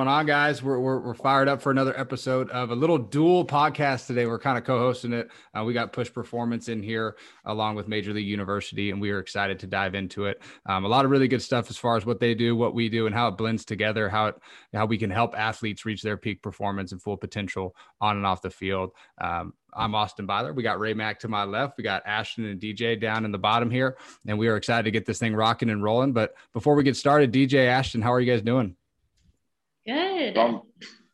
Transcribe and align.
going 0.00 0.08
on, 0.08 0.24
guys? 0.24 0.62
We're, 0.62 0.78
we're, 0.78 0.98
we're, 0.98 1.12
fired 1.12 1.46
up 1.46 1.60
for 1.60 1.70
another 1.70 1.98
episode 2.00 2.48
of 2.52 2.70
a 2.70 2.74
little 2.74 2.96
dual 2.96 3.44
podcast 3.44 4.06
today. 4.06 4.24
We're 4.24 4.38
kind 4.38 4.56
of 4.56 4.64
co 4.64 4.78
hosting 4.78 5.12
it. 5.12 5.28
Uh, 5.54 5.62
we 5.62 5.74
got 5.74 5.92
Push 5.92 6.10
Performance 6.10 6.70
in 6.70 6.82
here 6.82 7.18
along 7.44 7.74
with 7.74 7.86
Major 7.86 8.14
League 8.14 8.26
University, 8.26 8.92
and 8.92 8.98
we 8.98 9.10
are 9.10 9.18
excited 9.18 9.58
to 9.58 9.66
dive 9.66 9.94
into 9.94 10.24
it. 10.24 10.40
Um, 10.64 10.86
a 10.86 10.88
lot 10.88 11.04
of 11.04 11.10
really 11.10 11.28
good 11.28 11.42
stuff 11.42 11.68
as 11.68 11.76
far 11.76 11.98
as 11.98 12.06
what 12.06 12.18
they 12.18 12.34
do, 12.34 12.56
what 12.56 12.72
we 12.72 12.88
do, 12.88 13.04
and 13.04 13.14
how 13.14 13.28
it 13.28 13.36
blends 13.36 13.66
together, 13.66 14.08
how, 14.08 14.28
it, 14.28 14.36
how 14.72 14.86
we 14.86 14.96
can 14.96 15.10
help 15.10 15.38
athletes 15.38 15.84
reach 15.84 16.00
their 16.00 16.16
peak 16.16 16.40
performance 16.40 16.92
and 16.92 17.02
full 17.02 17.18
potential 17.18 17.76
on 18.00 18.16
and 18.16 18.24
off 18.24 18.40
the 18.40 18.48
field. 18.48 18.92
Um, 19.20 19.52
I'm 19.74 19.94
Austin 19.94 20.24
Byler. 20.24 20.54
We 20.54 20.62
got 20.62 20.80
Ray 20.80 20.94
Mack 20.94 21.20
to 21.20 21.28
my 21.28 21.44
left. 21.44 21.76
We 21.76 21.84
got 21.84 22.06
Ashton 22.06 22.46
and 22.46 22.58
DJ 22.58 22.98
down 22.98 23.26
in 23.26 23.32
the 23.32 23.38
bottom 23.38 23.70
here, 23.70 23.98
and 24.26 24.38
we 24.38 24.48
are 24.48 24.56
excited 24.56 24.84
to 24.84 24.90
get 24.92 25.04
this 25.04 25.18
thing 25.18 25.34
rocking 25.34 25.68
and 25.68 25.84
rolling. 25.84 26.14
But 26.14 26.32
before 26.54 26.74
we 26.74 26.84
get 26.84 26.96
started, 26.96 27.32
DJ 27.32 27.66
Ashton, 27.66 28.00
how 28.00 28.14
are 28.14 28.20
you 28.20 28.32
guys 28.32 28.40
doing? 28.40 28.76
Good. 29.86 30.36
I'm 30.36 30.60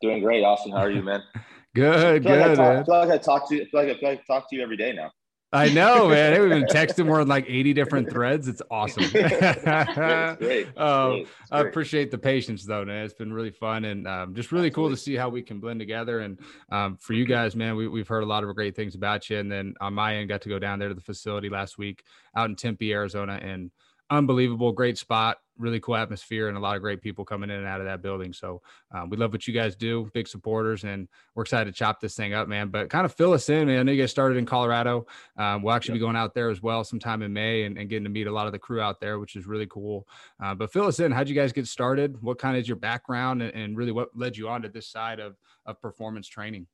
doing 0.01 0.21
great, 0.21 0.43
Austin. 0.43 0.71
How 0.71 0.79
are 0.79 0.91
you, 0.91 1.01
man? 1.01 1.23
good, 1.75 2.05
I 2.05 2.19
good. 2.19 2.39
Like 2.39 2.41
I, 2.41 2.55
talk, 2.55 2.59
I 2.59 2.83
feel 2.83 2.99
like 2.99 3.09
I 3.09 3.17
talk 3.17 3.49
to 3.49 3.55
you. 3.55 3.61
I 3.61 3.65
feel 3.65 3.83
like 3.83 3.95
I, 3.95 3.99
feel 3.99 4.09
like 4.09 4.19
I 4.19 4.33
talk 4.33 4.49
to 4.49 4.55
you 4.55 4.63
every 4.63 4.77
day 4.77 4.93
now. 4.93 5.11
I 5.53 5.69
know, 5.69 6.09
man. 6.09 6.39
We've 6.41 6.49
been 6.49 6.65
texting 6.65 7.05
more 7.05 7.19
than 7.19 7.29
like 7.29 7.45
80 7.47 7.73
different 7.73 8.09
threads. 8.09 8.49
It's 8.49 8.61
awesome. 8.69 9.03
it's 9.13 10.37
great. 10.39 10.67
It's 10.67 10.79
um, 10.79 11.09
great. 11.09 11.21
It's 11.21 11.51
I 11.51 11.61
appreciate 11.61 12.11
the 12.11 12.17
patience 12.17 12.65
though, 12.65 12.83
man. 12.83 13.05
It's 13.05 13.13
been 13.13 13.31
really 13.31 13.51
fun 13.51 13.85
and 13.85 14.07
um, 14.07 14.35
just 14.35 14.51
really 14.51 14.69
cool 14.69 14.89
to 14.89 14.97
see 14.97 15.15
how 15.15 15.29
we 15.29 15.41
can 15.41 15.59
blend 15.59 15.79
together. 15.79 16.19
And 16.19 16.39
um, 16.69 16.97
for 16.97 17.13
you 17.13 17.25
guys, 17.25 17.55
man, 17.55 17.77
we, 17.77 17.87
we've 17.87 18.07
heard 18.07 18.23
a 18.23 18.27
lot 18.27 18.43
of 18.43 18.53
great 18.55 18.75
things 18.75 18.95
about 18.95 19.29
you. 19.29 19.37
And 19.37 19.49
then 19.49 19.73
on 19.79 19.93
my 19.93 20.17
end, 20.17 20.27
got 20.27 20.41
to 20.41 20.49
go 20.49 20.59
down 20.59 20.79
there 20.79 20.89
to 20.89 20.95
the 20.95 21.01
facility 21.01 21.49
last 21.49 21.77
week 21.77 22.03
out 22.35 22.49
in 22.49 22.55
Tempe, 22.55 22.91
Arizona, 22.91 23.39
and 23.41 23.71
unbelievable, 24.09 24.71
great 24.71 24.97
spot, 24.97 25.37
really 25.57 25.79
cool 25.79 25.95
atmosphere, 25.95 26.47
and 26.47 26.57
a 26.57 26.59
lot 26.59 26.75
of 26.75 26.81
great 26.81 27.01
people 27.01 27.25
coming 27.25 27.49
in 27.49 27.57
and 27.57 27.67
out 27.67 27.79
of 27.79 27.85
that 27.87 28.01
building. 28.01 28.31
So 28.31 28.61
um, 28.91 29.09
we 29.09 29.17
love 29.17 29.31
what 29.31 29.47
you 29.47 29.53
guys 29.53 29.75
do, 29.75 30.09
big 30.13 30.27
supporters, 30.27 30.83
and 30.83 31.07
we're 31.35 31.43
excited 31.43 31.73
to 31.73 31.77
chop 31.77 31.99
this 31.99 32.15
thing 32.15 32.33
up, 32.33 32.47
man. 32.47 32.69
But 32.69 32.89
kind 32.89 33.05
of 33.05 33.13
fill 33.13 33.33
us 33.33 33.49
in, 33.49 33.67
man. 33.67 33.79
I 33.79 33.83
know 33.83 33.91
you 33.91 34.01
guys 34.01 34.11
started 34.11 34.37
in 34.37 34.45
Colorado. 34.45 35.07
Um, 35.37 35.63
we'll 35.63 35.73
actually 35.73 35.95
yep. 35.95 36.01
be 36.01 36.05
going 36.05 36.15
out 36.15 36.33
there 36.33 36.49
as 36.49 36.61
well 36.61 36.83
sometime 36.83 37.21
in 37.21 37.33
May 37.33 37.63
and, 37.63 37.77
and, 37.77 37.89
getting 37.89 38.03
to 38.03 38.09
meet 38.09 38.27
a 38.27 38.31
lot 38.31 38.45
of 38.45 38.51
the 38.51 38.59
crew 38.59 38.81
out 38.81 38.99
there, 38.99 39.19
which 39.19 39.35
is 39.35 39.45
really 39.47 39.67
cool. 39.67 40.07
Uh, 40.41 40.53
but 40.53 40.71
fill 40.71 40.85
us 40.85 40.99
in. 40.99 41.11
How'd 41.11 41.29
you 41.29 41.35
guys 41.35 41.51
get 41.51 41.67
started? 41.67 42.21
What 42.21 42.37
kind 42.37 42.55
of 42.55 42.61
is 42.61 42.67
your 42.67 42.77
background, 42.77 43.41
and, 43.41 43.53
and 43.53 43.77
really 43.77 43.91
what 43.91 44.09
led 44.15 44.37
you 44.37 44.49
on 44.49 44.61
to 44.61 44.69
this 44.69 44.87
side 44.87 45.19
of 45.19 45.35
of 45.65 45.81
performance 45.81 46.27
training? 46.27 46.65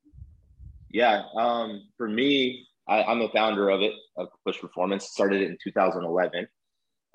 Yeah, 0.92 1.24
um, 1.36 1.88
for 1.98 2.08
me, 2.08 2.68
I, 2.88 3.04
I'm 3.04 3.18
the 3.18 3.30
founder 3.30 3.70
of 3.70 3.82
it, 3.82 3.94
of 4.18 4.28
Push 4.46 4.60
Performance. 4.60 5.10
Started 5.10 5.42
it 5.42 5.50
in 5.50 5.58
2011 5.64 6.48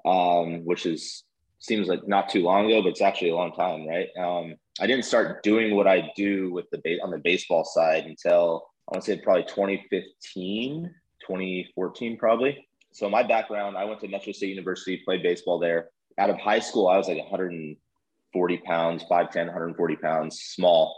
um, 0.05 0.65
which 0.65 0.87
is 0.87 1.25
seems 1.59 1.89
like 1.89 2.07
not 2.07 2.29
too 2.29 2.43
long 2.43 2.67
ago, 2.67 2.83
but 2.83 2.91
it's 2.91 3.03
actually 3.03 3.31
a 3.31 3.35
long 3.35 3.53
time, 3.53 3.87
right? 3.87 4.09
Um, 4.19 4.55
I 4.81 4.87
didn't 4.87 5.05
start 5.05 5.43
doing 5.43 5.75
what 5.75 5.89
I 5.89 6.13
do 6.17 6.53
with 6.53 6.71
the 6.71 6.79
base 6.79 7.01
on 7.03 7.11
the 7.11 7.19
baseball 7.19 7.65
side 7.65 8.05
until 8.05 8.69
I 8.89 8.95
want 8.95 9.05
to 9.05 9.13
say 9.13 9.21
probably 9.21 9.43
2015, 9.45 10.95
2014, 11.27 12.17
probably. 12.17 12.69
So 12.93 13.11
my 13.11 13.23
background, 13.23 13.77
I 13.77 13.85
went 13.85 14.01
to 14.01 14.09
Metro 14.09 14.33
State 14.33 14.51
University, 14.51 15.03
played 15.05 15.23
baseball 15.23 15.59
there. 15.59 15.91
Out 16.17 16.31
of 16.31 16.39
high 16.39 16.61
school, 16.61 16.89
I 16.89 16.97
was 16.97 17.09
like 17.09 17.19
140 17.19 18.57
pounds, 18.59 19.05
5'10", 19.05 19.35
140 19.47 19.97
pounds, 19.97 20.41
small. 20.41 20.97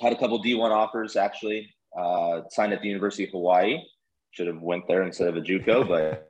Had 0.00 0.12
a 0.12 0.16
couple 0.16 0.42
D1 0.42 0.70
offers 0.70 1.16
actually. 1.16 1.72
Uh, 1.96 2.42
signed 2.50 2.72
at 2.72 2.82
the 2.82 2.88
University 2.88 3.24
of 3.24 3.30
Hawaii. 3.30 3.80
Should 4.32 4.48
have 4.48 4.60
went 4.60 4.86
there 4.86 5.02
instead 5.02 5.28
of 5.28 5.36
a 5.36 5.40
JUCO, 5.40 5.88
but 5.88 6.25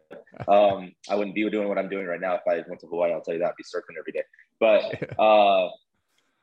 um, 0.49 0.93
I 1.09 1.15
wouldn't 1.15 1.35
be 1.35 1.49
doing 1.49 1.69
what 1.69 1.79
I'm 1.79 1.89
doing 1.89 2.07
right 2.07 2.21
now 2.21 2.35
if 2.35 2.43
I 2.49 2.63
went 2.69 2.81
to 2.81 2.87
Hawaii. 2.87 3.13
I'll 3.13 3.21
tell 3.21 3.35
you 3.35 3.41
that. 3.41 3.49
I'd 3.49 3.57
be 3.57 3.65
surfing 3.65 3.99
every 3.99 4.13
day. 4.13 4.23
But 4.61 5.19
uh, 5.21 5.71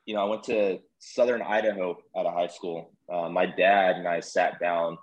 you 0.06 0.16
know, 0.16 0.22
I 0.22 0.30
went 0.30 0.44
to 0.46 0.80
Southern 1.00 1.42
Idaho 1.42 1.98
out 2.18 2.26
of 2.26 2.34
high 2.34 2.48
school. 2.48 2.92
Uh, 3.12 3.30
my 3.30 3.46
dad 3.46 3.98
and 3.98 4.08
I 4.08 4.20
sat 4.20 4.60
down 4.60 4.98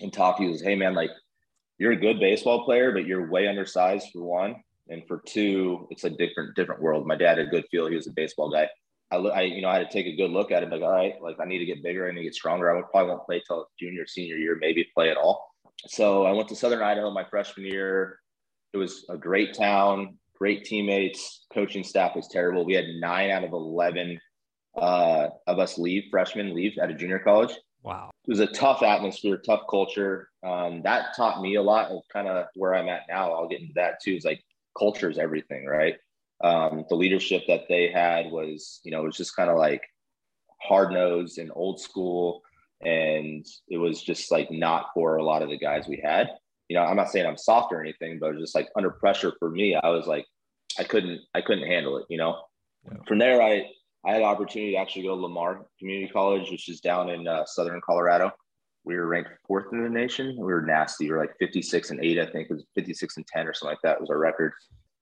and 0.00 0.12
talked. 0.12 0.40
He 0.40 0.48
was, 0.48 0.62
"Hey, 0.62 0.74
man, 0.74 0.94
like 0.94 1.10
you're 1.78 1.92
a 1.92 1.96
good 1.96 2.18
baseball 2.18 2.64
player, 2.64 2.92
but 2.92 3.06
you're 3.06 3.30
way 3.30 3.48
undersized 3.48 4.08
for 4.12 4.22
one, 4.22 4.56
and 4.88 5.06
for 5.06 5.22
two, 5.26 5.86
it's 5.90 6.04
a 6.04 6.10
different 6.10 6.54
different 6.56 6.80
world." 6.82 7.06
My 7.06 7.16
dad 7.16 7.38
had 7.38 7.46
a 7.46 7.50
good 7.50 7.64
feel. 7.70 7.88
He 7.88 7.96
was 7.96 8.06
a 8.06 8.12
baseball 8.12 8.50
guy. 8.50 8.68
I, 9.12 9.16
I, 9.18 9.40
you 9.42 9.62
know, 9.62 9.68
I 9.68 9.78
had 9.78 9.88
to 9.88 9.92
take 9.92 10.06
a 10.06 10.16
good 10.16 10.32
look 10.32 10.50
at 10.50 10.64
it. 10.64 10.70
Like, 10.70 10.82
all 10.82 10.90
right, 10.90 11.14
like 11.20 11.36
I 11.40 11.44
need 11.44 11.58
to 11.58 11.66
get 11.66 11.82
bigger. 11.82 12.08
I 12.08 12.10
need 12.10 12.20
to 12.20 12.24
get 12.24 12.34
stronger. 12.34 12.72
I 12.72 12.76
would 12.76 12.90
probably 12.90 13.10
won't 13.10 13.26
play 13.26 13.42
till 13.46 13.68
junior, 13.78 14.06
senior 14.06 14.36
year, 14.36 14.58
maybe 14.60 14.88
play 14.94 15.10
at 15.10 15.16
all 15.16 15.55
so 15.86 16.24
I 16.24 16.32
went 16.32 16.48
to 16.48 16.56
Southern 16.56 16.82
Idaho 16.82 17.10
my 17.10 17.24
freshman 17.24 17.66
year. 17.66 18.18
It 18.72 18.78
was 18.78 19.04
a 19.08 19.16
great 19.16 19.54
town, 19.54 20.18
great 20.38 20.64
teammates. 20.64 21.46
Coaching 21.52 21.84
staff 21.84 22.16
was 22.16 22.28
terrible. 22.28 22.64
We 22.64 22.74
had 22.74 22.86
nine 22.98 23.30
out 23.30 23.44
of 23.44 23.52
11 23.52 24.18
uh, 24.76 25.28
of 25.46 25.58
us 25.58 25.78
leave, 25.78 26.04
freshmen 26.10 26.54
leave 26.54 26.78
at 26.78 26.90
a 26.90 26.94
junior 26.94 27.18
college. 27.18 27.52
Wow. 27.82 28.10
It 28.26 28.30
was 28.30 28.40
a 28.40 28.48
tough 28.48 28.82
atmosphere, 28.82 29.38
tough 29.38 29.62
culture. 29.70 30.28
Um, 30.44 30.82
that 30.82 31.16
taught 31.16 31.40
me 31.40 31.54
a 31.54 31.62
lot 31.62 31.90
of 31.90 32.02
kind 32.12 32.28
of 32.28 32.46
where 32.54 32.74
I'm 32.74 32.88
at 32.88 33.02
now. 33.08 33.32
I'll 33.32 33.48
get 33.48 33.60
into 33.60 33.74
that 33.76 34.02
too. 34.02 34.16
Is 34.16 34.24
like 34.24 34.42
culture 34.76 35.08
is 35.08 35.18
everything, 35.18 35.66
right? 35.66 35.94
Um, 36.42 36.84
the 36.88 36.96
leadership 36.96 37.44
that 37.48 37.68
they 37.68 37.90
had 37.90 38.30
was, 38.30 38.80
you 38.84 38.90
know, 38.90 39.02
it 39.02 39.06
was 39.06 39.16
just 39.16 39.36
kind 39.36 39.48
of 39.48 39.56
like 39.56 39.82
hard 40.60 40.92
nosed 40.92 41.38
and 41.38 41.50
old 41.54 41.80
school 41.80 42.42
and 42.82 43.46
it 43.68 43.78
was 43.78 44.02
just 44.02 44.30
like 44.30 44.50
not 44.50 44.90
for 44.94 45.16
a 45.16 45.24
lot 45.24 45.42
of 45.42 45.50
the 45.50 45.58
guys 45.58 45.88
we 45.88 46.00
had. 46.02 46.30
You 46.68 46.76
know, 46.76 46.82
I'm 46.82 46.96
not 46.96 47.10
saying 47.10 47.26
I'm 47.26 47.36
soft 47.36 47.72
or 47.72 47.80
anything, 47.80 48.18
but 48.18 48.36
just 48.38 48.54
like 48.54 48.68
under 48.76 48.90
pressure 48.90 49.32
for 49.38 49.50
me, 49.50 49.74
I 49.76 49.88
was 49.88 50.06
like, 50.06 50.26
I 50.78 50.84
couldn't, 50.84 51.20
I 51.34 51.40
couldn't 51.40 51.66
handle 51.66 51.96
it. 51.98 52.06
You 52.08 52.18
know, 52.18 52.42
yeah. 52.84 52.98
from 53.06 53.18
there, 53.18 53.40
I 53.40 53.70
I 54.06 54.12
had 54.12 54.22
an 54.22 54.28
opportunity 54.28 54.72
to 54.72 54.78
actually 54.78 55.02
go 55.02 55.16
to 55.16 55.22
Lamar 55.22 55.66
Community 55.80 56.10
College, 56.12 56.50
which 56.50 56.68
is 56.68 56.80
down 56.80 57.10
in 57.10 57.26
uh, 57.26 57.44
southern 57.44 57.80
Colorado. 57.80 58.30
We 58.84 58.94
were 58.94 59.08
ranked 59.08 59.30
fourth 59.48 59.72
in 59.72 59.82
the 59.82 59.90
nation. 59.90 60.36
We 60.38 60.44
were 60.44 60.62
nasty. 60.62 61.06
We 61.06 61.12
were 61.12 61.18
like 61.18 61.36
56 61.40 61.90
and 61.90 62.04
eight, 62.04 62.20
I 62.20 62.26
think. 62.26 62.48
It 62.48 62.54
was 62.54 62.64
56 62.76 63.16
and 63.16 63.26
10 63.26 63.48
or 63.48 63.52
something 63.52 63.72
like 63.72 63.82
that 63.82 64.00
was 64.00 64.10
our 64.10 64.18
record. 64.18 64.52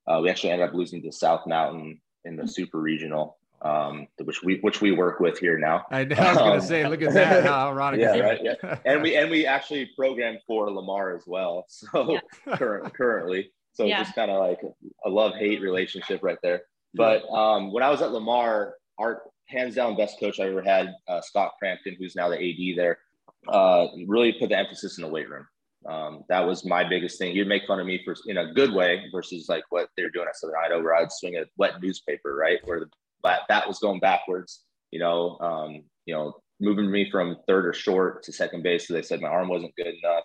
Uh, 0.06 0.20
we 0.22 0.30
actually 0.30 0.50
ended 0.50 0.68
up 0.68 0.74
losing 0.74 1.02
to 1.02 1.12
South 1.12 1.46
Mountain 1.46 2.00
in 2.24 2.36
the 2.36 2.48
super 2.48 2.80
regional 2.80 3.36
um, 3.64 4.06
which 4.22 4.42
we 4.42 4.58
which 4.60 4.80
we 4.80 4.92
work 4.92 5.20
with 5.20 5.38
here 5.38 5.58
now. 5.58 5.86
I, 5.90 6.00
I 6.00 6.04
was 6.04 6.18
um, 6.18 6.34
gonna 6.34 6.60
say, 6.60 6.86
look 6.86 7.02
at 7.02 7.14
that, 7.14 7.44
how 7.44 7.68
ironic. 7.70 8.00
yeah, 8.00 8.18
right. 8.18 8.40
Yeah, 8.42 8.78
and 8.84 9.02
we 9.02 9.16
and 9.16 9.30
we 9.30 9.46
actually 9.46 9.90
program 9.96 10.38
for 10.46 10.70
Lamar 10.70 11.16
as 11.16 11.24
well. 11.26 11.66
So 11.94 12.12
yeah. 12.12 12.56
current, 12.56 12.94
currently, 12.94 13.50
so 13.72 13.84
yeah. 13.84 14.02
just 14.02 14.14
kind 14.14 14.30
of 14.30 14.40
like 14.40 14.60
a 15.04 15.08
love 15.08 15.34
hate 15.34 15.60
relationship 15.60 16.22
right 16.22 16.38
there. 16.42 16.62
But 16.94 17.24
um, 17.30 17.72
when 17.72 17.82
I 17.82 17.90
was 17.90 18.02
at 18.02 18.12
Lamar, 18.12 18.74
our 18.98 19.22
hands 19.46 19.74
down 19.74 19.96
best 19.96 20.20
coach 20.20 20.40
I 20.40 20.48
ever 20.48 20.62
had, 20.62 20.94
uh, 21.08 21.20
Scott 21.20 21.52
Crampton, 21.58 21.96
who's 21.98 22.14
now 22.14 22.28
the 22.28 22.36
AD 22.36 22.76
there, 22.76 22.98
uh, 23.48 23.88
really 24.06 24.32
put 24.32 24.50
the 24.50 24.58
emphasis 24.58 24.98
in 24.98 25.02
the 25.02 25.10
weight 25.10 25.28
room. 25.28 25.46
Um, 25.86 26.24
that 26.28 26.40
was 26.40 26.64
my 26.64 26.88
biggest 26.88 27.18
thing. 27.18 27.34
You'd 27.34 27.48
make 27.48 27.66
fun 27.66 27.80
of 27.80 27.86
me 27.86 28.00
for 28.04 28.14
in 28.26 28.38
a 28.38 28.52
good 28.52 28.72
way 28.72 29.04
versus 29.12 29.46
like 29.48 29.64
what 29.70 29.88
they're 29.96 30.10
doing 30.10 30.26
at 30.28 30.36
Southern 30.36 30.56
Idaho, 30.64 30.82
where 30.82 30.94
I'd 30.94 31.12
swing 31.12 31.36
a 31.36 31.44
wet 31.58 31.82
newspaper, 31.82 32.34
right, 32.34 32.58
where 32.64 32.80
the 32.80 32.86
but 33.24 33.40
that 33.48 33.66
was 33.66 33.80
going 33.80 33.98
backwards. 33.98 34.62
You 34.92 35.00
know, 35.00 35.36
um, 35.40 35.82
you 36.06 36.14
know, 36.14 36.34
moving 36.60 36.88
me 36.88 37.10
from 37.10 37.38
third 37.48 37.66
or 37.66 37.72
short 37.72 38.22
to 38.24 38.32
second 38.32 38.62
base. 38.62 38.86
So 38.86 38.94
they 38.94 39.02
said 39.02 39.20
my 39.20 39.28
arm 39.28 39.48
wasn't 39.48 39.74
good 39.74 39.88
enough. 39.88 40.22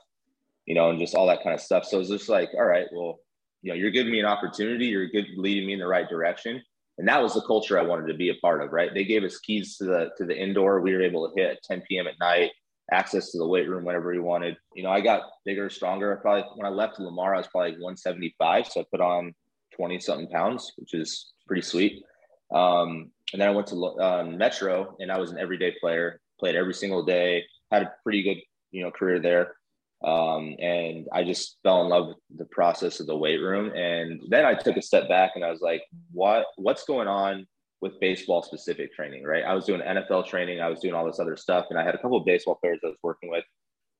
You 0.67 0.75
know, 0.75 0.91
and 0.91 0.99
just 0.99 1.15
all 1.15 1.25
that 1.27 1.41
kind 1.41 1.55
of 1.55 1.61
stuff. 1.61 1.85
So 1.85 1.97
it 1.97 2.01
was 2.01 2.09
just 2.09 2.29
like, 2.29 2.49
all 2.53 2.65
right, 2.65 2.85
well, 2.93 3.19
you 3.63 3.71
know, 3.71 3.75
you're 3.75 3.89
giving 3.89 4.11
me 4.11 4.19
an 4.19 4.27
opportunity. 4.27 4.85
You're 4.85 5.07
good, 5.07 5.25
leading 5.35 5.65
me 5.65 5.73
in 5.73 5.79
the 5.79 5.87
right 5.87 6.07
direction. 6.07 6.61
And 6.99 7.07
that 7.07 7.23
was 7.23 7.33
the 7.33 7.41
culture 7.41 7.79
I 7.79 7.83
wanted 7.83 8.07
to 8.11 8.13
be 8.13 8.29
a 8.29 8.35
part 8.35 8.61
of. 8.61 8.71
Right? 8.71 8.93
They 8.93 9.05
gave 9.05 9.23
us 9.23 9.39
keys 9.39 9.77
to 9.77 9.85
the 9.85 10.11
to 10.17 10.25
the 10.25 10.37
indoor. 10.37 10.81
We 10.81 10.93
were 10.93 11.01
able 11.01 11.27
to 11.27 11.41
hit 11.41 11.49
at 11.49 11.63
10 11.63 11.83
p.m. 11.89 12.05
at 12.05 12.19
night 12.19 12.51
access 12.91 13.31
to 13.31 13.37
the 13.37 13.47
weight 13.47 13.69
room 13.69 13.85
whenever 13.85 14.11
we 14.11 14.19
wanted. 14.19 14.57
You 14.75 14.83
know, 14.83 14.89
I 14.89 15.01
got 15.01 15.21
bigger, 15.45 15.69
stronger. 15.69 16.17
I 16.17 16.21
probably 16.21 16.43
when 16.55 16.65
I 16.65 16.75
left 16.75 16.99
Lamar, 16.99 17.35
I 17.35 17.37
was 17.37 17.47
probably 17.47 17.71
175, 17.71 18.67
so 18.67 18.81
I 18.81 18.85
put 18.91 19.01
on 19.01 19.33
20 19.75 19.99
something 19.99 20.27
pounds, 20.29 20.71
which 20.77 20.93
is 20.93 21.33
pretty 21.47 21.61
sweet. 21.61 22.03
Um, 22.51 23.11
and 23.31 23.41
then 23.41 23.47
I 23.47 23.51
went 23.51 23.67
to 23.67 23.75
um, 23.99 24.37
Metro, 24.37 24.95
and 24.99 25.11
I 25.11 25.19
was 25.19 25.31
an 25.31 25.37
everyday 25.37 25.75
player. 25.79 26.19
Played 26.39 26.55
every 26.55 26.73
single 26.73 27.03
day. 27.03 27.43
Had 27.71 27.83
a 27.83 27.93
pretty 28.03 28.23
good, 28.23 28.37
you 28.71 28.83
know, 28.83 28.91
career 28.91 29.19
there. 29.19 29.55
Um, 30.03 30.55
and 30.59 31.07
I 31.11 31.23
just 31.23 31.57
fell 31.61 31.81
in 31.81 31.89
love 31.89 32.07
with 32.07 32.17
the 32.37 32.45
process 32.45 32.99
of 32.99 33.07
the 33.07 33.17
weight 33.17 33.41
room. 33.41 33.71
And 33.75 34.21
then 34.29 34.45
I 34.45 34.53
took 34.53 34.77
a 34.77 34.81
step 34.81 35.09
back, 35.09 35.31
and 35.35 35.43
I 35.43 35.51
was 35.51 35.61
like, 35.61 35.83
"What? 36.11 36.45
What's 36.55 36.85
going 36.85 37.07
on 37.07 37.45
with 37.81 37.99
baseball 37.99 38.41
specific 38.41 38.93
training?" 38.93 39.23
Right? 39.23 39.43
I 39.43 39.53
was 39.53 39.65
doing 39.65 39.81
NFL 39.81 40.27
training. 40.27 40.61
I 40.61 40.69
was 40.69 40.79
doing 40.79 40.93
all 40.93 41.05
this 41.05 41.19
other 41.19 41.35
stuff, 41.35 41.67
and 41.69 41.77
I 41.77 41.83
had 41.83 41.95
a 41.95 41.97
couple 41.97 42.17
of 42.17 42.25
baseball 42.25 42.55
players 42.55 42.79
I 42.83 42.87
was 42.87 42.97
working 43.03 43.29
with, 43.29 43.43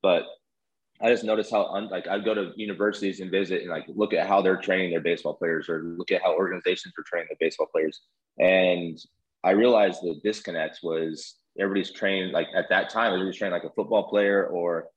but 0.02 0.24
I 1.02 1.10
just 1.10 1.24
noticed 1.24 1.52
how 1.52 1.66
un, 1.68 1.88
like 1.90 2.08
I'd 2.08 2.26
go 2.26 2.34
to 2.34 2.52
universities 2.56 3.22
and 3.22 3.32
visit 3.32 3.62
and 3.62 3.70
like 3.70 3.86
look 3.88 4.14
at 4.14 4.28
how 4.28 4.42
they're 4.42 4.58
training 4.58 4.92
their 4.92 5.02
baseball 5.02 5.34
players 5.34 5.70
or 5.70 5.82
look 5.84 6.12
at 6.12 6.22
how 6.22 6.36
organizations 6.36 6.94
are 6.98 7.04
training 7.04 7.28
their 7.30 7.38
baseball 7.40 7.68
players. 7.72 8.02
And 8.38 9.00
I 9.44 9.52
realized 9.52 10.02
the 10.02 10.20
disconnect 10.24 10.80
was 10.84 11.36
everybody's 11.58 11.92
trained 11.92 12.34
like 12.34 12.48
at 12.54 12.70
that 12.70 12.90
time, 12.90 13.14
everybody's 13.14 13.38
trained 13.38 13.54
like 13.54 13.64
a 13.64 13.70
football 13.70 14.10
player 14.10 14.48
or 14.48 14.88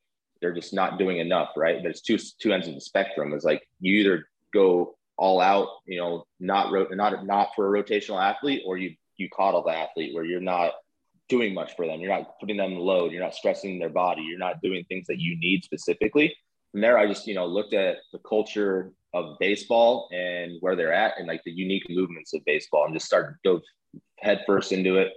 they're 0.40 0.52
just 0.52 0.74
not 0.74 0.98
doing 0.98 1.18
enough, 1.18 1.50
right? 1.56 1.82
There's 1.82 2.00
two 2.00 2.18
two 2.40 2.52
ends 2.52 2.66
of 2.66 2.74
the 2.74 2.80
spectrum. 2.80 3.32
It's 3.32 3.44
like 3.44 3.66
you 3.80 4.00
either 4.00 4.26
go 4.52 4.96
all 5.16 5.40
out, 5.40 5.68
you 5.86 5.98
know, 5.98 6.26
not 6.40 6.72
ro- 6.72 6.88
not 6.90 7.24
not 7.24 7.50
for 7.54 7.74
a 7.74 7.82
rotational 7.82 8.20
athlete, 8.20 8.62
or 8.66 8.76
you 8.76 8.96
you 9.16 9.28
coddle 9.34 9.62
the 9.62 9.70
athlete 9.70 10.14
where 10.14 10.24
you're 10.24 10.40
not 10.40 10.72
doing 11.32 11.54
much 11.54 11.74
for 11.76 11.86
them. 11.86 11.98
You're 11.98 12.10
not 12.10 12.38
putting 12.38 12.58
them 12.58 12.74
the 12.74 12.80
load. 12.80 13.10
You're 13.10 13.22
not 13.22 13.34
stressing 13.34 13.78
their 13.78 13.88
body. 13.88 14.20
You're 14.20 14.38
not 14.38 14.60
doing 14.60 14.84
things 14.84 15.06
that 15.06 15.18
you 15.18 15.38
need 15.38 15.64
specifically. 15.64 16.36
From 16.70 16.82
there, 16.82 16.98
I 16.98 17.06
just, 17.06 17.26
you 17.26 17.34
know, 17.34 17.46
looked 17.46 17.72
at 17.72 17.96
the 18.12 18.18
culture 18.18 18.92
of 19.14 19.38
baseball 19.40 20.10
and 20.12 20.58
where 20.60 20.76
they're 20.76 20.92
at 20.92 21.14
and 21.18 21.26
like 21.26 21.42
the 21.44 21.50
unique 21.50 21.86
movements 21.88 22.34
of 22.34 22.44
baseball 22.44 22.84
and 22.84 22.94
just 22.94 23.06
started 23.06 23.36
go 23.42 23.62
head 24.18 24.42
first 24.46 24.72
into 24.72 24.98
it. 24.98 25.10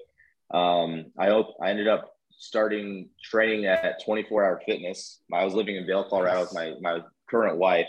Um, 0.51 1.07
I 1.19 1.27
hope 1.27 1.57
I 1.61 1.69
ended 1.69 1.89
up 1.89 2.13
starting 2.37 3.09
training 3.21 3.65
at 3.65 4.03
24 4.05 4.45
hour 4.45 4.61
fitness. 4.65 5.19
I 5.33 5.43
was 5.43 5.53
living 5.53 5.75
in 5.75 5.85
Vail, 5.85 6.05
Colorado 6.09 6.41
with 6.41 6.53
my, 6.53 6.75
my 6.79 6.99
current 7.29 7.57
wife, 7.57 7.87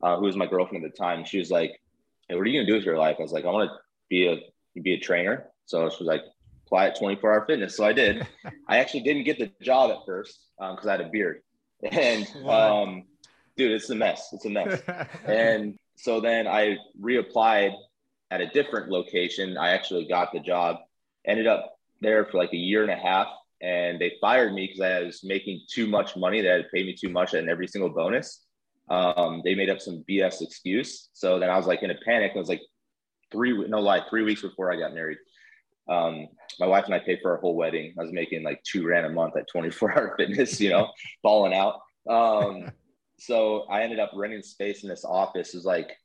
uh, 0.00 0.16
who 0.16 0.26
was 0.26 0.36
my 0.36 0.46
girlfriend 0.46 0.84
at 0.84 0.92
the 0.92 0.96
time. 0.96 1.24
She 1.24 1.38
was 1.40 1.50
like, 1.50 1.72
Hey, 2.28 2.36
what 2.36 2.42
are 2.42 2.46
you 2.46 2.60
to 2.60 2.66
do 2.66 2.74
with 2.74 2.84
your 2.84 2.98
life? 2.98 3.16
I 3.18 3.22
was 3.22 3.32
like, 3.32 3.44
I 3.44 3.50
want 3.50 3.68
to 3.68 3.76
be 4.08 4.28
a, 4.28 4.80
be 4.80 4.94
a 4.94 5.00
trainer. 5.00 5.46
So 5.66 5.88
she 5.90 5.96
was 5.98 6.06
like, 6.06 6.22
apply 6.74 6.88
at 6.88 6.98
24 6.98 7.32
hour 7.32 7.46
fitness. 7.46 7.76
So 7.76 7.84
I 7.84 7.92
did. 7.92 8.26
I 8.68 8.78
actually 8.78 9.00
didn't 9.00 9.24
get 9.24 9.38
the 9.38 9.50
job 9.62 9.90
at 9.90 9.98
first 10.04 10.38
because 10.58 10.84
um, 10.84 10.88
I 10.88 10.92
had 10.92 11.00
a 11.00 11.08
beard. 11.08 11.40
And 11.90 12.26
um, 12.48 13.02
dude, 13.58 13.72
it's 13.72 13.90
a 13.90 13.94
mess. 13.94 14.28
It's 14.32 14.46
a 14.46 14.50
mess. 14.50 14.80
and 15.26 15.76
so 15.96 16.18
then 16.18 16.46
I 16.46 16.78
reapplied 16.98 17.74
at 18.30 18.40
a 18.40 18.46
different 18.46 18.90
location. 18.90 19.58
I 19.58 19.72
actually 19.72 20.06
got 20.08 20.32
the 20.32 20.40
job, 20.40 20.78
ended 21.26 21.46
up 21.46 21.76
there 22.00 22.24
for 22.24 22.38
like 22.38 22.54
a 22.54 22.56
year 22.56 22.82
and 22.82 22.90
a 22.90 22.96
half. 22.96 23.26
And 23.60 24.00
they 24.00 24.14
fired 24.18 24.54
me 24.54 24.66
because 24.66 24.80
I 24.80 25.00
was 25.02 25.20
making 25.24 25.60
too 25.68 25.86
much 25.86 26.16
money. 26.16 26.40
They 26.40 26.48
had 26.48 26.62
to 26.62 26.68
pay 26.72 26.84
me 26.84 26.96
too 26.98 27.10
much 27.10 27.34
and 27.34 27.50
every 27.50 27.66
single 27.66 27.90
bonus. 27.90 28.40
Um, 28.88 29.42
they 29.44 29.54
made 29.54 29.68
up 29.68 29.80
some 29.80 30.04
BS 30.08 30.40
excuse. 30.40 31.10
So 31.12 31.38
then 31.38 31.50
I 31.50 31.56
was 31.58 31.66
like 31.66 31.82
in 31.82 31.90
a 31.90 31.96
panic. 32.06 32.32
I 32.34 32.38
was 32.38 32.48
like 32.48 32.62
three, 33.30 33.52
no 33.68 33.80
lie, 33.80 34.08
three 34.08 34.22
weeks 34.22 34.40
before 34.40 34.72
I 34.72 34.76
got 34.76 34.94
married. 34.94 35.18
Um, 35.88 36.28
my 36.58 36.66
wife 36.66 36.86
and 36.86 36.94
I 36.94 36.98
paid 36.98 37.20
for 37.22 37.32
our 37.32 37.38
whole 37.38 37.56
wedding. 37.56 37.94
I 37.98 38.02
was 38.02 38.12
making 38.12 38.42
like 38.42 38.62
two 38.62 38.82
grand 38.82 39.06
a 39.06 39.10
month 39.10 39.36
at 39.36 39.48
24 39.48 39.92
hour 39.92 40.14
fitness, 40.18 40.60
you 40.60 40.70
know, 40.70 40.90
falling 41.22 41.54
out. 41.54 41.80
Um, 42.08 42.70
so 43.18 43.66
I 43.70 43.82
ended 43.82 43.98
up 43.98 44.10
renting 44.14 44.42
space 44.42 44.82
in 44.82 44.88
this 44.88 45.04
office. 45.04 45.54
It 45.54 45.58
was 45.58 45.64
like 45.64 45.96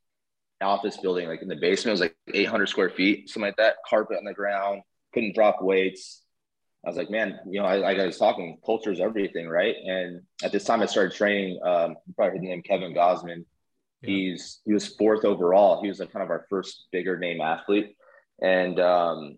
office 0.60 0.96
building, 0.98 1.28
like 1.28 1.42
in 1.42 1.48
the 1.48 1.56
basement. 1.56 1.88
It 1.88 1.92
was 1.92 2.00
like 2.00 2.16
800 2.32 2.68
square 2.68 2.90
feet, 2.90 3.28
something 3.28 3.48
like 3.48 3.56
that. 3.56 3.76
Carpet 3.88 4.18
on 4.18 4.24
the 4.24 4.34
ground. 4.34 4.82
Couldn't 5.12 5.34
drop 5.34 5.62
weights. 5.62 6.22
I 6.84 6.88
was 6.88 6.96
like, 6.96 7.10
man, 7.10 7.38
you 7.46 7.60
know, 7.60 7.66
I, 7.66 7.76
like 7.76 7.98
I 7.98 8.06
was 8.06 8.16
talking, 8.16 8.58
culture 8.64 8.90
is 8.90 9.00
everything, 9.00 9.48
right? 9.48 9.74
And 9.84 10.22
at 10.42 10.50
this 10.50 10.64
time, 10.64 10.80
I 10.80 10.86
started 10.86 11.14
training. 11.14 11.60
Um, 11.62 11.96
probably 12.16 12.38
heard 12.38 12.42
the 12.42 12.48
name 12.48 12.62
Kevin 12.62 12.94
Gausman. 12.94 13.44
Yeah. 14.00 14.08
He's 14.08 14.60
he 14.64 14.72
was 14.72 14.94
fourth 14.96 15.26
overall. 15.26 15.82
He 15.82 15.88
was 15.88 16.00
like 16.00 16.10
kind 16.10 16.22
of 16.22 16.30
our 16.30 16.46
first 16.48 16.88
bigger 16.90 17.18
name 17.18 17.42
athlete, 17.42 17.96
and 18.40 18.80
um, 18.80 19.36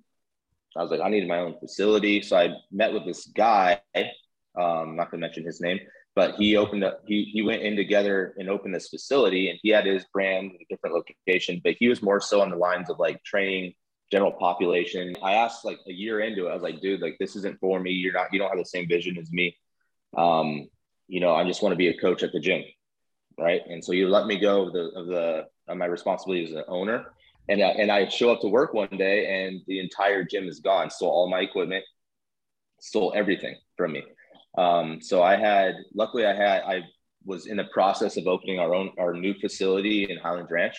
I 0.76 0.82
was 0.82 0.90
like, 0.90 1.00
I 1.00 1.08
needed 1.08 1.28
my 1.28 1.38
own 1.38 1.58
facility. 1.58 2.22
So 2.22 2.36
I 2.36 2.54
met 2.70 2.92
with 2.92 3.04
this 3.04 3.26
guy. 3.26 3.80
Um, 3.94 4.96
not 4.96 5.10
gonna 5.10 5.20
mention 5.20 5.44
his 5.44 5.60
name, 5.60 5.80
but 6.14 6.34
he 6.36 6.56
opened 6.56 6.84
up. 6.84 7.00
He 7.06 7.24
he 7.32 7.42
went 7.42 7.62
in 7.62 7.76
together 7.76 8.34
and 8.38 8.48
opened 8.48 8.74
this 8.74 8.88
facility, 8.88 9.48
and 9.48 9.58
he 9.62 9.70
had 9.70 9.86
his 9.86 10.04
brand 10.12 10.50
in 10.50 10.56
a 10.56 10.66
different 10.68 10.94
location. 10.94 11.60
But 11.64 11.76
he 11.78 11.88
was 11.88 12.02
more 12.02 12.20
so 12.20 12.40
on 12.42 12.50
the 12.50 12.56
lines 12.56 12.90
of 12.90 12.98
like 12.98 13.22
training 13.24 13.74
general 14.10 14.32
population. 14.32 15.14
I 15.22 15.34
asked 15.34 15.64
like 15.64 15.78
a 15.88 15.92
year 15.92 16.20
into 16.20 16.46
it, 16.46 16.50
I 16.50 16.54
was 16.54 16.62
like, 16.62 16.82
dude, 16.82 17.00
like 17.00 17.16
this 17.18 17.34
isn't 17.36 17.58
for 17.60 17.80
me. 17.80 17.92
You're 17.92 18.12
not. 18.12 18.28
You 18.32 18.38
don't 18.38 18.50
have 18.50 18.58
the 18.58 18.64
same 18.64 18.86
vision 18.88 19.16
as 19.18 19.32
me. 19.32 19.56
Um, 20.16 20.68
you 21.08 21.20
know, 21.20 21.34
I 21.34 21.44
just 21.44 21.62
want 21.62 21.72
to 21.72 21.78
be 21.78 21.88
a 21.88 21.98
coach 21.98 22.22
at 22.22 22.32
the 22.32 22.40
gym, 22.40 22.62
right? 23.38 23.62
And 23.66 23.82
so 23.82 23.92
you 23.92 24.08
let 24.08 24.26
me 24.26 24.38
go 24.38 24.66
of 24.66 24.72
the 24.74 24.90
of 24.94 25.06
the 25.06 25.46
of 25.68 25.78
my 25.78 25.86
responsibility 25.86 26.44
as 26.44 26.52
an 26.52 26.64
owner 26.68 27.06
and 27.48 27.60
uh, 27.60 27.72
and 27.78 27.90
I 27.90 28.08
show 28.08 28.30
up 28.32 28.40
to 28.40 28.48
work 28.48 28.74
one 28.74 28.88
day 28.96 29.46
and 29.46 29.60
the 29.66 29.80
entire 29.80 30.24
gym 30.24 30.48
is 30.48 30.60
gone. 30.60 30.90
Stole 30.90 31.10
all 31.10 31.28
my 31.28 31.40
equipment, 31.40 31.84
stole 32.80 33.12
everything 33.14 33.56
from 33.76 33.92
me. 33.92 34.04
Um, 34.56 35.00
so 35.00 35.22
I 35.22 35.36
had, 35.36 35.76
luckily, 35.94 36.26
I 36.26 36.34
had, 36.34 36.62
I 36.62 36.82
was 37.24 37.46
in 37.46 37.56
the 37.56 37.64
process 37.64 38.16
of 38.16 38.26
opening 38.26 38.58
our 38.58 38.74
own, 38.74 38.90
our 38.98 39.14
new 39.14 39.34
facility 39.34 40.10
in 40.10 40.18
Highland 40.18 40.48
Ranch, 40.50 40.76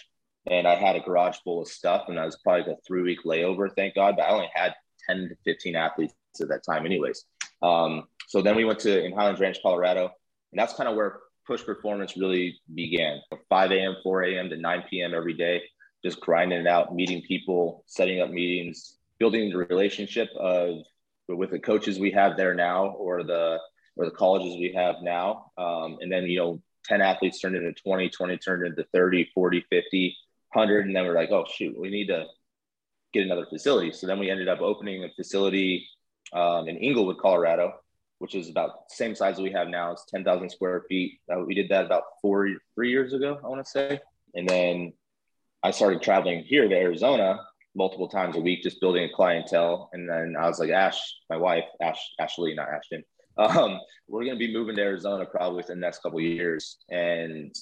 and 0.49 0.67
I 0.67 0.75
had 0.75 0.95
a 0.95 0.99
garage 0.99 1.37
full 1.43 1.61
of 1.61 1.67
stuff, 1.67 2.05
and 2.07 2.19
I 2.19 2.25
was 2.25 2.37
probably 2.43 2.71
a 2.71 2.75
three 2.85 3.01
week 3.01 3.23
layover, 3.25 3.69
thank 3.75 3.95
God. 3.95 4.15
But 4.17 4.25
I 4.25 4.29
only 4.29 4.49
had 4.53 4.73
ten 5.07 5.29
to 5.29 5.35
fifteen 5.43 5.75
athletes 5.75 6.13
at 6.39 6.49
that 6.49 6.63
time, 6.63 6.85
anyways. 6.85 7.25
Um, 7.61 8.03
so 8.27 8.41
then 8.41 8.55
we 8.55 8.65
went 8.65 8.79
to 8.79 9.03
in 9.03 9.13
Highland 9.13 9.39
Ranch, 9.39 9.57
Colorado, 9.61 10.11
and 10.51 10.59
that's 10.59 10.73
kind 10.73 10.89
of 10.89 10.95
where 10.95 11.19
push 11.47 11.63
performance 11.63 12.15
really 12.15 12.57
began. 12.73 13.19
5 13.49 13.71
a.m., 13.71 13.95
4 14.01 14.23
a.m. 14.23 14.49
to 14.49 14.57
9 14.57 14.83
p.m. 14.89 15.13
every 15.13 15.33
day 15.33 15.61
just 16.03 16.19
grinding 16.19 16.59
it 16.59 16.67
out, 16.67 16.93
meeting 16.93 17.21
people, 17.21 17.83
setting 17.87 18.21
up 18.21 18.29
meetings, 18.29 18.97
building 19.19 19.49
the 19.49 19.57
relationship 19.57 20.29
of 20.39 20.79
with 21.29 21.51
the 21.51 21.59
coaches 21.59 21.99
we 21.99 22.11
have 22.11 22.35
there 22.35 22.53
now 22.53 22.87
or 22.87 23.23
the 23.23 23.57
or 23.95 24.05
the 24.05 24.11
colleges 24.11 24.55
we 24.55 24.73
have 24.75 24.95
now. 25.01 25.51
Um, 25.57 25.97
and 26.01 26.11
then, 26.11 26.25
you 26.25 26.39
know, 26.39 26.61
10 26.85 27.01
athletes 27.01 27.39
turned 27.39 27.55
into 27.55 27.71
20, 27.73 28.09
20 28.09 28.37
turned 28.37 28.65
into 28.65 28.83
30, 28.91 29.29
40, 29.33 29.65
50, 29.69 30.17
100. 30.53 30.87
And 30.87 30.95
then 30.95 31.05
we're 31.05 31.15
like, 31.15 31.31
oh, 31.31 31.45
shoot, 31.51 31.79
we 31.79 31.89
need 31.89 32.07
to 32.07 32.25
get 33.13 33.23
another 33.23 33.45
facility. 33.45 33.91
So 33.91 34.07
then 34.07 34.19
we 34.19 34.29
ended 34.29 34.49
up 34.49 34.61
opening 34.61 35.03
a 35.03 35.09
facility 35.09 35.87
um, 36.33 36.67
in 36.67 36.77
Englewood, 36.77 37.19
Colorado, 37.19 37.73
which 38.17 38.35
is 38.35 38.49
about 38.49 38.89
the 38.89 38.95
same 38.95 39.15
size 39.15 39.39
we 39.39 39.51
have 39.51 39.67
now. 39.67 39.91
It's 39.91 40.05
10,000 40.05 40.49
square 40.49 40.83
feet. 40.89 41.19
Uh, 41.31 41.41
we 41.41 41.53
did 41.53 41.69
that 41.69 41.85
about 41.85 42.03
four, 42.21 42.49
three 42.75 42.89
years 42.89 43.13
ago, 43.13 43.39
I 43.43 43.47
want 43.47 43.63
to 43.63 43.69
say. 43.69 43.99
And 44.33 44.49
then 44.49 44.93
I 45.63 45.71
started 45.71 46.01
traveling 46.01 46.43
here 46.43 46.67
to 46.67 46.75
Arizona 46.75 47.39
multiple 47.75 48.07
times 48.07 48.35
a 48.35 48.39
week, 48.39 48.63
just 48.63 48.81
building 48.81 49.05
a 49.05 49.15
clientele. 49.15 49.89
And 49.93 50.07
then 50.07 50.35
I 50.37 50.47
was 50.47 50.59
like, 50.59 50.69
Ash, 50.69 50.99
my 51.29 51.37
wife, 51.37 51.65
Ash, 51.81 51.99
Ashley, 52.19 52.53
not 52.53 52.69
Ashton, 52.69 53.03
um, 53.37 53.79
we're 54.07 54.25
going 54.25 54.37
to 54.37 54.47
be 54.47 54.53
moving 54.53 54.75
to 54.75 54.81
Arizona 54.81 55.25
probably 55.25 55.57
within 55.57 55.79
the 55.79 55.85
next 55.85 56.03
couple 56.03 56.19
years. 56.19 56.77
And, 56.89 57.53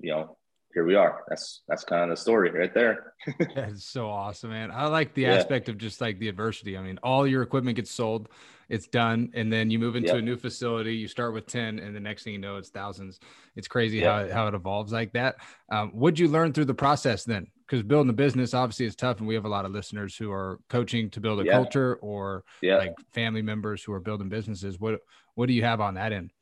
you 0.00 0.10
know, 0.12 0.36
here 0.76 0.84
we 0.84 0.94
are. 0.94 1.24
That's 1.26 1.62
that's 1.66 1.84
kind 1.84 2.02
of 2.02 2.10
the 2.10 2.20
story 2.20 2.50
right 2.50 2.72
there. 2.74 3.14
That's 3.54 3.82
so 3.82 4.10
awesome, 4.10 4.50
man. 4.50 4.70
I 4.70 4.88
like 4.88 5.14
the 5.14 5.22
yeah. 5.22 5.32
aspect 5.32 5.70
of 5.70 5.78
just 5.78 6.02
like 6.02 6.18
the 6.18 6.28
adversity. 6.28 6.76
I 6.76 6.82
mean, 6.82 6.98
all 7.02 7.26
your 7.26 7.42
equipment 7.42 7.76
gets 7.76 7.90
sold, 7.90 8.28
it's 8.68 8.86
done, 8.86 9.30
and 9.32 9.50
then 9.50 9.70
you 9.70 9.78
move 9.78 9.96
into 9.96 10.16
a 10.16 10.20
new 10.20 10.36
facility. 10.36 10.94
You 10.94 11.08
start 11.08 11.32
with 11.32 11.46
ten, 11.46 11.78
and 11.78 11.96
the 11.96 12.00
next 12.00 12.24
thing 12.24 12.34
you 12.34 12.38
know, 12.38 12.58
it's 12.58 12.68
thousands. 12.68 13.20
It's 13.56 13.66
crazy 13.66 14.02
how 14.02 14.28
how 14.30 14.48
it 14.48 14.54
evolves 14.54 14.92
like 14.92 15.14
that. 15.14 15.36
Um, 15.72 15.92
what'd 15.92 16.18
you 16.18 16.28
learn 16.28 16.52
through 16.52 16.66
the 16.66 16.74
process 16.74 17.24
then? 17.24 17.46
Because 17.66 17.82
building 17.82 18.10
a 18.10 18.12
business 18.12 18.52
obviously 18.52 18.84
is 18.84 18.94
tough, 18.94 19.16
and 19.20 19.26
we 19.26 19.34
have 19.34 19.46
a 19.46 19.48
lot 19.48 19.64
of 19.64 19.72
listeners 19.72 20.14
who 20.14 20.30
are 20.30 20.60
coaching 20.68 21.08
to 21.08 21.20
build 21.20 21.40
a 21.40 21.50
culture, 21.50 21.94
or 22.02 22.44
like 22.62 22.92
family 23.14 23.40
members 23.40 23.82
who 23.82 23.94
are 23.94 24.00
building 24.00 24.28
businesses. 24.28 24.78
What 24.78 25.00
what 25.36 25.46
do 25.46 25.54
you 25.54 25.64
have 25.64 25.80
on 25.80 25.94
that 25.94 26.12
end? 26.12 26.32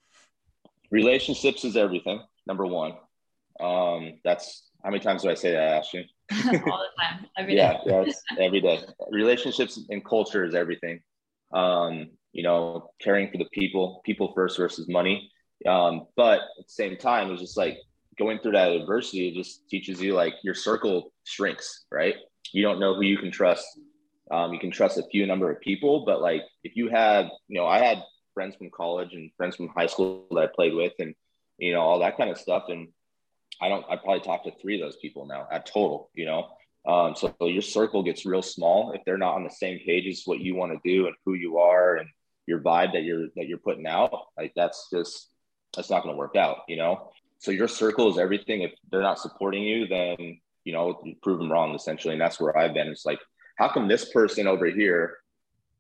Relationships 0.91 1.65
is 1.65 1.77
everything. 1.77 2.21
Number 2.49 2.67
one 2.67 2.95
um, 3.61 4.15
that's 4.25 4.71
how 4.83 4.91
many 4.91 5.03
times 5.03 5.23
do 5.23 5.31
I 5.31 5.35
say 5.35 5.53
that, 5.53 5.79
Ashton? 5.79 6.05
All 6.33 6.43
the 6.53 7.03
time. 7.03 7.27
Every 7.39 7.57
yeah, 7.57 7.79
yeah, 7.87 8.05
every 8.39 8.61
day. 8.61 8.81
Relationships 9.11 9.81
and 9.89 10.05
culture 10.05 10.45
is 10.45 10.55
everything. 10.55 11.01
Um, 11.53 12.11
you 12.33 12.43
know, 12.43 12.91
caring 13.01 13.31
for 13.31 13.39
the 13.39 13.49
people, 13.53 14.03
people 14.05 14.33
first 14.35 14.57
versus 14.57 14.89
money. 14.89 15.31
Um, 15.67 16.09
but 16.17 16.41
at 16.41 16.67
the 16.67 16.73
same 16.73 16.97
time, 16.97 17.31
it's 17.31 17.41
just 17.41 17.57
like 17.57 17.79
going 18.19 18.39
through 18.39 18.53
that 18.53 18.71
adversity, 18.71 19.29
it 19.29 19.35
just 19.35 19.69
teaches 19.69 20.01
you 20.01 20.15
like 20.15 20.35
your 20.43 20.55
circle 20.55 21.13
shrinks, 21.25 21.85
right? 21.91 22.17
You 22.53 22.63
don't 22.63 22.81
know 22.81 22.95
who 22.95 23.03
you 23.03 23.19
can 23.19 23.31
trust. 23.31 23.67
Um, 24.31 24.53
you 24.53 24.59
can 24.59 24.71
trust 24.71 24.99
a 24.99 25.05
few 25.11 25.27
number 25.27 25.51
of 25.51 25.61
people, 25.61 26.05
but 26.05 26.21
like 26.21 26.43
if 26.63 26.77
you 26.77 26.89
have, 26.89 27.27
you 27.49 27.61
know, 27.61 27.67
I 27.67 27.79
had 27.79 28.03
friends 28.33 28.57
from 28.57 28.71
college 28.71 29.13
and 29.13 29.31
friends 29.37 29.57
from 29.57 29.69
high 29.69 29.87
school 29.87 30.27
that 30.31 30.41
I 30.41 30.47
played 30.55 30.75
with 30.75 30.93
and, 30.99 31.15
you 31.59 31.73
know, 31.73 31.81
all 31.81 32.01
that 32.01 32.17
kind 32.17 32.31
of 32.31 32.39
stuff. 32.39 32.65
And 32.69 32.89
I 33.61 33.69
don't, 33.69 33.85
I 33.89 33.97
probably 33.97 34.21
talk 34.21 34.45
to 34.45 34.53
three 34.61 34.81
of 34.81 34.87
those 34.87 34.97
people 34.97 35.27
now 35.27 35.47
at 35.51 35.67
total, 35.67 36.11
you 36.15 36.27
know? 36.27 36.49
Um, 36.87 37.15
so, 37.15 37.35
your 37.41 37.63
circle 37.63 38.03
gets 38.03 38.27
real 38.27 38.43
small 38.43 38.93
if 38.93 39.01
they're 39.07 39.17
not 39.17 39.35
on 39.35 39.45
the 39.45 39.51
same 39.51 39.79
page 39.87 40.07
as 40.07 40.23
what 40.27 40.41
you 40.41 40.55
want 40.55 40.73
to 40.73 40.79
do 40.85 41.07
and 41.07 41.15
who 41.25 41.35
you 41.35 41.59
are 41.59 41.97
and 41.97 42.09
your 42.47 42.61
vibe 42.61 42.93
that 42.93 43.05
you're, 43.05 43.29
that 43.37 43.47
you're 43.49 43.59
putting 43.59 43.87
out. 43.87 44.13
Like 44.37 44.53
that's 44.55 44.89
just, 44.93 45.31
that's 45.75 45.91
not 45.91 46.03
going 46.03 46.15
to 46.15 46.19
work 46.19 46.37
out, 46.37 46.59
you 46.69 46.77
know? 46.77 47.11
So 47.39 47.51
your 47.51 47.69
circle 47.69 48.11
is 48.11 48.19
everything. 48.19 48.63
If 48.63 48.73
they're 48.91 49.03
not 49.03 49.19
supporting 49.19 49.63
you, 49.63 49.87
then, 49.87 50.17
you 50.65 50.73
know, 50.73 51.01
you 51.05 51.15
prove 51.23 51.39
them 51.39 51.51
wrong 51.51 51.75
essentially. 51.75 52.15
And 52.15 52.21
that's 52.21 52.41
where 52.41 52.57
I've 52.57 52.75
been. 52.75 52.89
It's 52.89 53.07
like, 53.07 53.21
how 53.57 53.69
come 53.69 53.89
this 53.89 54.11
person 54.13 54.47
over 54.47 54.67
here 54.67 55.19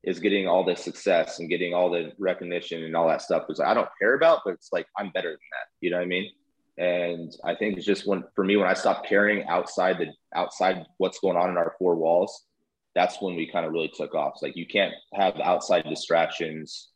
is 0.02 0.20
getting 0.20 0.46
all 0.46 0.64
this 0.64 0.84
success 0.84 1.38
and 1.38 1.48
getting 1.48 1.74
all 1.74 1.90
the 1.90 2.12
recognition 2.18 2.84
and 2.84 2.94
all 2.96 3.08
that 3.08 3.22
stuff? 3.22 3.44
Because 3.46 3.60
I 3.60 3.74
don't 3.74 3.88
care 4.00 4.14
about, 4.14 4.40
but 4.44 4.54
it's 4.54 4.70
like, 4.72 4.86
I'm 4.98 5.10
better 5.10 5.30
than 5.30 5.38
that. 5.52 5.68
You 5.80 5.90
know 5.90 5.96
what 5.96 6.04
I 6.04 6.06
mean? 6.06 6.30
And 6.76 7.32
I 7.44 7.54
think 7.54 7.76
it's 7.76 7.86
just 7.86 8.06
when 8.06 8.24
for 8.34 8.44
me 8.44 8.56
when 8.56 8.66
I 8.66 8.74
stopped 8.74 9.08
caring 9.08 9.44
outside 9.46 9.98
the 9.98 10.08
outside 10.34 10.86
what's 10.98 11.20
going 11.20 11.36
on 11.36 11.50
in 11.50 11.56
our 11.56 11.74
four 11.78 11.94
walls, 11.94 12.44
that's 12.94 13.20
when 13.20 13.36
we 13.36 13.50
kind 13.50 13.64
of 13.64 13.72
really 13.72 13.92
took 13.94 14.14
off. 14.14 14.32
It's 14.34 14.42
like 14.42 14.56
you 14.56 14.66
can't 14.66 14.94
have 15.12 15.38
outside 15.40 15.84
distractions 15.84 16.88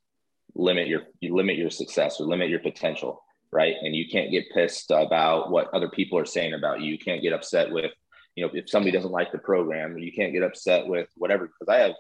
limit 0.55 0.89
your 0.89 1.03
you 1.21 1.35
limit 1.35 1.57
your 1.57 1.71
success 1.71 2.21
or 2.21 2.27
limit 2.27 2.49
your 2.51 2.59
potential, 2.59 3.23
right? 3.53 3.77
And 3.81 3.95
you 3.95 4.09
can't 4.11 4.33
get 4.33 4.53
pissed 4.53 4.91
about 4.91 5.51
what 5.51 5.73
other 5.73 5.89
people 5.89 6.19
are 6.19 6.25
saying 6.25 6.55
about 6.55 6.81
you. 6.81 6.93
You 6.93 6.99
can't 6.99 7.23
get 7.23 7.33
upset 7.33 7.71
with 7.71 7.93
you 8.39 8.47
know, 8.47 8.53
if 8.55 8.71
somebody 8.71 8.93
doesn't 8.93 9.11
like 9.11 9.33
the 9.33 9.39
program, 9.39 9.99
you 9.99 10.13
can't 10.13 10.33
get 10.33 10.45
upset 10.45 10.87
with 10.87 11.09
whatever. 11.17 11.47
Because 11.47 11.75
I 11.75 11.83
have 11.83 11.95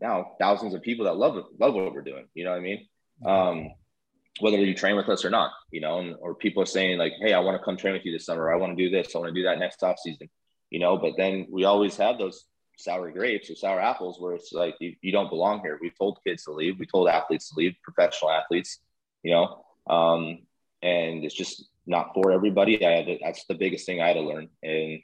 now 0.00 0.32
thousands 0.40 0.72
of 0.72 0.80
people 0.80 1.04
that 1.04 1.18
love 1.18 1.36
love 1.60 1.74
what 1.74 1.92
we're 1.92 2.00
doing. 2.00 2.26
You 2.32 2.44
know 2.44 2.52
what 2.52 2.56
I 2.56 2.60
mean? 2.60 2.88
Um, 3.24 3.70
whether 4.40 4.58
you 4.58 4.74
train 4.74 4.96
with 4.96 5.08
us 5.08 5.24
or 5.24 5.30
not, 5.30 5.52
you 5.70 5.80
know, 5.80 5.98
and, 5.98 6.16
or 6.20 6.34
people 6.34 6.62
are 6.62 6.66
saying 6.66 6.98
like, 6.98 7.12
"Hey, 7.20 7.32
I 7.32 7.40
want 7.40 7.58
to 7.58 7.64
come 7.64 7.76
train 7.76 7.94
with 7.94 8.04
you 8.04 8.12
this 8.12 8.26
summer. 8.26 8.52
I 8.52 8.56
want 8.56 8.76
to 8.76 8.84
do 8.84 8.90
this. 8.90 9.14
I 9.14 9.18
want 9.18 9.34
to 9.34 9.40
do 9.40 9.44
that 9.44 9.58
next 9.58 9.82
off 9.82 9.98
season." 9.98 10.28
You 10.70 10.80
know, 10.80 10.98
but 10.98 11.14
then 11.16 11.46
we 11.50 11.64
always 11.64 11.96
have 11.96 12.18
those 12.18 12.44
sour 12.76 13.10
grapes 13.10 13.50
or 13.50 13.54
sour 13.54 13.80
apples 13.80 14.20
where 14.20 14.34
it's 14.34 14.52
like 14.52 14.76
you, 14.80 14.94
you 15.00 15.12
don't 15.12 15.30
belong 15.30 15.60
here. 15.60 15.78
We 15.80 15.90
told 15.90 16.18
kids 16.26 16.44
to 16.44 16.52
leave. 16.52 16.78
We 16.78 16.86
told 16.86 17.08
athletes 17.08 17.48
to 17.48 17.54
leave, 17.56 17.74
professional 17.82 18.30
athletes. 18.30 18.80
You 19.22 19.32
know, 19.32 19.64
um, 19.86 20.38
and 20.82 21.24
it's 21.24 21.34
just 21.34 21.64
not 21.86 22.12
for 22.14 22.32
everybody. 22.32 22.84
I 22.84 22.96
had 22.96 23.06
to, 23.06 23.18
that's 23.22 23.44
the 23.46 23.54
biggest 23.54 23.86
thing 23.86 24.00
I 24.00 24.08
had 24.08 24.14
to 24.14 24.20
learn, 24.20 24.48
and 24.62 25.00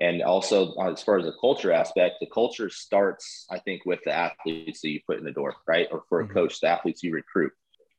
and 0.00 0.22
also 0.22 0.74
as 0.80 1.02
far 1.02 1.18
as 1.18 1.26
the 1.26 1.34
culture 1.40 1.72
aspect, 1.72 2.16
the 2.20 2.26
culture 2.26 2.70
starts, 2.70 3.46
I 3.50 3.58
think, 3.58 3.82
with 3.84 4.00
the 4.04 4.12
athletes 4.12 4.80
that 4.80 4.88
you 4.88 5.00
put 5.06 5.18
in 5.18 5.24
the 5.24 5.32
door, 5.32 5.54
right? 5.66 5.86
Or 5.92 6.02
for 6.08 6.20
a 6.20 6.24
mm-hmm. 6.24 6.32
coach, 6.32 6.60
the 6.60 6.68
athletes 6.68 7.02
you 7.02 7.12
recruit. 7.12 7.52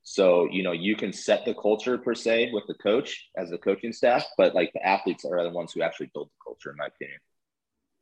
So, 0.03 0.50
you 0.51 0.63
know, 0.63 0.74
you 0.74 0.98
can 0.98 1.13
set 1.13 1.45
the 1.45 1.53
culture 1.53 1.98
per 1.98 2.13
se 2.13 2.51
with 2.51 2.65
the 2.67 2.74
coach 2.74 3.29
as 3.38 3.50
the 3.50 3.57
coaching 3.57 3.93
staff, 3.93 4.25
but 4.38 4.53
like 4.53 4.72
the 4.74 4.86
athletes 4.86 5.24
are 5.24 5.41
the 5.41 5.50
ones 5.50 5.72
who 5.72 5.81
actually 5.81 6.12
build 6.13 6.27
the 6.27 6.43
culture, 6.43 6.72
in 6.72 6.77
my 6.77 6.88
opinion. 6.88 7.19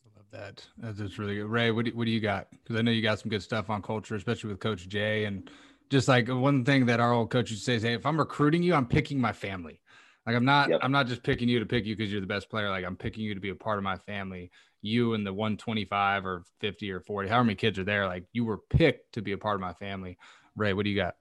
I 0.04 0.18
love 0.18 0.26
that. 0.32 0.66
That's 0.80 0.98
just 0.98 1.20
really 1.20 1.36
good. 1.36 1.46
Ray, 1.46 1.70
what 1.70 1.86
do, 1.86 1.92
what 1.92 2.06
do 2.06 2.12
you 2.12 2.20
got? 2.20 2.48
Because 2.52 2.76
I 2.76 2.82
know 2.82 2.90
you 2.90 3.04
got 3.04 3.20
some 3.20 3.30
good 3.30 3.44
stuff 3.44 3.70
on 3.70 3.84
culture, 3.84 4.16
especially 4.16 4.50
with 4.50 4.60
Coach 4.60 4.88
Jay. 4.88 5.26
And 5.26 5.48
just 5.92 6.08
like 6.08 6.28
one 6.28 6.66
thing 6.66 6.88
that 6.88 7.00
our 7.00 7.14
old 7.14 7.30
coach 7.30 7.52
used 7.52 7.64
to 7.64 7.66
say 7.66 7.76
is, 7.76 7.84
hey, 7.84 7.94
if 7.94 8.06
I'm 8.06 8.18
recruiting 8.18 8.64
you, 8.64 8.74
I'm 8.74 8.88
picking 8.88 9.22
my 9.22 9.32
family. 9.32 9.80
Like 10.26 10.36
I'm 10.36 10.46
not, 10.46 10.70
yep. 10.70 10.80
I'm 10.82 10.92
not 10.92 11.06
just 11.06 11.22
picking 11.22 11.50
you 11.50 11.60
to 11.60 11.66
pick 11.68 11.86
you 11.86 11.96
because 11.96 12.12
you're 12.12 12.22
the 12.22 12.28
best 12.28 12.50
player. 12.50 12.70
Like 12.72 12.86
I'm 12.86 12.96
picking 12.96 13.24
you 13.24 13.36
to 13.36 13.40
be 13.40 13.50
a 13.50 13.56
part 13.56 13.78
of 13.78 13.84
my 13.84 13.98
family. 13.98 14.50
You 14.82 15.14
and 15.14 15.26
the 15.26 15.34
125 15.34 16.26
or 16.26 16.44
50 16.62 16.92
or 16.92 17.00
40, 17.02 17.30
however 17.30 17.44
many 17.44 17.56
kids 17.56 17.78
are 17.78 17.84
there, 17.84 18.08
like 18.08 18.26
you 18.34 18.44
were 18.46 18.58
picked 18.58 19.14
to 19.14 19.22
be 19.22 19.34
a 19.34 19.38
part 19.38 19.54
of 19.54 19.62
my 19.62 19.74
family. 19.74 20.18
Ray, 20.56 20.74
what 20.74 20.86
do 20.86 20.90
you 20.90 20.96
got? 20.96 21.16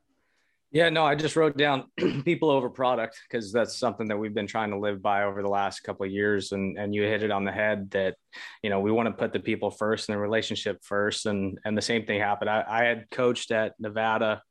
Yeah, 0.73 0.89
no, 0.89 1.05
I 1.05 1.17
just 1.17 1.35
wrote 1.35 1.57
down 1.57 1.91
people 2.25 2.49
over 2.49 2.71
product 2.71 3.21
because 3.29 3.53
that's 3.53 3.77
something 3.77 4.07
that 4.09 4.17
we've 4.17 4.35
been 4.35 4.47
trying 4.47 4.71
to 4.71 4.79
live 4.79 5.03
by 5.03 5.25
over 5.25 5.43
the 5.43 5.49
last 5.49 5.81
couple 5.81 6.07
of 6.07 6.13
years. 6.13 6.53
And 6.53 6.79
and 6.79 6.95
you 6.95 7.03
hit 7.03 7.25
it 7.25 7.33
on 7.33 7.45
the 7.45 7.51
head 7.51 7.91
that, 7.91 8.15
you 8.63 8.71
know, 8.71 8.79
we 8.79 8.93
want 8.93 9.09
to 9.09 9.13
put 9.13 9.33
the 9.33 9.41
people 9.41 9.73
first 9.73 10.09
and 10.09 10.17
the 10.17 10.21
relationship 10.21 10.79
first. 10.85 11.27
And 11.27 11.59
and 11.65 11.77
the 11.77 11.83
same 11.83 12.07
thing 12.07 12.21
happened. 12.21 12.51
I, 12.51 12.65
I 12.69 12.85
had 12.85 13.11
coached 13.11 13.51
at 13.51 13.75
Nevada, 13.81 14.43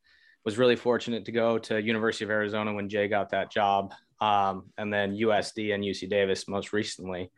was 0.44 0.58
really 0.58 0.76
fortunate 0.76 1.24
to 1.26 1.32
go 1.32 1.58
to 1.58 1.82
University 1.82 2.26
of 2.26 2.32
Arizona 2.32 2.74
when 2.74 2.90
Jay 2.90 3.08
got 3.08 3.30
that 3.30 3.50
job. 3.50 3.94
Um, 4.20 4.66
and 4.78 4.92
then 4.92 5.16
USD 5.16 5.74
and 5.74 5.84
UC 5.84 6.10
Davis 6.10 6.50
most 6.50 6.74
recently 6.74 7.32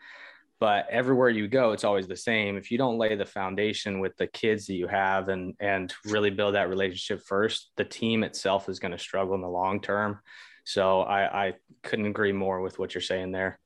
but 0.61 0.85
everywhere 0.89 1.29
you 1.29 1.49
go 1.49 1.71
it's 1.71 1.83
always 1.83 2.07
the 2.07 2.15
same. 2.15 2.55
If 2.55 2.71
you 2.71 2.77
don't 2.77 2.97
lay 2.97 3.15
the 3.15 3.25
foundation 3.25 3.99
with 3.99 4.15
the 4.15 4.27
kids 4.27 4.67
that 4.67 4.75
you 4.75 4.87
have 4.87 5.27
and 5.27 5.55
and 5.59 5.93
really 6.05 6.29
build 6.29 6.55
that 6.55 6.69
relationship 6.69 7.25
first 7.25 7.71
the 7.75 7.83
team 7.83 8.23
itself 8.23 8.69
is 8.69 8.79
going 8.79 8.93
to 8.93 8.97
struggle 8.97 9.35
in 9.35 9.41
the 9.41 9.49
long 9.49 9.81
term. 9.81 10.19
So 10.63 11.01
i 11.01 11.47
i 11.47 11.53
couldn't 11.83 12.05
agree 12.05 12.31
more 12.31 12.61
with 12.61 12.79
what 12.79 12.93
you're 12.93 13.01
saying 13.01 13.33
there 13.33 13.59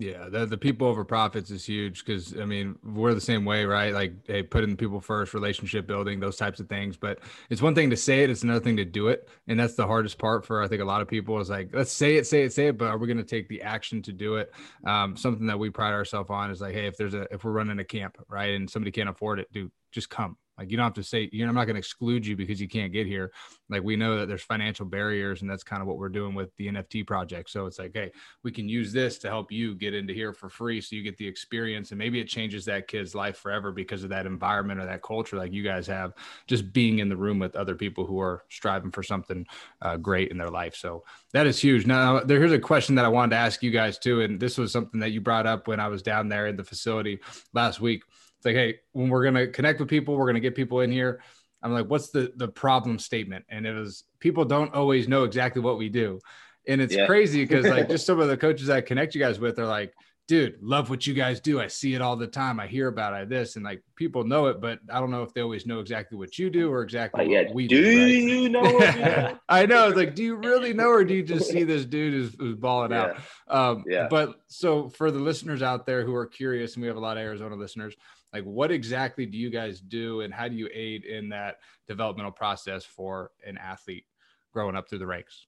yeah, 0.00 0.30
the, 0.30 0.46
the 0.46 0.56
people 0.56 0.86
over 0.86 1.04
profits 1.04 1.50
is 1.50 1.66
huge 1.66 2.06
because 2.06 2.34
I 2.40 2.46
mean 2.46 2.78
we're 2.82 3.12
the 3.12 3.20
same 3.20 3.44
way, 3.44 3.66
right? 3.66 3.92
Like, 3.92 4.14
hey, 4.26 4.42
putting 4.42 4.74
people 4.74 4.98
first, 4.98 5.34
relationship 5.34 5.86
building, 5.86 6.18
those 6.18 6.38
types 6.38 6.58
of 6.58 6.70
things. 6.70 6.96
But 6.96 7.18
it's 7.50 7.60
one 7.60 7.74
thing 7.74 7.90
to 7.90 7.98
say 7.98 8.24
it; 8.24 8.30
it's 8.30 8.42
another 8.42 8.64
thing 8.64 8.78
to 8.78 8.86
do 8.86 9.08
it, 9.08 9.28
and 9.46 9.60
that's 9.60 9.74
the 9.74 9.86
hardest 9.86 10.18
part 10.18 10.46
for 10.46 10.62
I 10.62 10.68
think 10.68 10.80
a 10.80 10.86
lot 10.86 11.02
of 11.02 11.08
people 11.08 11.38
is 11.38 11.50
like, 11.50 11.68
let's 11.74 11.92
say 11.92 12.16
it, 12.16 12.26
say 12.26 12.44
it, 12.44 12.54
say 12.54 12.68
it, 12.68 12.78
but 12.78 12.86
are 12.86 12.96
we 12.96 13.06
going 13.06 13.18
to 13.18 13.22
take 13.24 13.46
the 13.48 13.60
action 13.60 14.00
to 14.02 14.12
do 14.12 14.36
it? 14.36 14.50
Um, 14.86 15.18
something 15.18 15.46
that 15.48 15.58
we 15.58 15.68
pride 15.68 15.92
ourselves 15.92 16.30
on 16.30 16.50
is 16.50 16.62
like, 16.62 16.72
hey, 16.72 16.86
if 16.86 16.96
there's 16.96 17.12
a 17.12 17.26
if 17.30 17.44
we're 17.44 17.52
running 17.52 17.78
a 17.78 17.84
camp, 17.84 18.16
right, 18.26 18.54
and 18.54 18.70
somebody 18.70 18.92
can't 18.92 19.10
afford 19.10 19.38
it, 19.38 19.52
dude, 19.52 19.70
just 19.92 20.08
come, 20.08 20.38
like 20.60 20.70
you 20.70 20.76
don't 20.76 20.84
have 20.84 20.92
to 20.92 21.02
say, 21.02 21.26
you 21.32 21.42
know, 21.42 21.48
I'm 21.48 21.54
not 21.54 21.64
going 21.64 21.76
to 21.76 21.80
exclude 21.80 22.26
you 22.26 22.36
because 22.36 22.60
you 22.60 22.68
can't 22.68 22.92
get 22.92 23.06
here. 23.06 23.32
Like 23.70 23.82
we 23.82 23.96
know 23.96 24.18
that 24.18 24.28
there's 24.28 24.42
financial 24.42 24.84
barriers, 24.84 25.40
and 25.40 25.50
that's 25.50 25.64
kind 25.64 25.80
of 25.80 25.88
what 25.88 25.96
we're 25.96 26.10
doing 26.10 26.34
with 26.34 26.54
the 26.56 26.68
NFT 26.68 27.06
project. 27.06 27.48
So 27.48 27.64
it's 27.64 27.78
like, 27.78 27.92
hey, 27.94 28.12
we 28.44 28.52
can 28.52 28.68
use 28.68 28.92
this 28.92 29.16
to 29.20 29.28
help 29.28 29.50
you 29.50 29.74
get 29.74 29.94
into 29.94 30.12
here 30.12 30.34
for 30.34 30.50
free, 30.50 30.82
so 30.82 30.96
you 30.96 31.02
get 31.02 31.16
the 31.16 31.26
experience, 31.26 31.92
and 31.92 31.98
maybe 31.98 32.20
it 32.20 32.26
changes 32.26 32.66
that 32.66 32.88
kid's 32.88 33.14
life 33.14 33.38
forever 33.38 33.72
because 33.72 34.04
of 34.04 34.10
that 34.10 34.26
environment 34.26 34.80
or 34.80 34.84
that 34.84 35.02
culture, 35.02 35.38
like 35.38 35.54
you 35.54 35.62
guys 35.62 35.86
have, 35.86 36.12
just 36.46 36.74
being 36.74 36.98
in 36.98 37.08
the 37.08 37.16
room 37.16 37.38
with 37.38 37.56
other 37.56 37.74
people 37.74 38.04
who 38.04 38.20
are 38.20 38.44
striving 38.50 38.90
for 38.90 39.02
something 39.02 39.46
uh, 39.80 39.96
great 39.96 40.30
in 40.30 40.36
their 40.36 40.50
life. 40.50 40.74
So 40.74 41.04
that 41.32 41.46
is 41.46 41.58
huge. 41.58 41.86
Now, 41.86 42.20
there, 42.20 42.38
here's 42.38 42.52
a 42.52 42.58
question 42.58 42.96
that 42.96 43.06
I 43.06 43.08
wanted 43.08 43.30
to 43.30 43.36
ask 43.36 43.62
you 43.62 43.70
guys 43.70 43.98
too, 43.98 44.20
and 44.20 44.38
this 44.38 44.58
was 44.58 44.72
something 44.72 45.00
that 45.00 45.12
you 45.12 45.22
brought 45.22 45.46
up 45.46 45.68
when 45.68 45.80
I 45.80 45.88
was 45.88 46.02
down 46.02 46.28
there 46.28 46.48
in 46.48 46.56
the 46.56 46.64
facility 46.64 47.20
last 47.54 47.80
week 47.80 48.02
it's 48.40 48.46
like, 48.46 48.54
hey, 48.54 48.78
when 48.92 49.10
we're 49.10 49.22
gonna 49.22 49.48
connect 49.48 49.80
with 49.80 49.90
people, 49.90 50.16
we're 50.16 50.26
gonna 50.26 50.40
get 50.40 50.54
people 50.54 50.80
in 50.80 50.90
here. 50.90 51.20
I'm 51.62 51.74
like, 51.74 51.90
what's 51.90 52.08
the 52.08 52.32
the 52.36 52.48
problem 52.48 52.98
statement? 52.98 53.44
And 53.50 53.66
it 53.66 53.74
was 53.74 54.04
people 54.18 54.46
don't 54.46 54.72
always 54.72 55.08
know 55.08 55.24
exactly 55.24 55.60
what 55.60 55.76
we 55.76 55.90
do. 55.90 56.20
And 56.66 56.80
it's 56.80 56.94
yeah. 56.94 57.04
crazy 57.04 57.44
because 57.44 57.66
like 57.66 57.88
just 57.90 58.06
some 58.06 58.18
of 58.18 58.28
the 58.28 58.38
coaches 58.38 58.70
I 58.70 58.80
connect 58.80 59.14
you 59.14 59.20
guys 59.20 59.38
with 59.38 59.58
are 59.58 59.66
like, 59.66 59.92
dude, 60.26 60.56
love 60.62 60.88
what 60.88 61.06
you 61.06 61.12
guys 61.12 61.38
do. 61.40 61.60
I 61.60 61.66
see 61.66 61.92
it 61.92 62.00
all 62.00 62.16
the 62.16 62.26
time. 62.26 62.60
I 62.60 62.66
hear 62.66 62.88
about 62.88 63.20
it, 63.20 63.28
this, 63.28 63.56
and 63.56 63.64
like 63.64 63.82
people 63.94 64.24
know 64.24 64.46
it, 64.46 64.58
but 64.58 64.78
I 64.90 65.00
don't 65.00 65.10
know 65.10 65.22
if 65.22 65.34
they 65.34 65.42
always 65.42 65.66
know 65.66 65.80
exactly 65.80 66.16
what 66.16 66.38
you 66.38 66.48
do 66.48 66.72
or 66.72 66.82
exactly 66.82 67.36
uh, 67.36 67.42
what 67.42 67.54
we 67.54 67.66
do. 67.66 67.82
Do 67.82 67.98
right? 67.98 68.06
you 68.06 68.48
know? 68.48 69.38
I 69.50 69.66
know. 69.66 69.88
It's 69.88 69.96
like, 69.96 70.14
do 70.14 70.22
you 70.22 70.36
really 70.36 70.72
know, 70.72 70.88
or 70.88 71.04
do 71.04 71.12
you 71.12 71.24
just 71.24 71.50
see 71.50 71.64
this 71.64 71.84
dude 71.84 72.14
who's, 72.14 72.34
who's 72.38 72.54
balling 72.54 72.92
yeah. 72.92 73.14
out? 73.48 73.74
Um, 73.76 73.84
yeah. 73.86 74.06
But 74.08 74.36
so 74.46 74.88
for 74.88 75.10
the 75.10 75.18
listeners 75.18 75.62
out 75.62 75.84
there 75.84 76.06
who 76.06 76.14
are 76.14 76.26
curious, 76.26 76.74
and 76.74 76.82
we 76.82 76.86
have 76.86 76.96
a 76.96 77.00
lot 77.00 77.16
of 77.16 77.24
Arizona 77.24 77.56
listeners, 77.56 77.96
like 78.32 78.44
what 78.44 78.70
exactly 78.70 79.26
do 79.26 79.36
you 79.36 79.50
guys 79.50 79.80
do 79.80 80.20
and 80.20 80.32
how 80.32 80.48
do 80.48 80.54
you 80.54 80.68
aid 80.72 81.04
in 81.04 81.28
that 81.30 81.56
developmental 81.88 82.32
process 82.32 82.84
for 82.84 83.30
an 83.46 83.58
athlete 83.58 84.04
growing 84.52 84.76
up 84.76 84.88
through 84.88 84.98
the 84.98 85.06
ranks? 85.06 85.46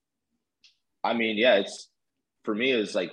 I 1.05 1.15
mean 1.15 1.37
yeah 1.37 1.57
it's 1.57 1.89
for 2.45 2.55
me 2.55 2.73
it's 2.73 2.95
like 2.95 3.12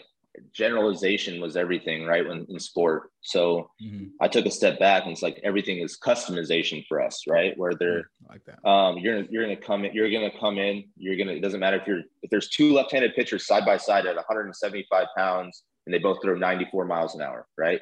generalization 0.54 1.42
was 1.42 1.58
everything 1.58 2.06
right 2.06 2.26
when 2.28 2.46
in 2.50 2.60
sport. 2.60 3.10
So 3.22 3.70
mm-hmm. 3.84 4.06
i 4.22 4.28
took 4.28 4.46
a 4.46 4.52
step 4.52 4.80
back 4.80 5.04
and 5.04 5.12
it's 5.12 5.22
like 5.22 5.40
everything 5.44 5.80
is 5.80 5.98
customization 5.98 6.86
for 6.88 7.02
us 7.02 7.24
right 7.28 7.58
where 7.58 7.74
they're 7.74 8.10
like 8.30 8.42
that. 8.46 8.68
um 8.68 8.98
you're 8.98 9.24
you're 9.30 9.44
gonna 9.44 9.58
come 9.58 9.86
in 9.86 9.94
you're 9.94 10.10
gonna 10.10 10.32
come 10.40 10.58
in 10.58 10.86
you're 10.96 11.18
gonna 11.18 11.34
it 11.34 11.42
doesn't 11.42 11.60
matter 11.60 11.78
if 11.78 11.88
you're 11.88 12.04
if 12.22 12.30
there's 12.30 12.50
two 12.50 12.74
left-handed 12.74 13.14
pitchers 13.16 13.46
side 13.46 13.66
by 13.66 13.78
side 13.78 14.06
at 14.06 14.16
175 14.16 15.08
pounds 15.18 15.64
and 15.86 15.94
they 15.94 16.00
both 16.00 16.22
throw 16.22 16.36
94 16.36 16.86
miles 16.86 17.16
an 17.16 17.22
hour 17.22 17.46
right 17.58 17.82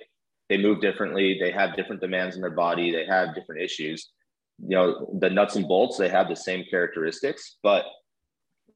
they 0.49 0.57
move 0.57 0.81
differently 0.81 1.37
they 1.39 1.51
have 1.51 1.75
different 1.75 2.01
demands 2.01 2.35
in 2.35 2.41
their 2.41 2.51
body 2.51 2.91
they 2.91 3.05
have 3.05 3.35
different 3.35 3.61
issues. 3.61 4.11
You 4.59 4.75
know 4.75 5.17
the 5.19 5.29
nuts 5.29 5.55
and 5.55 5.67
bolts 5.67 5.97
they 5.97 6.09
have 6.09 6.29
the 6.29 6.35
same 6.35 6.65
characteristics 6.69 7.57
but 7.63 7.85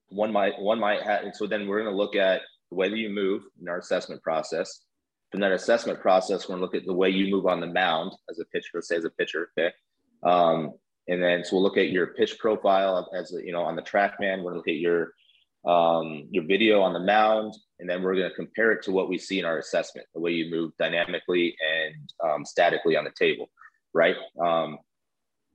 one 0.10 0.32
might 0.32 0.60
one 0.60 0.80
might 0.80 1.02
have 1.04 1.24
and 1.24 1.36
so 1.36 1.48
then 1.48 1.68
we're 1.68 1.82
going 1.82 1.92
to 1.92 1.98
look 1.98 2.16
at 2.16 2.42
the 2.70 2.76
way 2.76 2.90
that 2.90 2.98
you 2.98 3.10
move 3.10 3.44
in 3.62 3.68
our 3.68 3.80
assessment 3.80 4.22
process. 4.22 4.82
From 5.32 5.40
that 5.42 5.54
assessment 5.54 6.02
process 6.02 6.48
we're 6.48 6.58
going 6.58 6.60
to 6.60 6.66
look 6.66 6.76
at 6.76 6.86
the 6.86 6.94
way 6.94 7.10
you 7.10 7.32
move 7.32 7.46
on 7.46 7.62
the 7.62 7.68
mound 7.68 8.12
as 8.30 8.40
a 8.40 8.46
pitcher 8.46 8.70
let's 8.76 8.88
say 8.88 8.98
as 8.98 9.06
a 9.06 9.10
pitcher 9.12 9.50
okay? 9.58 9.74
Um, 10.24 10.74
and 11.08 11.22
then 11.22 11.44
so 11.44 11.56
we'll 11.56 11.64
look 11.64 11.78
at 11.78 11.90
your 11.90 12.08
pitch 12.08 12.38
profile 12.38 13.10
as 13.18 13.34
you 13.44 13.52
know 13.52 13.64
on 13.64 13.76
the 13.76 13.82
TrackMan 13.82 14.44
we're 14.44 14.52
going 14.52 14.54
to 14.54 14.58
look 14.58 14.68
at 14.68 14.76
your 14.76 15.14
um, 15.66 16.28
your 16.32 16.46
video 16.46 16.82
on 16.82 16.94
the 16.94 17.00
mound, 17.00 17.56
and 17.80 17.90
then 17.90 18.02
we're 18.02 18.16
going 18.16 18.30
to 18.30 18.36
compare 18.36 18.72
it 18.72 18.84
to 18.84 18.92
what 18.92 19.10
we 19.10 19.18
see 19.18 19.40
in 19.40 19.46
our 19.46 19.60
assessment, 19.60 20.08
the 20.14 20.20
way 20.20 20.32
you 20.32 20.50
move 20.50 20.72
dynamically 20.80 21.56
and 21.62 22.14
um, 22.24 22.46
statically 22.46 22.96
on 22.96 23.04
the 23.04 23.12
table, 23.18 23.50
right? 23.94 24.16
Um, 24.42 24.80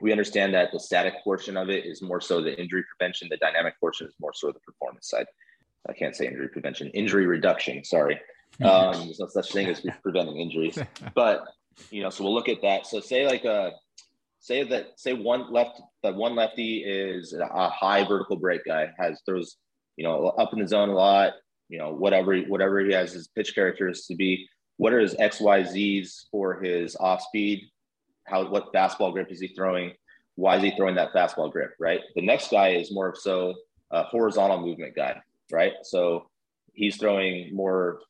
we 0.00 0.12
understand 0.12 0.54
that 0.54 0.72
the 0.72 0.80
static 0.80 1.14
portion 1.24 1.56
of 1.56 1.70
it 1.70 1.86
is 1.86 2.02
more 2.02 2.20
so 2.20 2.40
the 2.40 2.58
injury 2.60 2.84
prevention. 2.96 3.28
The 3.30 3.38
dynamic 3.38 3.80
portion 3.80 4.06
is 4.06 4.14
more 4.20 4.32
so 4.34 4.48
the 4.48 4.60
performance 4.60 5.08
side. 5.08 5.26
I 5.88 5.92
can't 5.92 6.14
say 6.14 6.26
injury 6.26 6.48
prevention, 6.48 6.90
injury 6.90 7.26
reduction. 7.26 7.82
Sorry, 7.84 8.20
um, 8.64 8.92
there's 8.92 9.20
no 9.20 9.28
such 9.28 9.52
thing 9.52 9.68
as 9.68 9.84
preventing 10.02 10.36
injuries. 10.36 10.78
But 11.14 11.44
you 11.90 12.02
know, 12.02 12.10
so 12.10 12.24
we'll 12.24 12.34
look 12.34 12.48
at 12.48 12.62
that. 12.62 12.86
So 12.86 13.00
say 13.00 13.26
like 13.26 13.44
a 13.44 13.52
uh, 13.52 13.70
say 14.40 14.62
that 14.64 14.98
say 14.98 15.12
one 15.14 15.52
left 15.52 15.80
that 16.02 16.14
one 16.14 16.36
lefty 16.36 16.84
is 16.84 17.32
a 17.32 17.68
high 17.70 18.04
vertical 18.04 18.36
break 18.36 18.64
guy 18.64 18.88
has 18.98 19.20
throws 19.26 19.56
you 19.96 20.04
know, 20.04 20.28
up 20.28 20.52
in 20.52 20.60
the 20.60 20.68
zone 20.68 20.88
a 20.88 20.94
lot, 20.94 21.32
you 21.68 21.78
know, 21.78 21.92
whatever, 21.92 22.36
whatever 22.42 22.80
he 22.80 22.92
has 22.92 23.12
his 23.12 23.28
pitch 23.28 23.54
characteristics 23.54 24.06
to 24.08 24.14
be, 24.14 24.48
what 24.76 24.92
are 24.92 25.00
his 25.00 25.16
X, 25.18 25.40
Y, 25.40 25.64
Z's 25.64 26.26
for 26.30 26.60
his 26.62 26.96
off 26.96 27.22
speed? 27.22 27.62
How, 28.24 28.48
what 28.48 28.72
fastball 28.72 29.12
grip 29.12 29.30
is 29.30 29.40
he 29.40 29.48
throwing? 29.48 29.92
Why 30.34 30.56
is 30.56 30.62
he 30.62 30.72
throwing 30.76 30.96
that 30.96 31.12
fastball 31.12 31.50
grip? 31.50 31.72
Right. 31.80 32.00
The 32.14 32.22
next 32.24 32.50
guy 32.50 32.70
is 32.70 32.92
more 32.92 33.08
of 33.08 33.16
so 33.16 33.54
a 33.90 34.02
horizontal 34.02 34.60
movement 34.60 34.94
guy. 34.94 35.20
Right. 35.50 35.72
So 35.82 36.28
he's 36.74 36.96
throwing 36.96 37.54
more 37.54 38.00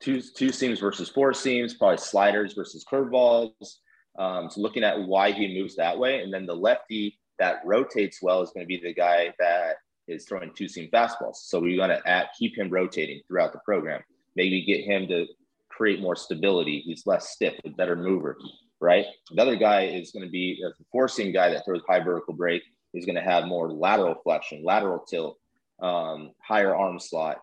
two, 0.00 0.22
two 0.22 0.52
seams 0.52 0.80
versus 0.80 1.08
four 1.08 1.34
seams, 1.34 1.74
probably 1.74 1.98
sliders 1.98 2.54
versus 2.54 2.84
curveballs. 2.90 3.74
Um, 4.18 4.48
so 4.50 4.60
looking 4.60 4.84
at 4.84 5.06
why 5.06 5.32
he 5.32 5.60
moves 5.60 5.76
that 5.76 5.98
way. 5.98 6.20
And 6.20 6.32
then 6.32 6.46
the 6.46 6.56
lefty 6.56 7.18
that 7.38 7.60
rotates 7.64 8.22
well 8.22 8.40
is 8.42 8.50
going 8.50 8.64
to 8.64 8.68
be 8.68 8.80
the 8.80 8.94
guy 8.94 9.34
that 9.38 9.76
is 10.08 10.24
throwing 10.24 10.52
two 10.54 10.68
seam 10.68 10.88
fastballs. 10.92 11.36
So 11.36 11.60
we're 11.60 11.76
going 11.76 11.90
to 11.90 12.28
keep 12.38 12.56
him 12.56 12.70
rotating 12.70 13.20
throughout 13.26 13.52
the 13.52 13.60
program. 13.64 14.02
Maybe 14.34 14.64
get 14.64 14.84
him 14.84 15.08
to 15.08 15.26
create 15.68 16.00
more 16.00 16.16
stability. 16.16 16.82
He's 16.84 17.06
less 17.06 17.30
stiff, 17.30 17.54
a 17.64 17.70
better 17.70 17.96
mover, 17.96 18.38
right? 18.80 19.06
Another 19.30 19.56
guy 19.56 19.84
is 19.84 20.12
going 20.12 20.24
to 20.24 20.30
be 20.30 20.62
a 20.64 20.70
four 20.92 21.08
seam 21.08 21.32
guy 21.32 21.50
that 21.50 21.64
throws 21.64 21.82
high 21.88 22.00
vertical 22.00 22.34
break 22.34 22.62
He's 22.96 23.04
going 23.04 23.16
to 23.16 23.22
have 23.22 23.46
more 23.46 23.70
lateral 23.70 24.14
flexion, 24.22 24.64
lateral 24.64 25.00
tilt, 25.00 25.38
um, 25.80 26.30
higher 26.42 26.74
arm 26.74 26.98
slot, 26.98 27.42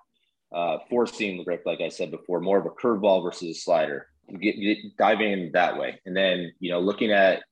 uh, 0.51 0.79
four 0.89 1.05
seam 1.05 1.43
grip, 1.43 1.61
like 1.65 1.79
I 1.79 1.89
said 1.89 2.09
before, 2.09 2.39
more 2.39 2.57
of 2.57 2.65
a 2.65 2.69
curveball 2.71 3.23
versus 3.23 3.57
a 3.57 3.59
slider. 3.59 4.07
Get, 4.39 4.59
get, 4.59 4.77
diving 4.97 5.31
in 5.31 5.51
that 5.53 5.77
way, 5.77 5.99
and 6.05 6.15
then 6.15 6.53
you 6.59 6.71
know 6.71 6.79
looking 6.79 7.11
at 7.11 7.43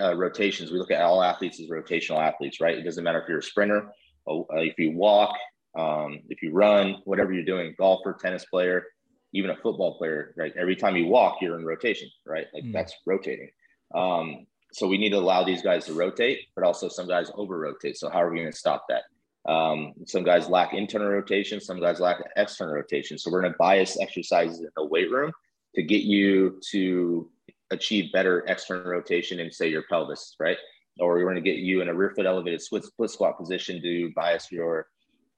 uh, 0.00 0.14
rotations. 0.14 0.70
We 0.70 0.78
look 0.78 0.90
at 0.90 1.00
all 1.00 1.22
athletes 1.22 1.58
as 1.58 1.68
rotational 1.68 2.22
athletes, 2.22 2.60
right? 2.60 2.76
It 2.78 2.82
doesn't 2.82 3.02
matter 3.02 3.20
if 3.20 3.28
you're 3.28 3.38
a 3.38 3.42
sprinter, 3.42 3.88
uh, 3.88 3.90
if 4.26 4.78
you 4.78 4.92
walk, 4.92 5.36
um, 5.78 6.20
if 6.28 6.42
you 6.42 6.52
run, 6.52 7.02
whatever 7.04 7.32
you're 7.32 7.44
doing, 7.44 7.74
golfer, 7.78 8.16
tennis 8.20 8.44
player, 8.46 8.84
even 9.32 9.50
a 9.50 9.56
football 9.56 9.98
player, 9.98 10.34
right? 10.36 10.52
Every 10.56 10.76
time 10.76 10.96
you 10.96 11.06
walk, 11.06 11.38
you're 11.40 11.58
in 11.58 11.64
rotation, 11.64 12.08
right? 12.24 12.46
Like 12.54 12.64
mm. 12.64 12.72
that's 12.72 12.94
rotating. 13.04 13.50
Um, 13.94 14.46
so 14.72 14.86
we 14.86 14.98
need 14.98 15.10
to 15.10 15.18
allow 15.18 15.44
these 15.44 15.62
guys 15.62 15.86
to 15.86 15.92
rotate, 15.92 16.48
but 16.54 16.64
also 16.64 16.88
some 16.88 17.06
guys 17.06 17.30
over 17.34 17.58
rotate. 17.58 17.96
So 17.96 18.10
how 18.10 18.22
are 18.22 18.30
we 18.30 18.38
going 18.38 18.50
to 18.50 18.56
stop 18.56 18.86
that? 18.88 19.04
Um, 19.50 19.92
some 20.06 20.24
guys 20.24 20.48
lack 20.48 20.74
internal 20.74 21.08
rotation, 21.08 21.60
some 21.60 21.80
guys 21.80 22.00
lack 22.00 22.18
external 22.36 22.74
rotation. 22.74 23.16
So 23.16 23.30
we're 23.30 23.42
going 23.42 23.52
to 23.52 23.58
bias 23.58 24.00
exercises 24.00 24.60
in 24.60 24.68
the 24.76 24.84
weight 24.84 25.10
room 25.10 25.32
to 25.76 25.82
get 25.82 26.02
you 26.02 26.60
to 26.70 27.30
achieve 27.70 28.12
better 28.12 28.44
external 28.48 28.90
rotation 28.90 29.38
in, 29.38 29.52
say, 29.52 29.68
your 29.68 29.84
pelvis, 29.88 30.34
right? 30.40 30.58
Or 30.98 31.14
we're 31.14 31.24
going 31.24 31.36
to 31.36 31.40
get 31.42 31.58
you 31.58 31.82
in 31.82 31.88
a 31.88 31.94
rear 31.94 32.12
foot 32.16 32.26
elevated 32.26 32.62
split, 32.62 32.84
split 32.84 33.10
squat 33.10 33.38
position 33.38 33.82
to 33.82 34.12
bias 34.14 34.50
your 34.50 34.88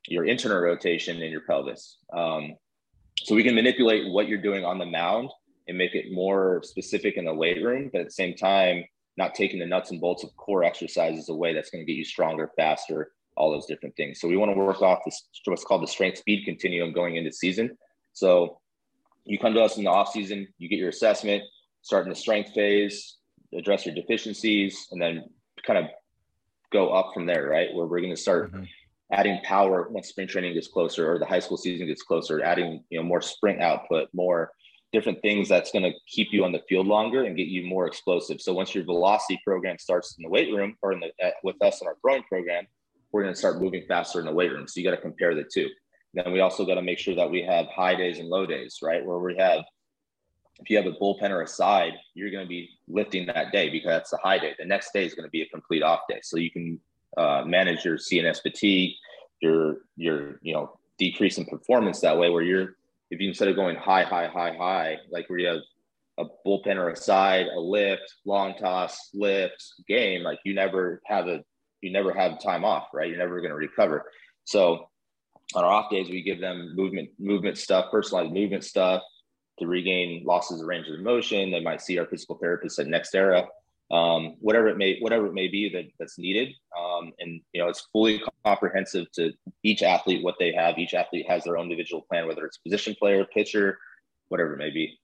your 0.06 0.24
internal 0.24 0.60
rotation 0.60 1.20
in 1.22 1.30
your 1.30 1.42
pelvis. 1.42 1.98
Um, 2.12 2.54
so 3.18 3.34
we 3.34 3.42
can 3.42 3.54
manipulate 3.54 4.10
what 4.10 4.28
you're 4.28 4.40
doing 4.40 4.64
on 4.64 4.78
the 4.78 4.86
mound 4.86 5.30
and 5.66 5.76
make 5.76 5.94
it 5.94 6.12
more 6.12 6.62
specific 6.62 7.16
in 7.16 7.24
the 7.24 7.34
weight 7.34 7.62
room, 7.62 7.90
but 7.92 8.00
at 8.00 8.06
the 8.06 8.12
same 8.12 8.34
time, 8.34 8.84
not 9.18 9.34
taking 9.34 9.58
the 9.58 9.66
nuts 9.66 9.90
and 9.90 10.00
bolts 10.00 10.24
of 10.24 10.34
core 10.36 10.64
exercises 10.64 11.28
away 11.28 11.52
that's 11.52 11.70
going 11.70 11.84
to 11.84 11.92
get 11.92 11.98
you 11.98 12.04
stronger, 12.04 12.50
faster, 12.56 13.10
all 13.36 13.50
those 13.50 13.66
different 13.66 13.94
things. 13.96 14.20
So 14.20 14.28
we 14.28 14.36
want 14.36 14.52
to 14.52 14.58
work 14.58 14.80
off 14.80 15.00
this 15.04 15.28
what's 15.44 15.64
called 15.64 15.82
the 15.82 15.88
strength 15.88 16.18
speed 16.18 16.44
continuum 16.44 16.92
going 16.92 17.16
into 17.16 17.32
season. 17.32 17.76
So 18.12 18.60
you 19.24 19.38
come 19.38 19.54
to 19.54 19.62
us 19.62 19.76
in 19.76 19.84
the 19.84 19.90
off 19.90 20.12
season, 20.12 20.48
you 20.58 20.68
get 20.68 20.78
your 20.78 20.88
assessment, 20.88 21.42
start 21.82 22.04
in 22.04 22.10
the 22.10 22.16
strength 22.16 22.52
phase, 22.54 23.16
address 23.54 23.84
your 23.84 23.94
deficiencies, 23.94 24.86
and 24.90 25.02
then 25.02 25.24
kind 25.68 25.84
of 25.84 25.90
go 26.72 26.90
up 26.90 27.12
from 27.14 27.26
there, 27.26 27.46
right? 27.46 27.72
Where 27.72 27.86
we're 27.86 28.00
going 28.00 28.14
to 28.14 28.20
start 28.20 28.52
mm-hmm. 28.52 28.64
adding 29.12 29.38
power 29.44 29.88
once 29.90 30.08
spring 30.08 30.26
training 30.26 30.54
gets 30.54 30.68
closer 30.68 31.10
or 31.10 31.18
the 31.18 31.26
high 31.26 31.38
school 31.38 31.56
season 31.56 31.86
gets 31.86 32.02
closer, 32.02 32.42
adding 32.42 32.82
you 32.90 32.98
know 32.98 33.04
more 33.04 33.20
sprint 33.20 33.62
output, 33.62 34.08
more 34.12 34.50
different 34.92 35.20
things 35.20 35.48
that's 35.48 35.70
going 35.70 35.84
to 35.84 35.92
keep 36.06 36.28
you 36.32 36.44
on 36.44 36.52
the 36.52 36.62
field 36.68 36.86
longer 36.86 37.24
and 37.24 37.36
get 37.36 37.46
you 37.46 37.66
more 37.66 37.86
explosive. 37.86 38.40
So 38.40 38.54
once 38.54 38.74
your 38.74 38.84
velocity 38.84 39.38
program 39.46 39.78
starts 39.78 40.16
in 40.16 40.22
the 40.22 40.30
weight 40.30 40.50
room 40.50 40.76
or 40.80 40.92
in 40.92 41.00
the 41.00 41.12
uh, 41.24 41.30
with 41.44 41.62
us 41.62 41.82
in 41.82 41.86
our 41.86 41.96
throwing 42.00 42.22
program, 42.24 42.66
we're 43.12 43.22
going 43.22 43.34
to 43.34 43.38
start 43.38 43.60
moving 43.60 43.84
faster 43.86 44.18
in 44.18 44.26
the 44.26 44.32
weight 44.32 44.50
room. 44.50 44.66
So 44.66 44.80
you 44.80 44.88
got 44.88 44.96
to 44.96 45.02
compare 45.02 45.34
the 45.34 45.44
two. 45.44 45.68
Then 46.14 46.32
we 46.32 46.40
also 46.40 46.64
got 46.64 46.76
to 46.76 46.82
make 46.82 46.98
sure 46.98 47.14
that 47.14 47.30
we 47.30 47.42
have 47.42 47.66
high 47.66 47.94
days 47.94 48.18
and 48.18 48.28
low 48.28 48.46
days, 48.46 48.78
right? 48.82 49.04
Where 49.04 49.18
we 49.18 49.36
have 49.36 49.60
if 50.60 50.70
you 50.70 50.76
have 50.76 50.86
a 50.86 50.92
bullpen 50.92 51.30
or 51.30 51.42
a 51.42 51.46
side, 51.46 51.94
you're 52.14 52.30
going 52.30 52.44
to 52.44 52.48
be 52.48 52.70
lifting 52.88 53.26
that 53.26 53.52
day 53.52 53.68
because 53.68 53.88
that's 53.88 54.10
the 54.10 54.18
high 54.22 54.38
day. 54.38 54.54
The 54.58 54.64
next 54.64 54.92
day 54.92 55.04
is 55.04 55.14
going 55.14 55.24
to 55.24 55.30
be 55.30 55.42
a 55.42 55.48
complete 55.48 55.82
off 55.82 56.00
day. 56.08 56.20
So 56.22 56.36
you 56.36 56.50
can 56.50 56.80
uh, 57.16 57.44
manage 57.46 57.84
your 57.84 57.96
CNS 57.96 58.42
fatigue, 58.42 58.94
your 59.40 59.78
your 59.96 60.40
you 60.42 60.52
know 60.52 60.78
decrease 60.98 61.38
in 61.38 61.44
performance 61.46 62.00
that 62.00 62.18
way. 62.18 62.30
Where 62.30 62.42
you're 62.42 62.76
if 63.10 63.20
you 63.20 63.28
instead 63.28 63.48
of 63.48 63.56
going 63.56 63.76
high, 63.76 64.02
high, 64.02 64.28
high, 64.28 64.56
high, 64.56 64.96
like 65.10 65.28
where 65.30 65.38
you 65.38 65.46
have 65.48 65.60
a 66.18 66.24
bullpen 66.46 66.76
or 66.76 66.90
a 66.90 66.96
side, 66.96 67.46
a 67.46 67.60
lift, 67.60 68.14
long 68.24 68.54
toss, 68.54 69.10
lift 69.14 69.62
game, 69.88 70.22
like 70.22 70.40
you 70.44 70.54
never 70.54 71.00
have 71.06 71.28
a 71.28 71.44
you 71.80 71.92
never 71.92 72.12
have 72.12 72.42
time 72.42 72.64
off, 72.64 72.88
right? 72.92 73.08
You're 73.08 73.18
never 73.18 73.40
going 73.40 73.50
to 73.50 73.56
recover. 73.56 74.10
So 74.44 74.88
on 75.54 75.64
our 75.64 75.70
off 75.70 75.90
days, 75.90 76.10
we 76.10 76.22
give 76.22 76.40
them 76.40 76.74
movement 76.74 77.10
movement 77.20 77.58
stuff, 77.58 77.92
personalized 77.92 78.34
movement 78.34 78.64
stuff 78.64 79.02
to 79.58 79.66
regain 79.66 80.24
losses 80.24 80.60
of 80.60 80.66
range 80.66 80.88
of 80.88 81.00
motion. 81.00 81.50
They 81.50 81.60
might 81.60 81.80
see 81.80 81.98
our 81.98 82.06
physical 82.06 82.36
therapist 82.36 82.78
at 82.78 82.86
NextEra, 82.86 83.46
um, 83.90 84.36
whatever 84.40 84.68
it 84.68 84.76
may 84.76 84.98
whatever 85.00 85.26
it 85.26 85.34
may 85.34 85.48
be 85.48 85.68
that 85.70 85.84
that's 85.98 86.18
needed. 86.18 86.48
Um, 86.78 87.12
and 87.18 87.40
you 87.52 87.62
know, 87.62 87.68
it's 87.68 87.86
fully 87.92 88.22
comprehensive 88.44 89.10
to 89.12 89.32
each 89.62 89.82
athlete 89.82 90.22
what 90.22 90.36
they 90.38 90.52
have. 90.52 90.78
Each 90.78 90.94
athlete 90.94 91.26
has 91.28 91.44
their 91.44 91.56
own 91.56 91.64
individual 91.64 92.02
plan, 92.02 92.26
whether 92.26 92.44
it's 92.44 92.58
position 92.58 92.94
player, 92.98 93.24
pitcher, 93.24 93.78
whatever 94.28 94.54
it 94.54 94.58
may 94.58 94.70
be. 94.70 94.98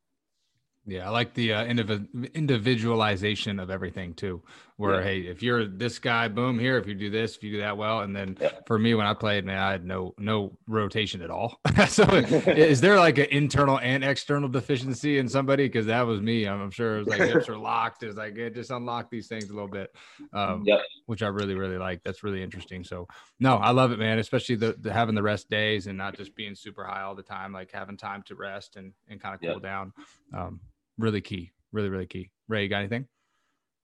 Yeah, 0.87 1.07
I 1.07 1.11
like 1.11 1.33
the 1.33 1.55
uh, 1.55 1.65
individualization 1.65 3.59
of 3.59 3.71
everything 3.71 4.13
too. 4.13 4.43
Where 4.77 4.97
yeah. 4.97 5.03
hey, 5.05 5.21
if 5.21 5.41
you're 5.41 5.67
this 5.67 6.01
guy, 6.01 6.27
boom, 6.27 6.59
here. 6.59 6.79
If 6.79 6.89
you 6.89 6.95
do 6.95 7.09
this, 7.09 7.37
if 7.37 7.45
you 7.45 7.53
do 7.53 7.59
that 7.59 7.77
well, 7.77 8.01
and 8.01 8.15
then 8.15 8.37
yeah. 8.41 8.51
for 8.67 8.77
me, 8.77 8.95
when 8.95 9.07
I 9.07 9.15
played, 9.15 9.45
man, 9.45 9.57
I 9.57 9.71
had 9.71 9.85
no 9.85 10.15
no 10.19 10.59
rotation 10.67 11.23
at 11.23 11.31
all. 11.31 11.61
so, 11.89 12.03
is 12.13 12.81
there 12.81 12.99
like 12.99 13.19
an 13.19 13.27
internal 13.27 13.79
and 13.79 14.03
external 14.03 14.49
deficiency 14.49 15.19
in 15.19 15.29
somebody? 15.29 15.67
Because 15.67 15.87
that 15.87 16.03
was 16.03 16.21
me. 16.21 16.49
I'm, 16.49 16.61
I'm 16.61 16.71
sure 16.73 16.97
it 16.97 16.99
was 17.01 17.07
like 17.07 17.21
hips 17.21 17.49
are 17.49 17.57
locked. 17.57 18.03
It's 18.03 18.17
like 18.17 18.37
it 18.37 18.53
just 18.53 18.73
unlock 18.73 19.11
these 19.11 19.29
things 19.29 19.49
a 19.49 19.53
little 19.53 19.69
bit, 19.69 19.95
um, 20.33 20.65
yep. 20.67 20.81
which 21.07 21.23
I 21.23 21.29
really 21.29 21.55
really 21.55 21.79
like. 21.79 22.03
That's 22.03 22.25
really 22.25 22.43
interesting. 22.43 22.83
So, 22.83 23.07
no, 23.39 23.59
I 23.59 23.71
love 23.71 23.93
it, 23.93 24.01
man. 24.01 24.19
Especially 24.19 24.57
the, 24.57 24.75
the 24.81 24.93
having 24.93 25.15
the 25.15 25.23
rest 25.23 25.49
days 25.49 25.87
and 25.87 25.97
not 25.97 26.17
just 26.17 26.35
being 26.35 26.57
super 26.57 26.83
high 26.83 27.03
all 27.03 27.15
the 27.15 27.23
time. 27.23 27.53
Like 27.53 27.71
having 27.71 27.97
time 27.97 28.25
to 28.25 28.35
rest 28.35 28.75
and 28.75 28.93
and 29.09 29.21
kind 29.21 29.37
of 29.37 29.41
cool 29.41 29.51
yep. 29.51 29.63
down. 29.63 29.93
Um, 30.37 30.59
really 30.99 31.21
key, 31.21 31.53
really, 31.71 31.91
really 31.91 32.07
key. 32.07 32.31
Ray, 32.49 32.65
you 32.65 32.69
got 32.69 32.79
anything? 32.79 33.07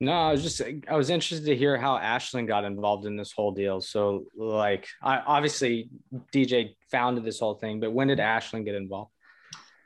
No, 0.03 0.13
I 0.13 0.33
was 0.33 0.43
just 0.43 0.63
I 0.89 0.97
was 0.97 1.11
interested 1.11 1.45
to 1.47 1.57
hear 1.57 1.77
how 1.77 1.99
Ashlyn 1.99 2.47
got 2.47 2.65
involved 2.65 3.05
in 3.05 3.17
this 3.17 3.33
whole 3.33 3.53
deal. 3.53 3.83
So, 3.83 4.25
like, 4.35 4.87
I 5.03 5.19
obviously 5.19 5.91
DJ 6.33 6.75
founded 6.91 7.23
this 7.23 7.39
whole 7.39 7.55
thing, 7.55 7.81
but 7.81 7.93
when 7.93 8.09
did 8.09 8.19
Ashlyn 8.19 8.65
get 8.65 8.75
involved? 8.75 9.13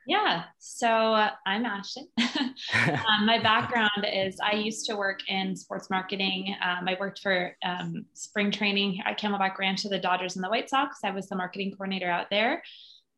Yeah, 0.06 0.44
so 0.58 0.86
uh, 0.88 1.30
I'm 1.46 1.64
Ashlyn. 1.64 2.06
um, 2.18 3.26
my 3.26 3.40
background 3.42 4.06
is 4.12 4.36
I 4.40 4.52
used 4.52 4.86
to 4.86 4.96
work 4.96 5.20
in 5.28 5.56
sports 5.56 5.90
marketing. 5.90 6.54
Um, 6.62 6.86
I 6.86 6.96
worked 7.00 7.20
for 7.20 7.56
um, 7.64 8.04
spring 8.12 8.52
training 8.52 9.00
at 9.04 9.18
Camelback 9.18 9.58
Ranch 9.58 9.82
to 9.82 9.88
the 9.88 9.98
Dodgers 9.98 10.36
and 10.36 10.44
the 10.44 10.50
White 10.50 10.68
Sox. 10.68 10.98
I 11.04 11.10
was 11.10 11.28
the 11.28 11.36
marketing 11.36 11.72
coordinator 11.72 12.10
out 12.10 12.26
there, 12.30 12.62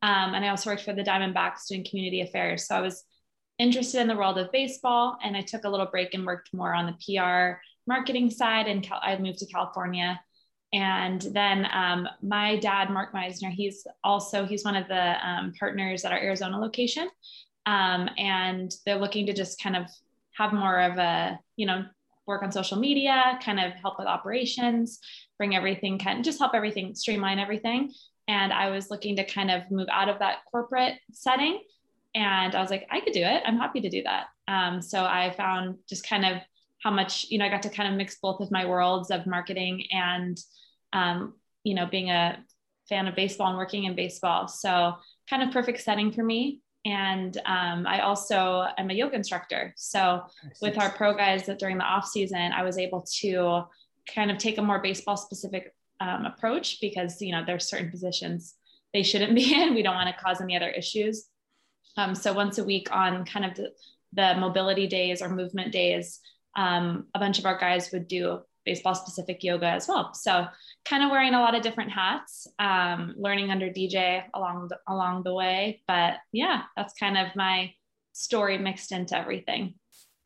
um, 0.01 0.35
and 0.35 0.45
I 0.45 0.49
also 0.49 0.71
worked 0.71 0.85
for 0.85 0.95
the 0.95 1.03
Diamondbacks 1.03 1.67
doing 1.69 1.85
community 1.85 2.23
affairs. 2.23 2.67
So 2.67 2.77
I 2.77 2.81
was 2.81 3.05
interested 3.59 4.01
in 4.01 4.09
the 4.09 4.17
world 4.17 4.39
of 4.39 4.53
baseball 4.53 5.17
and 5.25 5.37
I 5.37 5.41
took 5.41 5.65
a 5.65 5.69
little 5.69 5.87
break 5.87 6.15
and 6.15 6.27
worked 6.27 6.53
more 6.53 6.75
on 6.75 6.87
the 6.87 6.93
PR 7.17 7.61
marketing 7.87 8.31
side 8.31 8.67
and 8.67 8.83
Cal- 8.83 9.01
I 9.03 9.17
moved 9.19 9.39
to 9.39 9.47
California. 9.47 10.21
And 10.73 11.23
then 11.33 11.67
um, 11.73 12.09
my 12.23 12.57
dad, 12.59 12.91
Mark 12.91 13.15
Meisner, 13.15 13.51
he's 13.51 13.87
also, 14.05 14.45
he's 14.45 14.65
one 14.65 14.77
of 14.77 14.89
the 14.89 15.27
um, 15.27 15.53
partners 15.59 16.05
at 16.05 16.13
our 16.13 16.19
Arizona 16.19 16.59
location. 16.59 17.09
Um, 17.65 18.11
and 18.19 18.75
they're 18.85 18.99
looking 18.99 19.27
to 19.27 19.33
just 19.33 19.61
kind 19.61 19.77
of 19.77 19.87
have 20.35 20.53
more 20.53 20.81
of 20.81 20.99
a, 20.99 21.39
you 21.57 21.67
know, 21.67 21.85
work 22.27 22.43
on 22.43 22.53
social 22.53 22.79
media, 22.79 23.39
kind 23.43 23.61
of 23.61 23.73
help 23.75 23.99
with 23.99 24.09
operations, 24.09 25.01
bring 25.39 25.55
everything, 25.55 25.99
kind 25.99 26.19
of 26.19 26.25
just 26.25 26.39
help 26.39 26.55
everything, 26.55 26.95
streamline 26.95 27.39
everything. 27.39 27.93
And 28.29 28.53
I 28.53 28.71
was 28.71 28.91
looking 28.91 29.17
to 29.17 29.25
kind 29.25 29.51
of 29.51 29.71
move 29.71 29.89
out 29.91 30.09
of 30.09 30.19
that 30.19 30.39
corporate 30.51 30.95
setting 31.13 31.61
and 32.17 32.55
I 32.55 32.63
was 32.63 32.71
like, 32.71 32.87
I 32.91 33.01
could 33.01 33.13
do 33.13 33.23
it. 33.23 33.43
I'm 33.45 33.59
happy 33.59 33.83
to 33.83 33.91
do 33.91 34.03
that. 34.05 34.29
Um, 34.49 34.81
so 34.81 35.05
I 35.05 35.35
found 35.37 35.77
just 35.87 36.09
kind 36.09 36.25
of 36.25 36.39
how 36.83 36.91
much, 36.91 37.27
you 37.29 37.39
know, 37.39 37.45
I 37.45 37.51
got 37.51 37.63
to 37.65 37.69
kind 37.69 37.91
of 37.91 37.95
mix 37.95 38.17
both 38.17 38.41
of 38.41 38.51
my 38.51 38.65
worlds 38.65 39.11
of 39.11 39.27
marketing 39.27 39.85
and, 39.91 40.39
um, 40.95 41.35
you 41.63 41.75
know, 41.75 41.85
being 41.85 42.11
a 42.11 42.39
fan 42.89 43.07
of 43.07 43.15
baseball 43.15 43.49
and 43.49 43.59
working 43.59 43.85
in 43.85 43.95
baseball. 43.95 44.49
So 44.49 44.95
kind 45.29 45.43
of 45.43 45.51
perfect 45.51 45.83
setting 45.83 46.11
for 46.11 46.25
me. 46.25 46.63
And 46.87 47.37
um, 47.45 47.87
I 47.87 48.01
also 48.01 48.65
am 48.79 48.89
a 48.89 48.95
yoga 48.95 49.17
instructor. 49.17 49.75
So 49.77 50.23
with 50.63 50.79
our 50.79 50.91
pro 50.91 51.15
guys 51.15 51.45
that 51.47 51.59
during 51.59 51.77
the 51.77 51.85
off 51.85 52.07
season, 52.07 52.53
I 52.53 52.63
was 52.63 52.79
able 52.79 53.05
to 53.21 53.65
kind 54.15 54.31
of 54.31 54.39
take 54.39 54.57
a 54.57 54.63
more 54.63 54.81
baseball 54.81 55.19
specific 55.19 55.75
um, 56.01 56.25
approach 56.25 56.81
because, 56.81 57.21
you 57.21 57.33
know, 57.33 57.45
there's 57.45 57.69
certain 57.69 57.91
positions 57.91 58.55
they 58.95 59.03
shouldn't 59.03 59.35
be 59.35 59.55
in. 59.63 59.75
We 59.75 59.83
don't 59.83 59.97
want 59.97 60.09
to 60.09 60.23
cause 60.23 60.41
any 60.41 60.57
other 60.57 60.71
issues. 60.71 61.27
Um, 61.97 62.15
so 62.15 62.33
once 62.33 62.59
a 62.59 62.65
week 62.65 62.89
on 62.91 63.25
kind 63.25 63.45
of 63.45 63.55
the, 63.55 63.73
the 64.13 64.35
mobility 64.39 64.87
days 64.87 65.23
or 65.23 65.29
movement 65.29 65.73
days, 65.73 66.21
um, 66.57 67.07
a 67.15 67.19
bunch 67.19 67.39
of 67.39 67.47
our 67.47 67.59
guys 67.59 67.91
would 67.93 68.09
do 68.09 68.41
baseball 68.65 68.95
specific 68.95 69.45
yoga 69.45 69.67
as 69.67 69.87
well. 69.89 70.13
So 70.13 70.47
kind 70.85 71.05
of 71.05 71.11
wearing 71.11 71.35
a 71.35 71.41
lot 71.41 71.55
of 71.55 71.63
different 71.63 71.93
hats, 71.93 72.47
um, 72.59 73.15
learning 73.17 73.51
under 73.51 73.71
DJ 73.71 74.25
along 74.35 74.69
the, 74.69 74.79
along 74.89 75.23
the 75.23 75.35
way. 75.35 75.83
But 75.87 76.15
yeah, 76.33 76.63
that's 76.77 76.95
kind 76.95 77.17
of 77.17 77.29
my 77.37 77.73
story 78.13 78.59
mixed 78.59 78.93
into 78.93 79.17
everything. 79.17 79.75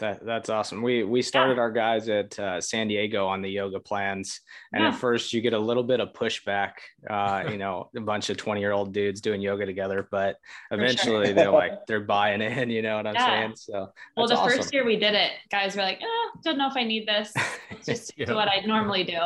That 0.00 0.24
that's 0.24 0.48
awesome. 0.48 0.80
We 0.80 1.04
we 1.04 1.20
started 1.20 1.56
yeah. 1.56 1.60
our 1.60 1.70
guys 1.70 2.08
at 2.08 2.38
uh, 2.38 2.60
San 2.60 2.88
Diego 2.88 3.26
on 3.26 3.42
the 3.42 3.50
yoga 3.50 3.78
plans, 3.78 4.40
and 4.72 4.82
yeah. 4.82 4.88
at 4.88 4.94
first 4.94 5.34
you 5.34 5.42
get 5.42 5.52
a 5.52 5.58
little 5.58 5.82
bit 5.82 6.00
of 6.00 6.14
pushback. 6.14 6.72
Uh, 7.08 7.44
you 7.50 7.58
know, 7.58 7.90
a 7.94 8.00
bunch 8.00 8.30
of 8.30 8.38
twenty 8.38 8.62
year 8.62 8.72
old 8.72 8.94
dudes 8.94 9.20
doing 9.20 9.42
yoga 9.42 9.66
together, 9.66 10.08
but 10.10 10.36
eventually 10.70 11.26
sure. 11.26 11.34
they're 11.34 11.50
like 11.50 11.72
they're 11.86 12.00
buying 12.00 12.40
in. 12.40 12.70
You 12.70 12.80
know 12.80 12.96
what 12.96 13.06
I'm 13.06 13.14
yeah. 13.14 13.26
saying? 13.26 13.52
So 13.56 13.92
well, 14.16 14.26
the 14.26 14.36
awesome. 14.36 14.58
first 14.58 14.72
year 14.72 14.86
we 14.86 14.96
did 14.96 15.14
it, 15.14 15.32
guys 15.50 15.76
were 15.76 15.82
like, 15.82 16.00
oh, 16.02 16.30
"Don't 16.42 16.56
know 16.56 16.68
if 16.68 16.76
I 16.76 16.84
need 16.84 17.06
this. 17.06 17.32
It's 17.70 17.86
just 17.86 18.12
what 18.34 18.48
I 18.48 18.64
normally 18.66 19.04
do." 19.04 19.18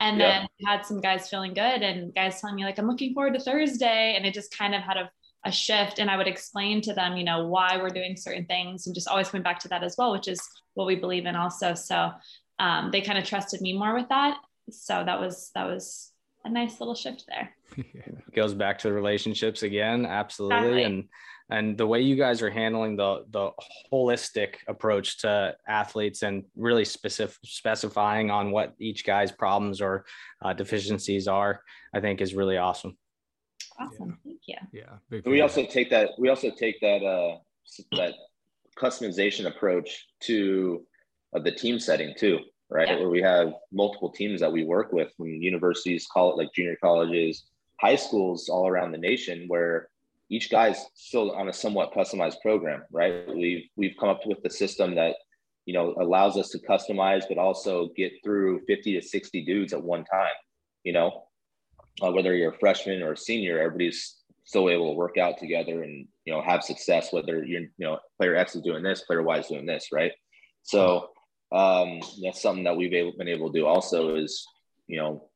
And 0.00 0.20
then 0.20 0.46
had 0.66 0.84
some 0.84 1.00
guys 1.00 1.30
feeling 1.30 1.54
good, 1.54 1.82
and 1.82 2.12
guys 2.14 2.40
telling 2.40 2.56
me 2.56 2.64
like, 2.64 2.78
"I'm 2.78 2.88
looking 2.88 3.14
forward 3.14 3.34
to 3.34 3.40
Thursday," 3.40 4.14
and 4.16 4.26
it 4.26 4.34
just 4.34 4.56
kind 4.56 4.74
of 4.74 4.82
had 4.82 4.96
a 4.96 5.08
a 5.46 5.52
shift 5.52 5.98
and 5.98 6.10
i 6.10 6.16
would 6.16 6.26
explain 6.26 6.82
to 6.82 6.92
them 6.92 7.16
you 7.16 7.24
know 7.24 7.46
why 7.46 7.78
we're 7.78 7.88
doing 7.88 8.16
certain 8.16 8.44
things 8.44 8.86
and 8.86 8.94
just 8.94 9.08
always 9.08 9.28
coming 9.28 9.42
back 9.42 9.58
to 9.58 9.68
that 9.68 9.82
as 9.82 9.96
well 9.96 10.12
which 10.12 10.28
is 10.28 10.40
what 10.76 10.86
we 10.86 10.94
believe 10.94 11.26
in 11.26 11.34
also. 11.34 11.74
So 11.74 12.12
um, 12.60 12.90
they 12.92 13.00
kind 13.00 13.18
of 13.18 13.24
trusted 13.24 13.60
me 13.60 13.76
more 13.76 13.94
with 13.94 14.08
that. 14.10 14.38
So 14.70 15.02
that 15.04 15.20
was 15.20 15.50
that 15.54 15.64
was 15.64 16.12
a 16.44 16.50
nice 16.50 16.80
little 16.80 16.94
shift 16.94 17.24
there. 17.26 17.50
Goes 18.34 18.54
back 18.54 18.78
to 18.80 18.88
the 18.88 18.94
relationships 18.94 19.62
again 19.64 20.06
absolutely. 20.06 20.56
Exactly. 20.56 20.84
and 20.84 21.04
and 21.48 21.78
the 21.78 21.86
way 21.86 22.00
you 22.00 22.16
guys 22.16 22.42
are 22.42 22.50
handling 22.50 22.96
the 22.96 23.24
the 23.30 23.50
holistic 23.92 24.56
approach 24.68 25.18
to 25.18 25.56
athletes 25.66 26.22
and 26.22 26.44
really 26.56 26.84
specific 26.84 27.36
specifying 27.44 28.30
on 28.30 28.50
what 28.50 28.74
each 28.78 29.04
guy's 29.04 29.32
problems 29.32 29.80
or 29.80 30.04
uh, 30.44 30.52
deficiencies 30.52 31.28
are 31.28 31.62
i 31.94 32.00
think 32.00 32.20
is 32.20 32.34
really 32.34 32.56
awesome. 32.56 32.96
Awesome. 33.78 34.18
Yeah. 34.24 34.32
Thank 34.46 34.68
you. 34.72 34.84
Yeah. 35.10 35.20
we 35.26 35.40
also 35.40 35.64
take 35.64 35.90
that, 35.90 36.10
we 36.18 36.28
also 36.28 36.50
take 36.50 36.80
that, 36.80 37.02
uh, 37.04 37.38
that 37.92 38.14
customization 38.76 39.46
approach 39.46 40.06
to 40.20 40.84
uh, 41.34 41.40
the 41.40 41.52
team 41.52 41.78
setting 41.80 42.14
too, 42.16 42.40
right? 42.70 42.88
Yeah. 42.88 42.98
Where 42.98 43.10
we 43.10 43.22
have 43.22 43.54
multiple 43.72 44.10
teams 44.10 44.40
that 44.40 44.52
we 44.52 44.64
work 44.64 44.92
with 44.92 45.12
from 45.16 45.28
universities, 45.28 46.06
call 46.06 46.32
it 46.32 46.42
like 46.42 46.52
junior 46.54 46.76
colleges, 46.80 47.46
high 47.80 47.96
schools 47.96 48.48
all 48.48 48.68
around 48.68 48.92
the 48.92 48.98
nation 48.98 49.44
where 49.48 49.88
each 50.28 50.50
guy's 50.50 50.86
still 50.94 51.32
on 51.32 51.48
a 51.48 51.52
somewhat 51.52 51.92
customized 51.92 52.40
program, 52.42 52.82
right? 52.90 53.26
We've, 53.28 53.64
we've 53.76 53.96
come 53.98 54.08
up 54.08 54.26
with 54.26 54.42
the 54.42 54.50
system 54.50 54.94
that, 54.96 55.16
you 55.66 55.74
know, 55.74 55.94
allows 56.00 56.36
us 56.36 56.50
to 56.50 56.58
customize, 56.58 57.24
but 57.28 57.38
also 57.38 57.90
get 57.96 58.12
through 58.24 58.62
50 58.66 59.00
to 59.00 59.06
60 59.06 59.44
dudes 59.44 59.72
at 59.72 59.82
one 59.82 60.04
time, 60.04 60.34
you 60.84 60.92
know, 60.92 61.24
uh, 62.02 62.10
whether 62.10 62.34
you're 62.34 62.52
a 62.52 62.58
freshman 62.58 63.02
or 63.02 63.12
a 63.12 63.16
senior, 63.16 63.58
everybody's 63.58 64.16
still 64.46 64.70
able 64.70 64.92
to 64.92 64.96
work 64.96 65.18
out 65.18 65.38
together 65.38 65.82
and 65.82 66.06
you 66.24 66.32
know 66.32 66.40
have 66.40 66.62
success. 66.62 67.12
Whether 67.12 67.44
you're 67.44 67.62
you 67.62 67.70
know 67.78 67.98
player 68.16 68.34
X 68.34 68.56
is 68.56 68.62
doing 68.62 68.82
this, 68.82 69.02
player 69.02 69.22
Y 69.22 69.38
is 69.38 69.48
doing 69.48 69.66
this, 69.66 69.88
right? 69.92 70.12
So 70.62 71.10
um, 71.52 72.00
that's 72.22 72.40
something 72.40 72.64
that 72.64 72.76
we've 72.76 72.94
able, 72.94 73.12
been 73.18 73.28
able 73.28 73.52
to 73.52 73.58
do. 73.58 73.66
Also, 73.66 74.16
is 74.16 74.46
you 74.86 74.98
know 74.98 75.28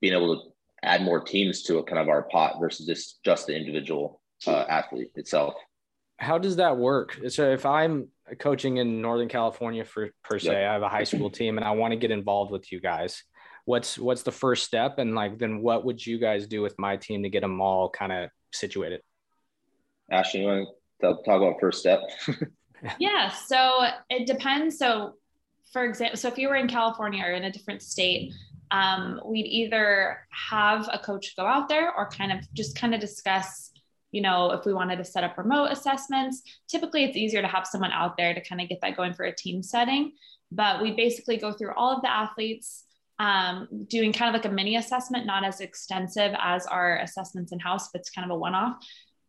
being 0.00 0.12
able 0.12 0.36
to 0.36 0.42
add 0.82 1.02
more 1.02 1.22
teams 1.22 1.62
to 1.62 1.78
a 1.78 1.84
kind 1.84 1.98
of 1.98 2.08
our 2.08 2.24
pot 2.24 2.56
versus 2.60 2.86
just 2.86 3.22
just 3.24 3.46
the 3.46 3.56
individual 3.56 4.20
uh, 4.46 4.64
athlete 4.68 5.10
itself. 5.14 5.54
How 6.18 6.36
does 6.36 6.56
that 6.56 6.76
work? 6.76 7.16
So 7.28 7.52
if 7.52 7.64
I'm 7.64 8.08
coaching 8.40 8.78
in 8.78 9.00
Northern 9.00 9.28
California 9.28 9.84
for 9.84 10.10
per 10.24 10.40
se, 10.40 10.52
yep. 10.52 10.68
I 10.68 10.72
have 10.72 10.82
a 10.82 10.88
high 10.88 11.04
school 11.04 11.30
team 11.30 11.58
and 11.58 11.64
I 11.64 11.70
want 11.70 11.92
to 11.92 11.96
get 11.96 12.10
involved 12.10 12.50
with 12.50 12.70
you 12.72 12.80
guys 12.80 13.22
what's 13.66 13.98
what's 13.98 14.22
the 14.22 14.32
first 14.32 14.64
step 14.64 14.98
and 14.98 15.14
like 15.14 15.38
then 15.38 15.60
what 15.60 15.84
would 15.84 16.04
you 16.04 16.18
guys 16.18 16.46
do 16.46 16.62
with 16.62 16.74
my 16.78 16.96
team 16.96 17.22
to 17.22 17.28
get 17.28 17.42
them 17.42 17.60
all 17.60 17.90
kind 17.90 18.10
of 18.12 18.30
situated. 18.52 19.00
Ashley 20.10 20.40
you 20.40 20.46
want 20.46 20.68
to 21.00 21.14
talk 21.24 21.42
about 21.42 21.60
first 21.60 21.80
step? 21.80 22.00
Yeah 23.00 23.30
so 23.30 23.86
it 24.08 24.28
depends. 24.28 24.78
So 24.78 25.14
for 25.72 25.84
example 25.84 26.16
so 26.16 26.28
if 26.28 26.38
you 26.38 26.48
were 26.48 26.54
in 26.54 26.68
california 26.68 27.24
or 27.24 27.32
in 27.32 27.44
a 27.44 27.50
different 27.50 27.82
state 27.82 28.32
um, 28.70 29.20
we'd 29.24 29.46
either 29.46 30.20
have 30.30 30.88
a 30.92 30.98
coach 30.98 31.34
go 31.36 31.44
out 31.44 31.68
there 31.68 31.92
or 31.94 32.08
kind 32.08 32.30
of 32.30 32.38
just 32.54 32.78
kind 32.78 32.94
of 32.94 33.00
discuss 33.00 33.72
you 34.12 34.22
know 34.22 34.52
if 34.52 34.64
we 34.64 34.72
wanted 34.72 34.96
to 34.96 35.04
set 35.04 35.24
up 35.24 35.36
remote 35.36 35.72
assessments. 35.72 36.42
Typically 36.68 37.02
it's 37.02 37.16
easier 37.16 37.42
to 37.42 37.48
have 37.48 37.66
someone 37.66 37.90
out 37.90 38.16
there 38.16 38.32
to 38.32 38.40
kind 38.40 38.60
of 38.60 38.68
get 38.68 38.80
that 38.80 38.96
going 38.96 39.12
for 39.12 39.24
a 39.24 39.34
team 39.34 39.62
setting 39.62 40.12
but 40.50 40.82
we 40.82 40.92
basically 40.92 41.36
go 41.36 41.52
through 41.52 41.74
all 41.74 41.94
of 41.94 42.02
the 42.02 42.10
athletes 42.10 42.84
um, 43.18 43.68
doing 43.88 44.12
kind 44.12 44.34
of 44.34 44.40
like 44.40 44.50
a 44.50 44.54
mini 44.54 44.76
assessment, 44.76 45.26
not 45.26 45.44
as 45.44 45.60
extensive 45.60 46.34
as 46.38 46.66
our 46.66 46.98
assessments 46.98 47.52
in 47.52 47.58
house, 47.58 47.88
but 47.92 48.00
it's 48.00 48.10
kind 48.10 48.30
of 48.30 48.34
a 48.34 48.38
one 48.38 48.54
off. 48.54 48.76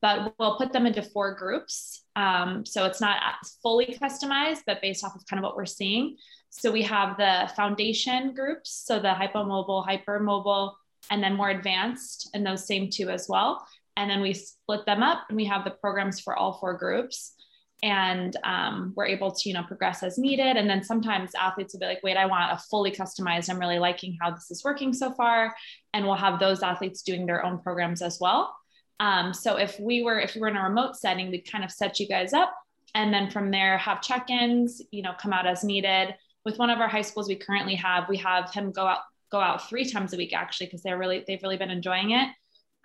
But 0.02 0.34
we'll 0.40 0.58
put 0.58 0.72
them 0.72 0.86
into 0.86 1.02
four 1.02 1.36
groups. 1.36 2.04
Um, 2.16 2.66
so 2.66 2.86
it's 2.86 3.02
not 3.02 3.22
fully 3.62 3.98
customized, 4.02 4.62
but 4.66 4.82
based 4.82 5.04
off 5.04 5.16
of 5.16 5.26
kind 5.26 5.40
of 5.40 5.44
what 5.44 5.58
we're 5.58 5.66
seeing. 5.66 6.18
So 6.50 6.72
we 6.72 6.84
have 6.84 7.18
the 7.18 7.52
foundation 7.56 8.34
groups, 8.34 8.84
so 8.86 9.00
the 9.00 9.10
hypomobile, 9.10 9.86
hypermobile, 9.86 10.74
and 11.12 11.24
then 11.24 11.36
more 11.36 11.50
advanced, 11.50 12.30
and 12.34 12.46
those 12.46 12.66
same 12.66 12.90
two 12.90 13.10
as 13.10 13.28
well. 13.28 13.66
And 13.98 14.10
then 14.10 14.22
we 14.22 14.34
split 14.34 14.86
them 14.86 15.04
up 15.04 15.26
and 15.28 15.36
we 15.36 15.46
have 15.46 15.66
the 15.66 15.72
programs 15.72 16.20
for 16.20 16.36
all 16.36 16.54
four 16.54 16.76
groups 16.76 17.34
and 17.82 18.36
um, 18.44 18.94
we're 18.96 19.06
able 19.06 19.32
to 19.32 19.50
you 19.50 19.56
know 19.56 19.64
progress 19.64 20.04
as 20.04 20.18
needed. 20.18 20.58
And 20.58 20.70
then 20.70 20.84
sometimes 20.84 21.32
athletes 21.40 21.74
will 21.74 21.80
be 21.80 21.86
like 21.86 22.04
wait 22.04 22.18
i 22.18 22.26
want 22.26 22.52
a 22.52 22.58
fully 22.58 22.92
customized 22.92 23.50
i'm 23.50 23.60
really 23.60 23.80
liking 23.80 24.18
how 24.20 24.32
this 24.32 24.52
is 24.52 24.64
working 24.64 24.94
so 24.94 25.12
far. 25.12 25.56
And 25.94 26.06
we'll 26.06 26.16
have 26.16 26.40
those 26.40 26.62
athletes 26.62 27.02
doing 27.02 27.26
their 27.26 27.46
own 27.46 27.60
programs 27.60 28.02
as 28.02 28.20
well. 28.20 28.56
Um, 29.00 29.34
so 29.34 29.56
if 29.56 29.80
we 29.80 30.04
were 30.04 30.20
if 30.20 30.36
we 30.36 30.42
were 30.42 30.50
in 30.50 30.58
a 30.58 30.64
remote 30.64 30.96
setting 30.96 31.32
we'd 31.32 31.50
kind 31.50 31.64
of 31.64 31.72
set 31.72 32.00
you 32.00 32.08
guys 32.08 32.34
up. 32.34 32.54
And 32.96 33.14
then 33.14 33.30
from 33.30 33.52
there 33.52 33.78
have 33.78 34.02
check-ins 34.02 34.82
you 34.92 35.02
know 35.02 35.14
come 35.20 35.34
out 35.34 35.48
as 35.48 35.64
needed. 35.64 36.16
With 36.46 36.58
one 36.58 36.70
of 36.70 36.80
our 36.80 36.88
high 36.88 37.02
schools 37.02 37.28
we 37.28 37.36
currently 37.36 37.76
have 37.76 38.10
we 38.10 38.18
have 38.18 38.52
him 38.52 38.72
go 38.72 38.86
out 38.86 39.00
go 39.32 39.40
out 39.40 39.70
three 39.70 39.90
times 39.90 40.14
a 40.14 40.18
week 40.18 40.34
actually 40.34 40.68
because 40.68 40.82
they're 40.82 40.98
really 40.98 41.24
they've 41.28 41.44
really 41.44 41.58
been 41.58 41.70
enjoying 41.70 42.12
it. 42.12 42.30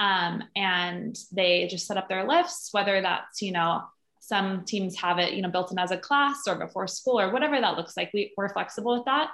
Um, 0.01 0.43
and 0.57 1.17
they 1.33 1.69
just 1.69 1.87
set 1.87 1.97
up 1.97 2.09
their 2.09 2.27
lifts 2.29 2.71
whether 2.73 3.01
that's 3.01 3.43
you 3.43 3.53
know 3.53 3.83
some 4.27 4.65
teams 4.65 4.97
have 4.97 5.19
it, 5.19 5.35
you 5.35 5.43
know, 5.43 5.51
built 5.51 5.71
in 5.71 5.79
as 5.79 5.91
a 5.91 5.99
class 5.99 6.43
or 6.47 6.55
before 6.55 6.87
school 6.87 7.21
or 7.21 7.31
whatever 7.31 7.61
that 7.61 7.77
looks 7.77 7.97
like. 7.97 8.11
We, 8.15 8.33
we're 8.37 8.49
flexible 8.49 8.97
with 8.97 9.05
that. 9.05 9.31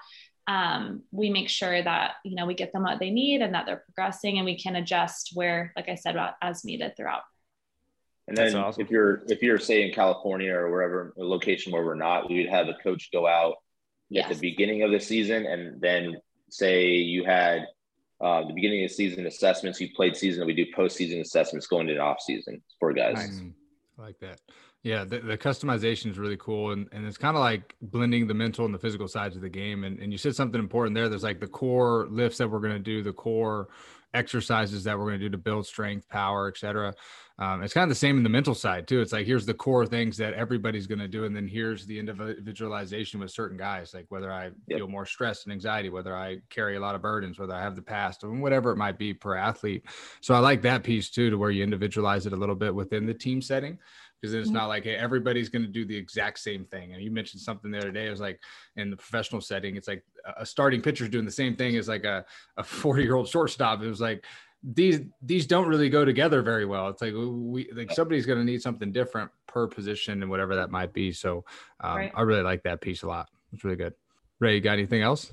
Um, 0.47 1.03
we 1.13 1.31
make 1.31 1.49
sure 1.49 1.81
that 1.81 2.15
you 2.25 2.35
know 2.35 2.45
we 2.45 2.55
get 2.55 2.73
them 2.73 2.83
what 2.83 2.99
they 2.99 3.11
need 3.11 3.41
and 3.41 3.55
that 3.55 3.67
they're 3.67 3.85
progressing, 3.87 4.39
and 4.39 4.45
we 4.45 4.59
can 4.59 4.77
adjust 4.77 5.31
where, 5.35 5.73
like 5.77 5.89
I 5.89 5.95
said, 5.95 6.17
as 6.43 6.65
needed 6.65 6.97
throughout. 6.97 7.23
And 8.27 8.37
then 8.37 8.57
awesome. 8.57 8.83
if 8.83 8.91
you're 8.91 9.23
if 9.29 9.43
you're 9.43 9.59
say 9.59 9.87
in 9.87 9.95
California 9.95 10.53
or 10.53 10.71
wherever 10.71 11.15
a 11.19 11.25
location 11.25 11.73
where 11.73 11.85
we're 11.85 11.95
not, 11.95 12.29
we 12.29 12.39
would 12.39 12.51
have 12.51 12.69
a 12.69 12.75
coach 12.83 13.11
go 13.13 13.29
out 13.29 13.57
yes. 14.09 14.25
at 14.25 14.37
the 14.37 14.41
beginning 14.41 14.83
of 14.83 14.91
the 14.91 14.99
season, 14.99 15.47
and 15.47 15.81
then 15.81 16.17
say 16.49 16.95
you 16.95 17.25
had 17.25 17.67
uh, 18.21 18.47
the 18.47 18.53
beginning 18.53 18.85
of 18.85 18.91
the 18.91 18.95
season 18.95 19.27
assessments, 19.27 19.81
you 19.81 19.89
played 19.95 20.17
season, 20.17 20.47
we 20.47 20.53
do 20.53 20.67
postseason 20.77 21.21
assessments 21.21 21.67
going 21.67 21.89
into 21.89 21.95
the 21.95 22.05
off 22.05 22.21
season 22.21 22.61
for 22.79 22.93
guys. 22.93 23.15
Nice. 23.15 23.41
I 23.99 24.03
like 24.03 24.19
that. 24.21 24.41
Yeah, 24.83 25.05
the, 25.05 25.21
the 25.21 25.37
customization 25.37 26.11
is 26.11 26.19
really 26.19 26.39
cool. 26.39 26.71
And, 26.73 26.89
and 26.93 27.07
it's 27.07 27.19
kind 27.19 27.37
of 27.37 27.41
like 27.41 27.75
blending 27.83 28.27
the 28.27 28.35
mental 28.35 28.65
and 28.65 28.75
the 28.75 28.79
physical 28.79 29.09
sides 29.09 29.37
of 29.37 29.43
the 29.43 29.49
game. 29.49 29.85
And, 29.85 29.99
and 29.99 30.11
you 30.11 30.17
said 30.17 30.35
something 30.35 30.59
important 30.59 30.95
there. 30.95 31.09
There's 31.09 31.23
like 31.23 31.41
the 31.41 31.47
core 31.47 32.07
lifts 32.11 32.39
that 32.39 32.49
we're 32.49 32.61
going 32.61 32.73
to 32.73 32.79
do, 32.79 33.03
the 33.03 33.13
core 33.13 33.69
exercises 34.15 34.85
that 34.85 34.99
we're 34.99 35.05
going 35.05 35.19
to 35.19 35.25
do 35.25 35.31
to 35.31 35.39
build 35.39 35.67
strength, 35.67 36.09
power, 36.09 36.49
etc. 36.49 36.95
Um, 37.39 37.63
it's 37.63 37.73
kind 37.73 37.85
of 37.85 37.89
the 37.89 37.95
same 37.95 38.19
in 38.19 38.23
the 38.23 38.29
mental 38.29 38.55
side 38.55 38.87
too. 38.87 39.01
It's 39.01 39.13
like 39.13 39.27
here's 39.27 39.47
the 39.47 39.55
core 39.55 39.87
things 39.87 40.17
that 40.19 40.35
everybody's 40.35 40.87
going 40.87 40.99
to 40.99 41.09
do, 41.09 41.25
and 41.25 41.35
then 41.35 41.49
here's 41.49 41.87
the 41.87 41.99
individualization 41.99 43.19
with 43.19 43.31
certain 43.31 43.57
guys, 43.57 43.95
like 43.95 44.07
whether 44.09 44.31
I 44.31 44.51
yep. 44.67 44.79
feel 44.79 44.89
more 44.89 45.07
stress 45.07 45.45
and 45.45 45.53
anxiety, 45.53 45.89
whether 45.89 46.15
I 46.15 46.39
carry 46.51 46.77
a 46.77 46.81
lot 46.81 46.95
of 46.95 47.03
burdens, 47.03 47.39
whether 47.39 47.55
I 47.55 47.63
have 47.63 47.77
the 47.77 47.83
past, 47.83 48.25
or 48.25 48.31
whatever 48.33 48.73
it 48.73 48.77
might 48.77 48.99
be 48.99 49.15
per 49.15 49.37
athlete. 49.37 49.85
So 50.21 50.35
I 50.35 50.41
like 50.41 50.61
that 50.63 50.83
piece 50.83 51.09
too, 51.09 51.31
to 51.31 51.39
where 51.39 51.51
you 51.51 51.63
individualize 51.63 52.27
it 52.27 52.35
a 52.35 52.37
little 52.37 52.57
bit 52.57 52.75
within 52.75 53.07
the 53.07 53.15
team 53.15 53.41
setting 53.41 53.79
because 54.21 54.35
it's 54.35 54.49
mm-hmm. 54.49 54.57
not 54.57 54.69
like 54.69 54.85
hey, 54.85 54.97
everybody's 54.97 55.49
going 55.49 55.65
to 55.65 55.69
do 55.69 55.85
the 55.85 55.97
exact 55.97 56.39
same 56.39 56.65
thing. 56.65 56.93
And 56.93 57.03
you 57.03 57.11
mentioned 57.11 57.41
something 57.41 57.71
the 57.71 57.79
other 57.79 57.93
day. 57.93 58.07
It 58.07 58.11
was 58.11 58.21
like 58.21 58.41
in 58.77 58.91
the 58.91 58.97
professional 58.97 59.41
setting, 59.41 59.77
it's 59.77 59.89
like 59.89 60.05
a 60.37 60.45
starting 60.45 60.83
pitcher 60.83 61.05
is 61.05 61.11
doing 61.11 61.25
the 61.25 61.31
same 61.31 61.57
thing 61.57 61.77
as 61.77 61.89
like 61.89 62.05
a 62.05 62.25
a 62.57 62.63
forty 62.65 63.03
year 63.03 63.15
old 63.15 63.29
shortstop. 63.29 63.83
It 63.83 63.89
was 63.89 64.01
like 64.01 64.25
these 64.63 65.01
these 65.23 65.47
don't 65.47 65.69
really 65.69 65.89
go 65.89 66.05
together 66.05 66.43
very 66.43 66.67
well. 66.67 66.89
It's 66.89 67.03
like 67.03 67.15
we 67.15 67.71
like 67.73 67.93
somebody's 67.93 68.27
going 68.27 68.39
to 68.39 68.45
need 68.45 68.63
something 68.63 68.93
different 68.93 69.31
per 69.47 69.67
position 69.67 70.23
and 70.23 70.31
whatever 70.31 70.57
that 70.57 70.71
might 70.71 70.93
be. 70.93 71.13
So 71.13 71.45
um, 71.81 71.97
right. 71.97 72.13
I 72.15 72.23
really 72.23 72.43
like 72.43 72.63
that 72.65 72.81
piece 72.81 73.03
a 73.03 73.09
lot. 73.09 73.29
It's 73.53 73.65
really 73.65 73.77
good. 73.77 73.95
Ray, 74.39 74.55
you 74.55 74.61
got 74.61 74.75
anything 74.75 75.03
else? 75.03 75.33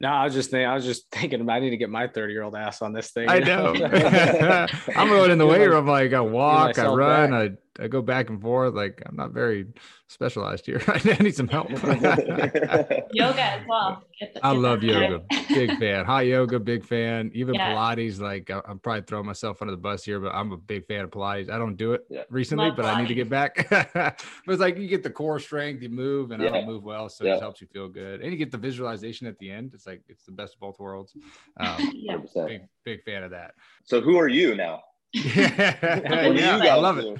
No, 0.00 0.08
I 0.08 0.24
was 0.24 0.34
just 0.34 0.50
thinking, 0.50 0.68
I 0.68 0.74
was 0.74 0.84
just 0.84 1.10
thinking 1.12 1.48
I 1.48 1.60
need 1.60 1.70
to 1.70 1.76
get 1.76 1.90
my 1.90 2.06
30 2.06 2.32
year 2.32 2.42
old 2.42 2.54
ass 2.54 2.82
on 2.82 2.92
this 2.92 3.10
thing. 3.10 3.28
I 3.28 3.40
know. 3.40 3.74
I'm 4.96 5.08
going 5.08 5.30
in 5.30 5.38
the 5.38 5.46
weight 5.46 5.66
room. 5.66 5.86
Like 5.86 6.12
I 6.12 6.20
walk, 6.20 6.78
I 6.78 6.86
run, 6.86 7.34
I, 7.34 7.50
I 7.80 7.86
go 7.86 8.02
back 8.02 8.28
and 8.28 8.40
forth. 8.40 8.74
Like 8.74 9.02
I'm 9.06 9.16
not 9.16 9.32
very 9.32 9.66
specialized 10.08 10.66
here. 10.66 10.82
I 10.88 11.16
need 11.20 11.34
some 11.34 11.48
help. 11.48 11.70
yoga 13.12 13.42
as 13.42 13.66
well. 13.68 14.02
Get 14.18 14.34
the, 14.34 14.44
I 14.44 14.52
love 14.52 14.82
yoga. 14.82 15.22
big 15.48 15.78
fan. 15.78 16.04
Hot 16.04 16.26
yoga, 16.26 16.58
big 16.58 16.84
fan. 16.84 17.30
Even 17.34 17.54
yeah. 17.54 17.72
Pilates. 17.72 18.20
Like 18.20 18.50
I'm 18.50 18.78
probably 18.80 19.02
throwing 19.02 19.26
myself 19.26 19.62
under 19.62 19.70
the 19.70 19.80
bus 19.80 20.04
here, 20.04 20.18
but 20.18 20.34
I'm 20.34 20.52
a 20.52 20.56
big 20.56 20.86
fan 20.86 21.04
of 21.04 21.10
Pilates. 21.10 21.50
I 21.50 21.58
don't 21.58 21.76
do 21.76 21.92
it 21.92 22.04
yeah. 22.10 22.22
recently, 22.30 22.66
love 22.66 22.76
but 22.76 22.84
Pilates. 22.84 22.94
I 22.94 23.00
need 23.02 23.08
to 23.08 23.14
get 23.14 23.28
back. 23.28 23.68
but 23.70 24.22
it's 24.46 24.60
like 24.60 24.76
you 24.76 24.88
get 24.88 25.02
the 25.02 25.10
core 25.10 25.38
strength, 25.38 25.82
you 25.82 25.88
move, 25.88 26.32
and 26.32 26.42
yeah. 26.42 26.48
I 26.48 26.52
don't 26.52 26.66
move 26.66 26.84
well, 26.84 27.08
so 27.08 27.24
it 27.24 27.40
helps 27.40 27.60
you 27.60 27.68
feel 27.68 27.88
good. 27.88 28.20
And 28.20 28.32
you 28.32 28.38
get 28.38 28.50
the 28.50 28.58
visualization 28.58 29.26
at 29.26 29.38
the 29.38 29.50
end. 29.50 29.72
It's 29.74 29.86
like 29.86 30.02
it's 30.08 30.24
the 30.24 30.32
best 30.32 30.54
of 30.54 30.60
both 30.60 30.78
worlds. 30.80 31.14
Um, 31.58 31.92
yeah. 31.94 32.16
Big 32.46 32.62
big 32.84 33.04
fan 33.04 33.22
of 33.22 33.30
that. 33.30 33.54
So 33.84 34.00
who 34.00 34.18
are 34.18 34.28
you 34.28 34.54
now? 34.54 34.82
Yeah, 35.12 35.76
yeah 36.32 36.58
I 36.74 36.74
love 36.74 36.98
it. 36.98 37.16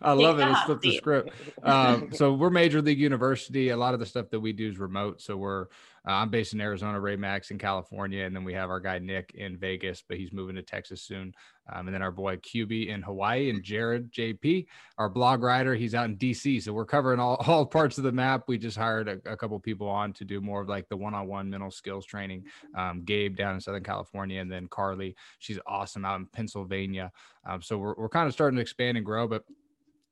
I 0.00 0.12
love 0.12 0.38
it. 0.38 0.46
Let's 0.46 0.62
flip 0.64 0.80
the 0.80 0.96
script. 0.96 1.30
Um, 1.62 2.12
so 2.12 2.32
we're 2.32 2.50
Major 2.50 2.80
League 2.80 2.98
University. 2.98 3.70
A 3.70 3.76
lot 3.76 3.94
of 3.94 4.00
the 4.00 4.06
stuff 4.06 4.30
that 4.30 4.40
we 4.40 4.52
do 4.52 4.68
is 4.68 4.78
remote. 4.78 5.20
So 5.20 5.36
we're 5.36 5.66
uh, 6.08 6.12
I'm 6.12 6.30
based 6.30 6.54
in 6.54 6.60
Arizona, 6.62 6.98
Ray 6.98 7.16
Max 7.16 7.50
in 7.50 7.58
California, 7.58 8.24
and 8.24 8.34
then 8.34 8.42
we 8.42 8.54
have 8.54 8.70
our 8.70 8.80
guy 8.80 8.98
Nick 8.98 9.32
in 9.34 9.58
Vegas, 9.58 10.02
but 10.08 10.16
he's 10.16 10.32
moving 10.32 10.56
to 10.56 10.62
Texas 10.62 11.02
soon. 11.02 11.34
Um, 11.70 11.86
and 11.86 11.94
then 11.94 12.00
our 12.00 12.10
boy 12.10 12.36
QB 12.36 12.88
in 12.88 13.02
Hawaii 13.02 13.50
and 13.50 13.62
Jared 13.62 14.10
JP, 14.10 14.66
our 14.96 15.10
blog 15.10 15.42
writer, 15.42 15.74
he's 15.74 15.94
out 15.94 16.06
in 16.06 16.16
DC. 16.16 16.62
So 16.62 16.72
we're 16.72 16.86
covering 16.86 17.20
all, 17.20 17.34
all 17.46 17.66
parts 17.66 17.98
of 17.98 18.04
the 18.04 18.12
map. 18.12 18.44
We 18.48 18.56
just 18.56 18.78
hired 18.78 19.06
a, 19.06 19.18
a 19.30 19.36
couple 19.36 19.60
people 19.60 19.86
on 19.86 20.14
to 20.14 20.24
do 20.24 20.40
more 20.40 20.62
of 20.62 20.68
like 20.68 20.88
the 20.88 20.96
one-on-one 20.96 21.50
mental 21.50 21.70
skills 21.70 22.06
training. 22.06 22.44
Um, 22.74 23.04
Gabe 23.04 23.36
down 23.36 23.54
in 23.54 23.60
Southern 23.60 23.84
California, 23.84 24.40
and 24.40 24.50
then 24.50 24.66
Carly, 24.68 25.14
she's 25.40 25.58
awesome 25.66 26.06
out 26.06 26.20
in 26.20 26.26
Pennsylvania. 26.26 27.12
Um, 27.46 27.60
so 27.60 27.76
we're, 27.76 27.94
we're 27.98 28.08
kind 28.08 28.26
of 28.26 28.32
starting 28.32 28.56
to 28.56 28.62
expand 28.62 28.96
and 28.96 29.04
grow, 29.04 29.28
but 29.28 29.44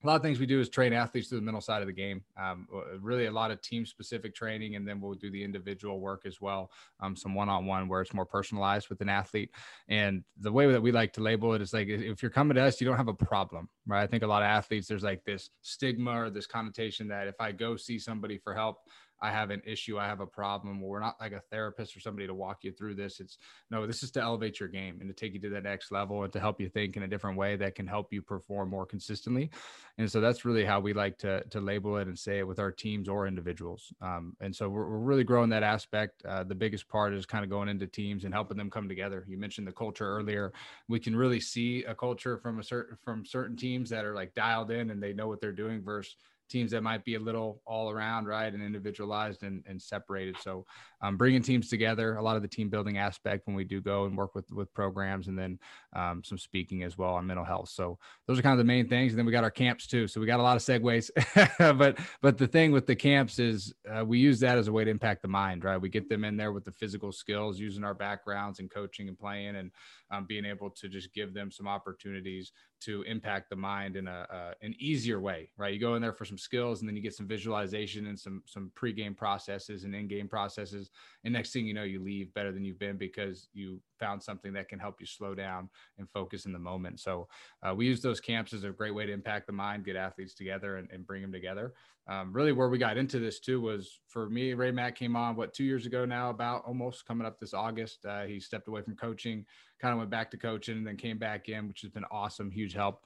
a 0.07 0.11
lot 0.11 0.17
of 0.17 0.23
things 0.23 0.39
we 0.39 0.47
do 0.47 0.61
is 0.61 0.69
train 0.69 0.93
athletes 0.93 1.29
to 1.29 1.35
the 1.35 1.41
mental 1.41 1.61
side 1.61 1.83
of 1.83 1.89
the 1.89 1.93
game. 1.93 2.23
Um, 2.41 2.69
really, 3.01 3.27
a 3.27 3.31
lot 3.31 3.51
of 3.51 3.61
team 3.61 3.85
specific 3.85 4.37
training, 4.37 4.77
and 4.77 4.87
then 4.87 5.01
we'll 5.01 5.15
do 5.15 5.31
the 5.33 5.43
individual 5.43 5.99
work 5.99 6.23
as 6.27 6.41
well. 6.41 6.71
Um, 7.01 7.17
some 7.17 7.35
one 7.35 7.49
on 7.49 7.67
one 7.67 7.89
where 7.89 8.03
it's 8.03 8.15
more 8.15 8.25
personalized 8.25 8.89
with 8.89 9.01
an 9.01 9.09
athlete. 9.09 9.51
And 9.89 10.23
the 10.39 10.53
way 10.53 10.71
that 10.71 10.81
we 10.81 10.93
like 10.93 11.13
to 11.15 11.23
label 11.23 11.55
it 11.55 11.63
is 11.63 11.73
like 11.73 11.89
if 11.89 12.23
you're 12.23 12.31
coming 12.31 12.55
to 12.55 12.63
us, 12.63 12.81
you 12.81 12.87
don't 12.87 12.97
have 12.97 13.09
a 13.09 13.15
problem, 13.15 13.69
right? 13.85 14.03
I 14.03 14.07
think 14.07 14.23
a 14.23 14.29
lot 14.29 14.43
of 14.43 14.47
athletes 14.47 14.87
there's 14.87 15.03
like 15.03 15.25
this 15.25 15.51
stigma 15.63 16.23
or 16.23 16.31
this 16.31 16.47
connotation 16.47 17.09
that 17.09 17.27
if 17.27 17.41
I 17.41 17.51
go 17.51 17.75
see 17.75 17.99
somebody 17.99 18.39
for 18.39 18.55
help, 18.55 18.79
I 19.21 19.31
have 19.31 19.51
an 19.51 19.63
issue, 19.65 19.99
I 19.99 20.07
have 20.07 20.21
a 20.21 20.27
problem. 20.27 20.81
We're 20.81 21.01
not 21.01 21.17
like 21.21 21.33
a 21.33 21.41
therapist 21.51 21.97
or 21.97 22.01
somebody 22.01 22.27
to 22.27 22.35
walk 22.35 22.59
you 22.63 22.73
through 22.73 22.95
this. 22.95 23.21
It's 23.21 23.39
no, 23.71 23.87
this 23.87 24.03
is 24.03 24.11
to 24.13 24.21
elevate 24.21 24.61
your 24.61 24.69
game 24.69 24.99
and 25.01 25.09
to 25.09 25.15
take 25.15 25.35
you 25.35 25.41
to 25.41 25.49
that 25.51 25.65
next 25.65 25.91
level 25.91 26.23
and 26.25 26.33
to 26.33 26.41
help 26.41 26.61
you 26.61 26.69
think 26.69 26.97
in 26.97 27.03
a 27.03 27.09
different 27.09 27.37
way 27.37 27.57
that 27.57 27.75
can 27.75 27.87
help 27.87 28.13
you 28.13 28.23
perform 28.23 28.71
more 28.71 28.87
consistently. 28.87 29.51
And 29.99 30.11
so 30.11 30.21
that's 30.21 30.45
really 30.45 30.65
how 30.65 30.81
we 30.81 30.93
like 30.93 31.19
to 31.19 31.43
to 31.45 31.61
label 31.61 31.97
it 31.97 32.09
and 32.09 32.19
say 32.19 32.39
it 32.39 32.47
with 32.47 32.59
our 32.59 32.71
teams 32.71 33.09
or 33.09 33.27
individuals. 33.27 33.93
Um, 34.01 34.37
and 34.41 34.55
so 34.55 34.69
we're, 34.69 34.89
we're 34.89 34.99
really 34.99 35.25
growing 35.25 35.51
that 35.51 35.63
aspect. 35.63 36.23
Uh, 36.25 36.45
the 36.45 36.55
biggest 36.55 36.89
part 36.89 37.15
is 37.15 37.27
kind 37.27 37.45
of 37.45 37.51
going 37.51 37.69
into 37.69 37.87
teams 37.87 38.25
and 38.25 38.35
helping 38.35 38.57
them 38.57 38.71
come 38.71 38.89
together. 38.89 39.25
You 39.29 39.39
mentioned 39.39 39.67
the 39.67 39.73
culture 39.73 40.07
earlier. 40.07 40.53
We 40.89 41.01
can 41.01 41.17
really 41.17 41.41
see 41.41 41.85
a 41.85 41.95
culture 41.95 42.39
from 42.39 42.59
a 42.59 42.63
certain 42.63 42.97
from 43.05 43.25
certain 43.25 43.57
teams 43.57 43.91
that 43.91 44.05
are 44.05 44.15
like 44.15 44.35
dialed 44.35 44.71
in 44.71 44.91
and 44.91 45.03
they 45.03 45.13
know 45.13 45.29
what 45.29 45.41
they're 45.41 45.53
doing 45.53 45.83
versus 45.83 46.17
teams 46.49 46.71
that 46.71 46.83
might 46.83 47.05
be 47.05 47.15
a 47.15 47.21
little 47.21 47.61
all 47.67 47.91
around, 47.91 48.27
right, 48.27 48.53
and 48.53 48.63
individualized 48.63 49.43
and, 49.43 49.63
and 49.67 49.81
separated. 49.81 50.37
So, 50.41 50.67
um, 51.03 51.17
bringing 51.17 51.43
teams 51.43 51.69
together, 51.69 52.17
a 52.17 52.23
lot 52.23 52.37
of 52.37 52.43
the 52.43 52.49
team 52.49 52.69
building 52.69 52.99
aspect 52.99 53.47
when 53.47 53.57
we 53.57 53.65
do 53.65 53.81
go 53.81 54.05
and 54.05 54.17
work 54.17 54.35
with 54.35 54.51
with 54.53 54.73
programs, 54.75 55.29
and 55.29 55.39
then 55.39 55.59
um, 55.97 56.23
some 56.23 56.39
speaking 56.39 56.83
as 56.83 56.97
well 56.97 57.15
on 57.15 57.27
mental 57.27 57.45
health. 57.45 57.71
So, 57.71 57.99
those 58.27 58.39
are 58.39 58.43
kind 58.43 58.53
of 58.53 58.59
the 58.59 58.65
main 58.65 58.89
things. 58.89 59.13
And 59.13 59.19
then 59.19 59.27
we 59.27 59.33
got 59.33 59.45
our 59.45 59.51
camps 59.51 59.87
too. 59.87 60.09
So 60.09 60.21
we 60.21 60.27
got 60.27 60.41
a 60.41 60.43
lot 60.43 60.57
of 60.57 60.63
segues. 60.63 61.11
but 61.79 61.99
but 62.21 62.39
the 62.39 62.47
thing 62.47 62.73
with 62.73 62.87
the 62.87 62.97
camps 62.97 63.39
is 63.39 63.73
uh, 63.91 64.05
we 64.05 64.19
use 64.19 64.41
that 64.41 64.59
as 64.59 64.69
a 64.69 64.73
way 64.73 64.85
to 64.85 64.91
impact 64.91 65.23
the 65.23 65.29
mind, 65.29 65.65
right? 65.65 65.81
We 65.81 65.89
get 65.89 66.09
them 66.09 66.25
in 66.25 66.37
there 66.37 66.53
with 66.53 66.65
the 66.65 66.73
physical 66.73 67.13
skills, 67.13 67.59
using 67.59 67.85
our 67.85 67.95
backgrounds 67.95 68.59
and 68.59 68.71
coaching 68.71 69.09
and 69.09 69.19
playing, 69.19 69.57
and 69.57 69.71
um, 70.11 70.27
being 70.27 70.45
able 70.45 70.71
to 70.71 70.89
just 70.89 71.13
give 71.13 71.35
them 71.35 71.51
some 71.51 71.69
opportunities 71.69 72.53
to 72.79 73.03
impact 73.03 73.49
the 73.49 73.57
mind 73.57 73.97
in 73.97 74.07
a 74.07 74.27
uh, 74.31 74.53
an 74.63 74.75
easier 74.79 75.21
way, 75.21 75.51
right? 75.57 75.73
You 75.73 75.81
go 75.81 75.95
in 75.95 76.03
there 76.03 76.13
for 76.13 76.25
some 76.25 76.39
skills, 76.39 76.81
and 76.81 76.89
then 76.89 76.97
you 76.97 77.03
get 77.03 77.15
some 77.15 77.27
visualization 77.27 78.07
and 78.07 78.19
some 78.19 78.43
some 78.47 78.71
pre-game 78.75 79.15
processes 79.15 79.85
and 79.85 79.95
in-game 79.95 80.29
processes, 80.29 80.91
and 81.25 81.33
next 81.33 81.53
thing 81.53 81.67
you 81.67 81.75
know, 81.75 81.85
you 81.85 82.03
leave 82.03 82.35
better 82.35 82.53
than 82.53 82.65
you've 82.65 82.79
been 82.79 82.97
because 82.97 83.49
you 83.55 83.81
found 83.99 84.23
something 84.23 84.53
that 84.53 84.69
can 84.69 84.79
help 84.79 85.01
you 85.01 85.07
slow 85.07 85.35
down 85.35 85.69
and 85.99 86.09
focus 86.11 86.47
in 86.47 86.53
the 86.53 86.59
moment. 86.59 87.01
So 87.01 87.29
uh, 87.63 87.75
we 87.75 87.87
use 87.87 88.01
those 88.01 88.21
camps 88.21 88.53
as 88.53 88.65
a 88.65 88.71
great 88.71 88.95
way 88.95 89.07
to 89.07 89.13
impact 89.13 89.47
the 89.47 89.53
mind, 89.53 89.85
get 89.85 89.97
athletes 89.97 90.35
together, 90.35 90.77
and, 90.77 90.91
and 90.91 91.07
bring 91.07 91.23
them 91.23 91.33
together. 91.33 91.75
Um, 92.09 92.33
really, 92.33 92.53
where 92.53 92.69
we 92.69 92.79
got 92.79 92.97
into 92.97 93.19
this 93.19 93.41
too 93.41 93.61
was 93.61 93.99
for 94.07 94.31
me. 94.31 94.55
Ray 94.55 94.71
Mack 94.71 94.95
came 94.95 95.17
on 95.17 95.35
what 95.35 95.53
two 95.53 95.65
years 95.65 95.87
ago 95.87 96.05
now, 96.05 96.31
about 96.31 96.65
almost 96.65 97.05
coming 97.05 97.27
up 97.27 97.41
this 97.41 97.53
August. 97.53 98.05
Uh, 98.07 98.25
he 98.25 98.39
stepped 98.39 98.69
away 98.69 98.83
from 98.83 98.95
coaching, 98.95 99.45
kind 99.81 99.93
of 99.93 99.99
went 99.99 100.11
back 100.11 100.31
to 100.31 100.37
coaching, 100.37 100.77
and 100.77 100.87
then 100.87 100.97
came 100.97 101.19
back 101.19 101.49
in, 101.49 101.67
which 101.67 101.81
has 101.81 101.91
been 101.91 102.05
awesome, 102.11 102.51
huge 102.51 102.75
help 102.75 103.03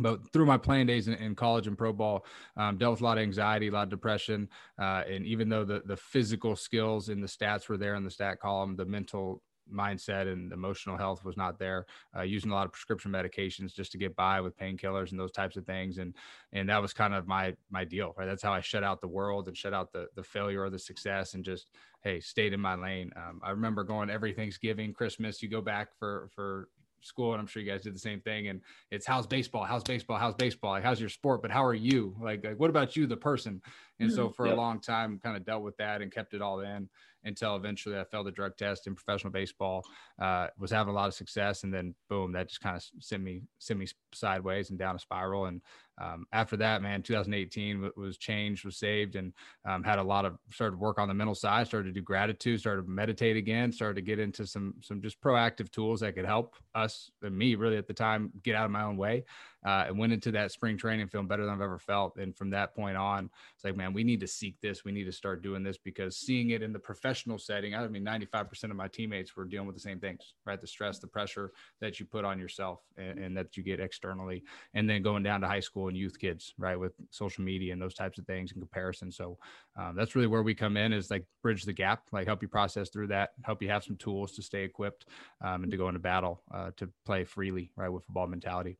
but 0.00 0.32
through 0.32 0.46
my 0.46 0.56
playing 0.56 0.86
days 0.86 1.06
in, 1.06 1.14
in 1.14 1.34
college 1.34 1.66
and 1.66 1.78
pro 1.78 1.92
ball, 1.92 2.24
um, 2.56 2.76
dealt 2.76 2.92
with 2.92 3.00
a 3.00 3.04
lot 3.04 3.18
of 3.18 3.22
anxiety, 3.22 3.68
a 3.68 3.72
lot 3.72 3.84
of 3.84 3.90
depression, 3.90 4.48
uh, 4.80 5.02
and 5.08 5.24
even 5.24 5.48
though 5.48 5.64
the 5.64 5.82
the 5.86 5.96
physical 5.96 6.56
skills 6.56 7.08
and 7.08 7.22
the 7.22 7.28
stats 7.28 7.68
were 7.68 7.76
there 7.76 7.94
in 7.94 8.04
the 8.04 8.10
stat 8.10 8.40
column, 8.40 8.76
the 8.76 8.84
mental 8.84 9.42
mindset 9.72 10.30
and 10.30 10.52
emotional 10.52 10.96
health 10.96 11.24
was 11.24 11.36
not 11.36 11.58
there 11.58 11.86
uh, 12.16 12.22
using 12.22 12.50
a 12.50 12.54
lot 12.54 12.66
of 12.66 12.72
prescription 12.72 13.10
medications 13.10 13.74
just 13.74 13.92
to 13.92 13.98
get 13.98 14.14
by 14.16 14.40
with 14.40 14.56
painkillers 14.58 15.10
and 15.10 15.18
those 15.20 15.32
types 15.32 15.56
of 15.56 15.64
things 15.64 15.98
and 15.98 16.14
and 16.52 16.68
that 16.68 16.80
was 16.80 16.92
kind 16.92 17.14
of 17.14 17.26
my 17.26 17.54
my 17.70 17.84
deal 17.84 18.14
right? 18.16 18.26
That's 18.26 18.42
how 18.42 18.52
i 18.52 18.60
shut 18.60 18.84
out 18.84 19.00
the 19.00 19.08
world 19.08 19.48
and 19.48 19.56
shut 19.56 19.74
out 19.74 19.92
the 19.92 20.06
the 20.14 20.22
failure 20.22 20.62
or 20.62 20.70
the 20.70 20.78
success 20.78 21.34
and 21.34 21.44
just 21.44 21.68
hey 22.02 22.20
stayed 22.20 22.52
in 22.52 22.60
my 22.60 22.74
lane. 22.74 23.10
Um, 23.16 23.40
i 23.42 23.50
remember 23.50 23.84
going 23.84 24.10
every 24.10 24.32
thanksgiving 24.32 24.92
christmas 24.92 25.42
you 25.42 25.48
go 25.48 25.60
back 25.60 25.88
for 25.98 26.28
for 26.34 26.68
school 27.00 27.32
and 27.32 27.40
i'm 27.40 27.46
sure 27.46 27.62
you 27.62 27.70
guys 27.70 27.82
did 27.82 27.94
the 27.94 27.98
same 27.98 28.20
thing 28.20 28.48
and 28.48 28.60
it's 28.90 29.06
how's 29.06 29.26
baseball? 29.26 29.64
How's 29.64 29.82
baseball? 29.82 30.16
How's 30.16 30.34
baseball? 30.34 30.72
Like 30.72 30.84
how's 30.84 31.00
your 31.00 31.08
sport? 31.08 31.42
But 31.42 31.50
how 31.50 31.64
are 31.64 31.74
you? 31.74 32.16
Like, 32.20 32.44
like 32.44 32.58
what 32.58 32.70
about 32.70 32.96
you 32.96 33.06
the 33.06 33.16
person? 33.16 33.60
And 34.00 34.10
so 34.10 34.26
mm-hmm. 34.26 34.34
for 34.34 34.46
a 34.46 34.54
long 34.54 34.80
time 34.80 35.20
kind 35.22 35.36
of 35.36 35.44
dealt 35.44 35.62
with 35.62 35.76
that 35.76 36.00
and 36.00 36.12
kept 36.12 36.34
it 36.34 36.42
all 36.42 36.60
in 36.60 36.88
until 37.24 37.56
eventually 37.56 37.98
I 37.98 38.04
failed 38.04 38.26
the 38.26 38.32
drug 38.32 38.56
test 38.56 38.86
in 38.86 38.94
professional 38.94 39.32
baseball. 39.32 39.84
Uh, 40.20 40.48
was 40.58 40.70
having 40.70 40.92
a 40.92 40.96
lot 40.96 41.08
of 41.08 41.14
success, 41.14 41.64
and 41.64 41.72
then 41.72 41.94
boom, 42.08 42.32
that 42.32 42.48
just 42.48 42.60
kind 42.60 42.76
of 42.76 42.84
sent 43.00 43.22
me 43.22 43.42
sent 43.58 43.78
me 43.78 43.86
sideways 44.12 44.70
and 44.70 44.78
down 44.78 44.96
a 44.96 44.98
spiral. 44.98 45.46
And 45.46 45.60
um, 46.00 46.26
after 46.32 46.56
that, 46.56 46.82
man, 46.82 47.02
2018 47.02 47.90
was 47.96 48.18
changed, 48.18 48.64
was 48.64 48.76
saved, 48.76 49.16
and 49.16 49.32
um, 49.64 49.84
had 49.84 49.98
a 49.98 50.02
lot 50.02 50.24
of 50.24 50.36
started 50.50 50.78
work 50.78 50.98
on 50.98 51.08
the 51.08 51.14
mental 51.14 51.34
side. 51.34 51.66
Started 51.66 51.88
to 51.88 52.00
do 52.00 52.02
gratitude, 52.02 52.60
started 52.60 52.82
to 52.82 52.90
meditate 52.90 53.36
again, 53.36 53.72
started 53.72 53.96
to 53.96 54.02
get 54.02 54.18
into 54.18 54.46
some 54.46 54.74
some 54.80 55.00
just 55.00 55.20
proactive 55.20 55.70
tools 55.70 56.00
that 56.00 56.14
could 56.14 56.26
help 56.26 56.56
us 56.74 57.10
and 57.22 57.36
me 57.36 57.54
really 57.54 57.76
at 57.76 57.86
the 57.86 57.94
time 57.94 58.30
get 58.42 58.54
out 58.54 58.64
of 58.64 58.70
my 58.70 58.82
own 58.82 58.96
way 58.96 59.24
uh, 59.64 59.84
and 59.88 59.98
went 59.98 60.12
into 60.12 60.30
that 60.32 60.52
spring 60.52 60.76
training 60.76 61.08
feeling 61.08 61.26
better 61.26 61.44
than 61.44 61.54
I've 61.54 61.60
ever 61.60 61.78
felt. 61.78 62.16
And 62.16 62.36
from 62.36 62.50
that 62.50 62.74
point 62.74 62.96
on, 62.96 63.30
it's 63.54 63.64
like, 63.64 63.76
man, 63.76 63.92
we 63.92 64.04
need 64.04 64.20
to 64.20 64.26
seek 64.26 64.60
this. 64.60 64.84
We 64.84 64.92
need 64.92 65.04
to 65.04 65.12
start 65.12 65.42
doing 65.42 65.62
this 65.62 65.78
because 65.78 66.16
seeing 66.16 66.50
it 66.50 66.62
in 66.62 66.72
the 66.72 66.78
professional 66.78 67.38
setting, 67.38 67.74
I 67.74 67.86
mean, 67.88 68.04
95% 68.04 68.64
of 68.64 68.76
my 68.76 68.88
teammates 68.88 69.36
were 69.36 69.44
dealing 69.44 69.66
with 69.66 69.76
the 69.76 69.80
same 69.80 70.00
things, 70.00 70.34
right? 70.44 70.60
The 70.60 70.66
stress, 70.66 70.98
the 70.98 71.06
pressure 71.06 71.52
that 71.80 71.98
you 71.98 72.06
put 72.06 72.24
on 72.24 72.38
yourself 72.38 72.80
and, 72.96 73.18
and 73.18 73.36
that 73.36 73.56
you 73.56 73.62
get 73.62 73.80
externally. 73.80 74.44
And 74.74 74.88
then 74.88 75.02
going 75.02 75.22
down 75.22 75.40
to 75.40 75.48
high 75.48 75.60
school 75.60 75.88
and 75.88 75.96
youth 75.96 76.18
kids, 76.18 76.54
right? 76.58 76.78
With 76.78 76.92
social 77.10 77.44
media 77.44 77.72
and 77.72 77.80
those 77.80 77.94
types 77.94 78.18
of 78.18 78.26
things 78.26 78.52
in 78.52 78.60
comparison. 78.60 79.10
So 79.10 79.38
um, 79.76 79.96
that's 79.96 80.14
really 80.14 80.28
where 80.28 80.42
we 80.42 80.54
come 80.54 80.76
in 80.76 80.92
is 80.92 81.10
like 81.10 81.24
bridge 81.42 81.64
the 81.64 81.72
gap, 81.72 82.02
like 82.12 82.26
help 82.26 82.42
you 82.42 82.48
process 82.48 82.90
through 82.90 83.08
that, 83.08 83.30
help 83.42 83.62
you 83.62 83.70
have 83.70 83.84
some 83.84 83.96
tools 83.96 84.32
to 84.32 84.42
stay 84.42 84.62
equipped 84.62 85.06
um, 85.42 85.62
and 85.62 85.70
to 85.70 85.78
go 85.78 85.88
into 85.88 86.00
battle 86.00 86.42
uh, 86.52 86.70
to 86.76 86.88
play 87.06 87.24
freely, 87.24 87.70
right? 87.76 87.88
With 87.88 88.04
football 88.04 88.26
mentality. 88.26 88.78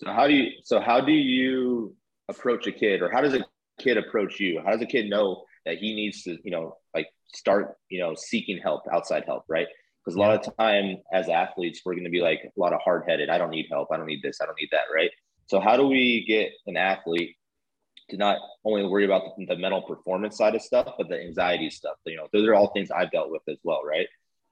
So 0.00 0.12
how 0.12 0.26
do 0.26 0.34
you 0.34 0.50
so 0.64 0.80
how 0.80 1.00
do 1.00 1.12
you 1.12 1.94
approach 2.28 2.66
a 2.66 2.72
kid 2.72 3.02
or 3.02 3.10
how 3.10 3.20
does 3.20 3.34
a 3.34 3.44
kid 3.78 3.96
approach 3.96 4.38
you? 4.40 4.60
How 4.64 4.72
does 4.72 4.82
a 4.82 4.86
kid 4.86 5.08
know 5.08 5.44
that 5.64 5.78
he 5.78 5.94
needs 5.94 6.22
to, 6.22 6.38
you 6.44 6.50
know, 6.50 6.76
like 6.94 7.08
start, 7.34 7.76
you 7.88 8.00
know, 8.00 8.14
seeking 8.16 8.58
help, 8.62 8.82
outside 8.92 9.24
help, 9.26 9.44
right? 9.48 9.66
Because 10.04 10.16
a 10.16 10.20
lot 10.20 10.34
of 10.34 10.56
time 10.56 10.98
as 11.12 11.28
athletes, 11.28 11.82
we're 11.84 11.94
going 11.94 12.04
to 12.04 12.10
be 12.10 12.20
like 12.20 12.40
a 12.44 12.60
lot 12.60 12.72
of 12.72 12.80
hard 12.82 13.04
headed. 13.08 13.28
I 13.28 13.38
don't 13.38 13.50
need 13.50 13.66
help. 13.70 13.88
I 13.92 13.96
don't 13.96 14.06
need 14.06 14.22
this. 14.22 14.38
I 14.40 14.46
don't 14.46 14.56
need 14.60 14.70
that, 14.72 14.84
right? 14.94 15.10
So 15.46 15.60
how 15.60 15.76
do 15.76 15.86
we 15.86 16.24
get 16.26 16.52
an 16.66 16.76
athlete 16.76 17.36
to 18.10 18.16
not 18.16 18.38
only 18.64 18.86
worry 18.86 19.04
about 19.04 19.36
the, 19.36 19.46
the 19.46 19.56
mental 19.56 19.82
performance 19.82 20.36
side 20.38 20.54
of 20.54 20.62
stuff, 20.62 20.94
but 20.96 21.08
the 21.08 21.20
anxiety 21.20 21.70
stuff? 21.70 21.96
You 22.06 22.16
know, 22.16 22.28
those 22.32 22.46
are 22.46 22.54
all 22.54 22.72
things 22.72 22.90
I've 22.90 23.10
dealt 23.10 23.30
with 23.30 23.42
as 23.48 23.58
well, 23.64 23.82
right? 23.84 24.06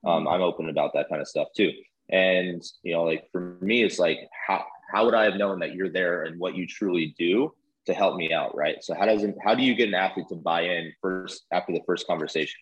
Um. 0.04 0.28
I'm 0.28 0.42
open 0.42 0.68
about 0.68 0.92
that 0.94 1.08
kind 1.08 1.20
of 1.20 1.28
stuff 1.28 1.48
too. 1.56 1.70
And 2.10 2.62
you 2.82 2.92
know, 2.92 3.04
like 3.04 3.28
for 3.32 3.56
me, 3.60 3.82
it's 3.82 3.98
like 3.98 4.18
how 4.46 4.64
how 4.92 5.04
would 5.04 5.14
I 5.14 5.24
have 5.24 5.36
known 5.36 5.58
that 5.60 5.74
you're 5.74 5.90
there 5.90 6.24
and 6.24 6.38
what 6.38 6.54
you 6.54 6.66
truly 6.66 7.14
do 7.18 7.52
to 7.86 7.94
help 7.94 8.16
me 8.16 8.32
out, 8.32 8.54
right? 8.56 8.82
So 8.82 8.94
how 8.94 9.06
does 9.06 9.24
how 9.44 9.54
do 9.54 9.62
you 9.62 9.74
get 9.74 9.88
an 9.88 9.94
athlete 9.94 10.26
to 10.28 10.34
buy 10.34 10.62
in 10.62 10.92
first 11.00 11.46
after 11.52 11.72
the 11.72 11.80
first 11.86 12.06
conversation? 12.06 12.58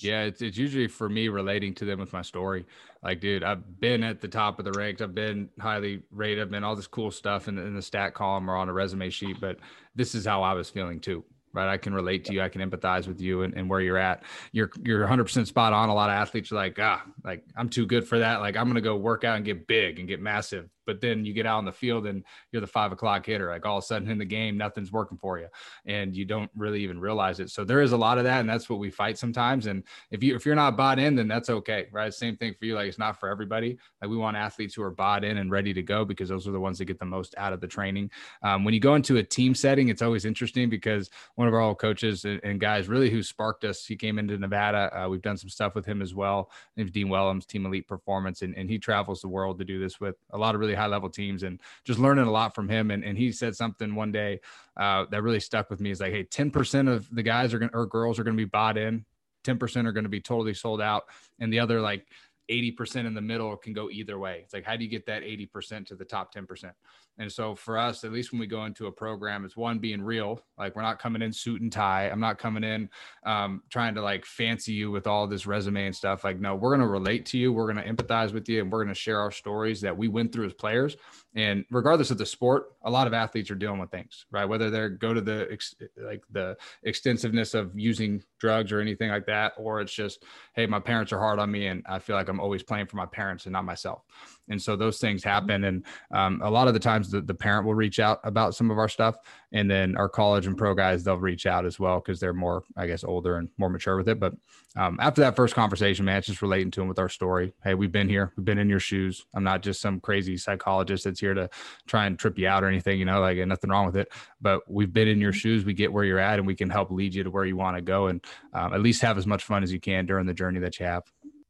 Yeah, 0.00 0.22
it's, 0.22 0.42
it's 0.42 0.58
usually 0.58 0.88
for 0.88 1.08
me 1.08 1.28
relating 1.28 1.74
to 1.74 1.84
them 1.84 1.98
with 1.98 2.12
my 2.12 2.22
story. 2.22 2.66
Like, 3.02 3.20
dude, 3.20 3.42
I've 3.42 3.80
been 3.80 4.02
at 4.02 4.20
the 4.20 4.28
top 4.28 4.58
of 4.58 4.64
the 4.64 4.72
ranks. 4.72 5.00
I've 5.00 5.14
been 5.14 5.48
highly 5.60 6.02
rated. 6.10 6.42
I've 6.42 6.50
been 6.50 6.64
all 6.64 6.76
this 6.76 6.86
cool 6.86 7.10
stuff 7.10 7.48
in 7.48 7.56
the, 7.56 7.62
in 7.62 7.74
the 7.74 7.82
stat 7.82 8.14
column 8.14 8.50
or 8.50 8.56
on 8.56 8.68
a 8.68 8.72
resume 8.72 9.10
sheet, 9.10 9.40
but 9.40 9.58
this 9.94 10.14
is 10.14 10.26
how 10.26 10.42
I 10.42 10.52
was 10.52 10.68
feeling 10.68 11.00
too 11.00 11.24
right? 11.54 11.68
I 11.68 11.78
can 11.78 11.94
relate 11.94 12.24
to 12.26 12.34
you. 12.34 12.42
I 12.42 12.48
can 12.48 12.60
empathize 12.60 13.08
with 13.08 13.20
you 13.20 13.42
and, 13.42 13.54
and 13.54 13.68
where 13.70 13.80
you're 13.80 13.98
at. 13.98 14.22
You're 14.52 14.70
you're 14.82 15.06
100% 15.06 15.46
spot 15.46 15.72
on. 15.72 15.88
A 15.88 15.94
lot 15.94 16.10
of 16.10 16.14
athletes 16.14 16.52
are 16.52 16.56
like, 16.56 16.78
ah, 16.78 17.02
like 17.24 17.42
I'm 17.56 17.68
too 17.68 17.86
good 17.86 18.06
for 18.06 18.18
that. 18.18 18.40
Like 18.40 18.56
I'm 18.56 18.68
gonna 18.68 18.80
go 18.80 18.96
work 18.96 19.24
out 19.24 19.36
and 19.36 19.44
get 19.44 19.66
big 19.66 19.98
and 19.98 20.06
get 20.06 20.20
massive 20.20 20.68
but 20.88 21.02
then 21.02 21.22
you 21.26 21.34
get 21.34 21.44
out 21.44 21.58
on 21.58 21.66
the 21.66 21.72
field 21.72 22.06
and 22.06 22.24
you're 22.50 22.62
the 22.62 22.66
five 22.66 22.92
o'clock 22.92 23.26
hitter. 23.26 23.50
Like 23.50 23.66
all 23.66 23.76
of 23.76 23.84
a 23.84 23.86
sudden 23.86 24.10
in 24.10 24.16
the 24.16 24.24
game, 24.24 24.56
nothing's 24.56 24.90
working 24.90 25.18
for 25.18 25.38
you, 25.38 25.48
and 25.84 26.16
you 26.16 26.24
don't 26.24 26.50
really 26.56 26.82
even 26.82 26.98
realize 26.98 27.40
it. 27.40 27.50
So 27.50 27.62
there 27.62 27.82
is 27.82 27.92
a 27.92 27.96
lot 27.96 28.16
of 28.16 28.24
that, 28.24 28.40
and 28.40 28.48
that's 28.48 28.70
what 28.70 28.78
we 28.78 28.90
fight 28.90 29.18
sometimes. 29.18 29.66
And 29.66 29.84
if 30.10 30.22
you 30.22 30.34
if 30.34 30.46
you're 30.46 30.54
not 30.54 30.78
bought 30.78 30.98
in, 30.98 31.14
then 31.14 31.28
that's 31.28 31.50
okay, 31.50 31.88
right? 31.92 32.12
Same 32.12 32.38
thing 32.38 32.54
for 32.58 32.64
you. 32.64 32.74
Like 32.74 32.88
it's 32.88 32.98
not 32.98 33.20
for 33.20 33.28
everybody. 33.28 33.76
Like 34.00 34.10
we 34.10 34.16
want 34.16 34.38
athletes 34.38 34.74
who 34.74 34.82
are 34.82 34.90
bought 34.90 35.24
in 35.24 35.36
and 35.36 35.50
ready 35.50 35.74
to 35.74 35.82
go 35.82 36.06
because 36.06 36.30
those 36.30 36.48
are 36.48 36.52
the 36.52 36.60
ones 36.60 36.78
that 36.78 36.86
get 36.86 36.98
the 36.98 37.04
most 37.04 37.34
out 37.36 37.52
of 37.52 37.60
the 37.60 37.68
training. 37.68 38.10
Um, 38.42 38.64
when 38.64 38.72
you 38.72 38.80
go 38.80 38.94
into 38.94 39.18
a 39.18 39.22
team 39.22 39.54
setting, 39.54 39.88
it's 39.88 40.00
always 40.00 40.24
interesting 40.24 40.70
because 40.70 41.10
one 41.34 41.48
of 41.48 41.52
our 41.52 41.60
old 41.60 41.78
coaches 41.78 42.24
and, 42.24 42.40
and 42.44 42.60
guys 42.60 42.88
really 42.88 43.10
who 43.10 43.22
sparked 43.22 43.64
us, 43.64 43.84
he 43.84 43.94
came 43.94 44.18
into 44.18 44.38
Nevada. 44.38 44.90
Uh, 44.98 45.08
we've 45.10 45.20
done 45.20 45.36
some 45.36 45.50
stuff 45.50 45.74
with 45.74 45.84
him 45.84 46.00
as 46.00 46.14
well. 46.14 46.50
His 46.76 46.84
Name's 46.84 46.92
Dean 46.92 47.08
Wellams, 47.08 47.46
Team 47.46 47.66
Elite 47.66 47.86
Performance, 47.86 48.40
and, 48.40 48.56
and 48.56 48.70
he 48.70 48.78
travels 48.78 49.20
the 49.20 49.28
world 49.28 49.58
to 49.58 49.66
do 49.66 49.78
this 49.78 50.00
with 50.00 50.16
a 50.30 50.38
lot 50.38 50.54
of 50.54 50.60
really 50.60 50.77
high 50.78 50.86
level 50.86 51.10
teams 51.10 51.42
and 51.42 51.60
just 51.84 51.98
learning 51.98 52.26
a 52.26 52.30
lot 52.30 52.54
from 52.54 52.68
him. 52.68 52.90
And, 52.90 53.04
and 53.04 53.18
he 53.18 53.32
said 53.32 53.54
something 53.56 53.94
one 53.94 54.12
day 54.12 54.40
uh, 54.76 55.06
that 55.10 55.22
really 55.22 55.40
stuck 55.40 55.70
with 55.70 55.80
me 55.80 55.90
is 55.90 56.00
like, 56.00 56.12
Hey, 56.12 56.24
10% 56.24 56.90
of 56.90 57.08
the 57.14 57.22
guys 57.22 57.52
are 57.52 57.58
to, 57.58 57.70
or 57.74 57.86
girls 57.86 58.18
are 58.18 58.24
going 58.24 58.36
to 58.36 58.40
be 58.40 58.48
bought 58.48 58.78
in. 58.78 59.04
10% 59.44 59.86
are 59.86 59.92
going 59.92 60.04
to 60.04 60.10
be 60.10 60.20
totally 60.20 60.54
sold 60.54 60.80
out. 60.80 61.04
And 61.38 61.52
the 61.52 61.60
other 61.60 61.80
like 61.80 62.06
80% 62.50 63.06
in 63.06 63.14
the 63.14 63.20
middle 63.20 63.56
can 63.56 63.72
go 63.72 63.90
either 63.90 64.18
way. 64.18 64.40
It's 64.44 64.54
like, 64.54 64.64
how 64.64 64.76
do 64.76 64.84
you 64.84 64.90
get 64.90 65.06
that 65.06 65.22
80% 65.22 65.86
to 65.86 65.94
the 65.94 66.04
top 66.04 66.34
10%? 66.34 66.72
And 67.18 67.30
so 67.30 67.54
for 67.54 67.76
us, 67.76 68.04
at 68.04 68.12
least 68.12 68.30
when 68.30 68.38
we 68.38 68.46
go 68.46 68.64
into 68.64 68.86
a 68.86 68.92
program, 68.92 69.44
it's 69.44 69.56
one 69.56 69.80
being 69.80 70.00
real. 70.00 70.40
Like 70.56 70.76
we're 70.76 70.82
not 70.82 71.00
coming 71.00 71.20
in 71.20 71.32
suit 71.32 71.60
and 71.60 71.72
tie. 71.72 72.08
I'm 72.08 72.20
not 72.20 72.38
coming 72.38 72.62
in 72.62 72.88
um, 73.24 73.62
trying 73.70 73.96
to 73.96 74.02
like 74.02 74.24
fancy 74.24 74.72
you 74.72 74.92
with 74.92 75.08
all 75.08 75.26
this 75.26 75.44
resume 75.44 75.86
and 75.86 75.94
stuff. 75.94 76.22
Like, 76.22 76.38
no, 76.38 76.54
we're 76.54 76.70
going 76.70 76.80
to 76.80 76.86
relate 76.86 77.26
to 77.26 77.38
you. 77.38 77.52
We're 77.52 77.72
going 77.72 77.84
to 77.84 77.92
empathize 77.92 78.32
with 78.32 78.48
you 78.48 78.62
and 78.62 78.70
we're 78.70 78.84
going 78.84 78.94
to 78.94 79.00
share 79.00 79.20
our 79.20 79.32
stories 79.32 79.80
that 79.80 79.96
we 79.96 80.06
went 80.06 80.32
through 80.32 80.46
as 80.46 80.54
players. 80.54 80.96
And 81.34 81.64
regardless 81.70 82.12
of 82.12 82.18
the 82.18 82.26
sport, 82.26 82.72
a 82.82 82.90
lot 82.90 83.08
of 83.08 83.12
athletes 83.12 83.50
are 83.50 83.56
dealing 83.56 83.80
with 83.80 83.90
things, 83.90 84.26
right? 84.30 84.44
Whether 84.44 84.70
they're 84.70 84.88
go 84.88 85.12
to 85.12 85.20
the 85.20 85.48
ex- 85.50 85.74
like 85.96 86.22
the 86.30 86.56
extensiveness 86.84 87.54
of 87.54 87.76
using 87.78 88.22
drugs 88.38 88.70
or 88.70 88.80
anything 88.80 89.10
like 89.10 89.26
that, 89.26 89.54
or 89.56 89.80
it's 89.80 89.92
just, 89.92 90.24
hey, 90.54 90.66
my 90.66 90.80
parents 90.80 91.12
are 91.12 91.18
hard 91.18 91.38
on 91.40 91.50
me 91.50 91.66
and 91.66 91.84
I 91.88 91.98
feel 91.98 92.16
like 92.16 92.28
I'm 92.28 92.37
always 92.40 92.62
playing 92.62 92.86
for 92.86 92.96
my 92.96 93.06
parents 93.06 93.46
and 93.46 93.52
not 93.52 93.64
myself. 93.64 94.02
And 94.48 94.60
so 94.60 94.76
those 94.76 94.98
things 94.98 95.22
happen. 95.22 95.64
And 95.64 95.84
um, 96.10 96.40
a 96.42 96.50
lot 96.50 96.68
of 96.68 96.74
the 96.74 96.80
times 96.80 97.10
the, 97.10 97.20
the 97.20 97.34
parent 97.34 97.66
will 97.66 97.74
reach 97.74 98.00
out 98.00 98.20
about 98.24 98.54
some 98.54 98.70
of 98.70 98.78
our 98.78 98.88
stuff. 98.88 99.16
And 99.52 99.70
then 99.70 99.96
our 99.96 100.08
college 100.08 100.46
and 100.46 100.56
pro 100.56 100.74
guys, 100.74 101.04
they'll 101.04 101.16
reach 101.16 101.46
out 101.46 101.64
as 101.64 101.78
well 101.78 102.00
because 102.00 102.20
they're 102.20 102.34
more, 102.34 102.64
I 102.76 102.86
guess, 102.86 103.04
older 103.04 103.36
and 103.36 103.48
more 103.58 103.70
mature 103.70 103.96
with 103.96 104.08
it. 104.08 104.20
But 104.20 104.34
um, 104.76 104.98
after 105.00 105.20
that 105.22 105.36
first 105.36 105.54
conversation, 105.54 106.04
man, 106.04 106.18
it's 106.18 106.26
just 106.26 106.42
relating 106.42 106.70
to 106.72 106.80
them 106.80 106.88
with 106.88 106.98
our 106.98 107.08
story. 107.08 107.52
Hey, 107.64 107.74
we've 107.74 107.92
been 107.92 108.08
here, 108.08 108.32
we've 108.36 108.44
been 108.44 108.58
in 108.58 108.68
your 108.68 108.80
shoes. 108.80 109.26
I'm 109.34 109.44
not 109.44 109.62
just 109.62 109.80
some 109.80 110.00
crazy 110.00 110.36
psychologist 110.36 111.04
that's 111.04 111.20
here 111.20 111.34
to 111.34 111.48
try 111.86 112.06
and 112.06 112.18
trip 112.18 112.38
you 112.38 112.46
out 112.46 112.62
or 112.62 112.68
anything, 112.68 112.98
you 112.98 113.04
know, 113.04 113.20
like 113.20 113.38
nothing 113.38 113.70
wrong 113.70 113.86
with 113.86 113.96
it. 113.96 114.12
But 114.40 114.70
we've 114.70 114.92
been 114.92 115.08
in 115.08 115.20
your 115.20 115.32
mm-hmm. 115.32 115.38
shoes. 115.38 115.64
We 115.64 115.74
get 115.74 115.92
where 115.92 116.04
you're 116.04 116.18
at 116.18 116.38
and 116.38 116.46
we 116.46 116.54
can 116.54 116.70
help 116.70 116.90
lead 116.90 117.14
you 117.14 117.24
to 117.24 117.30
where 117.30 117.44
you 117.44 117.56
want 117.56 117.76
to 117.76 117.82
go 117.82 118.08
and 118.08 118.24
um, 118.52 118.74
at 118.74 118.80
least 118.80 119.02
have 119.02 119.18
as 119.18 119.26
much 119.26 119.44
fun 119.44 119.62
as 119.62 119.72
you 119.72 119.80
can 119.80 120.06
during 120.06 120.26
the 120.26 120.34
journey 120.34 120.60
that 120.60 120.78
you 120.78 120.86
have. 120.86 121.04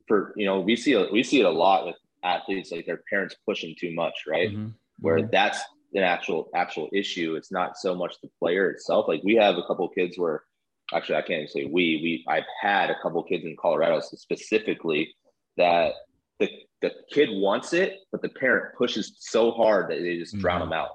For, 0.09 0.33
you 0.37 0.47
know, 0.47 0.61
we 0.61 0.75
see, 0.75 0.97
we 1.13 1.23
see 1.23 1.41
it 1.41 1.47
a 1.47 1.51
lot 1.51 1.87
with 1.87 1.97
athletes 2.25 2.73
like 2.73 2.87
their 2.87 3.03
parents 3.09 3.37
pushing 3.47 3.77
too 3.79 3.95
much, 3.95 4.25
right? 4.27 4.51
Mm-hmm. 4.51 4.69
Where 5.01 5.19
mm-hmm. 5.19 5.29
that's 5.31 5.61
an 5.95 6.03
actual 6.03 6.49
actual 6.55 6.89
issue. 6.93 7.35
It's 7.37 7.53
not 7.53 7.77
so 7.77 7.95
much 7.95 8.17
the 8.23 8.29
player 8.39 8.71
itself. 8.71 9.07
Like 9.09 9.23
we 9.25 9.35
have 9.37 9.57
a 9.57 9.63
couple 9.63 9.89
kids 9.89 10.19
where 10.19 10.43
actually 10.93 11.17
I 11.17 11.23
can't 11.23 11.43
even 11.43 11.49
say 11.49 11.65
we 11.65 12.01
we 12.03 12.25
I've 12.29 12.45
had 12.61 12.91
a 12.91 12.97
couple 13.03 13.23
kids 13.23 13.45
in 13.45 13.57
Colorado 13.57 14.01
specifically 14.01 15.15
that 15.57 15.93
the 16.39 16.51
the 16.81 16.93
kid 17.11 17.31
wants 17.33 17.73
it, 17.73 17.99
but 18.13 18.23
the 18.23 18.29
parent 18.29 18.77
pushes 18.77 19.17
so 19.19 19.51
hard 19.53 19.91
that 19.91 20.01
they 20.01 20.19
just 20.19 20.35
mm-hmm. 20.35 20.43
drown 20.43 20.61
them 20.61 20.73
out. 20.73 20.91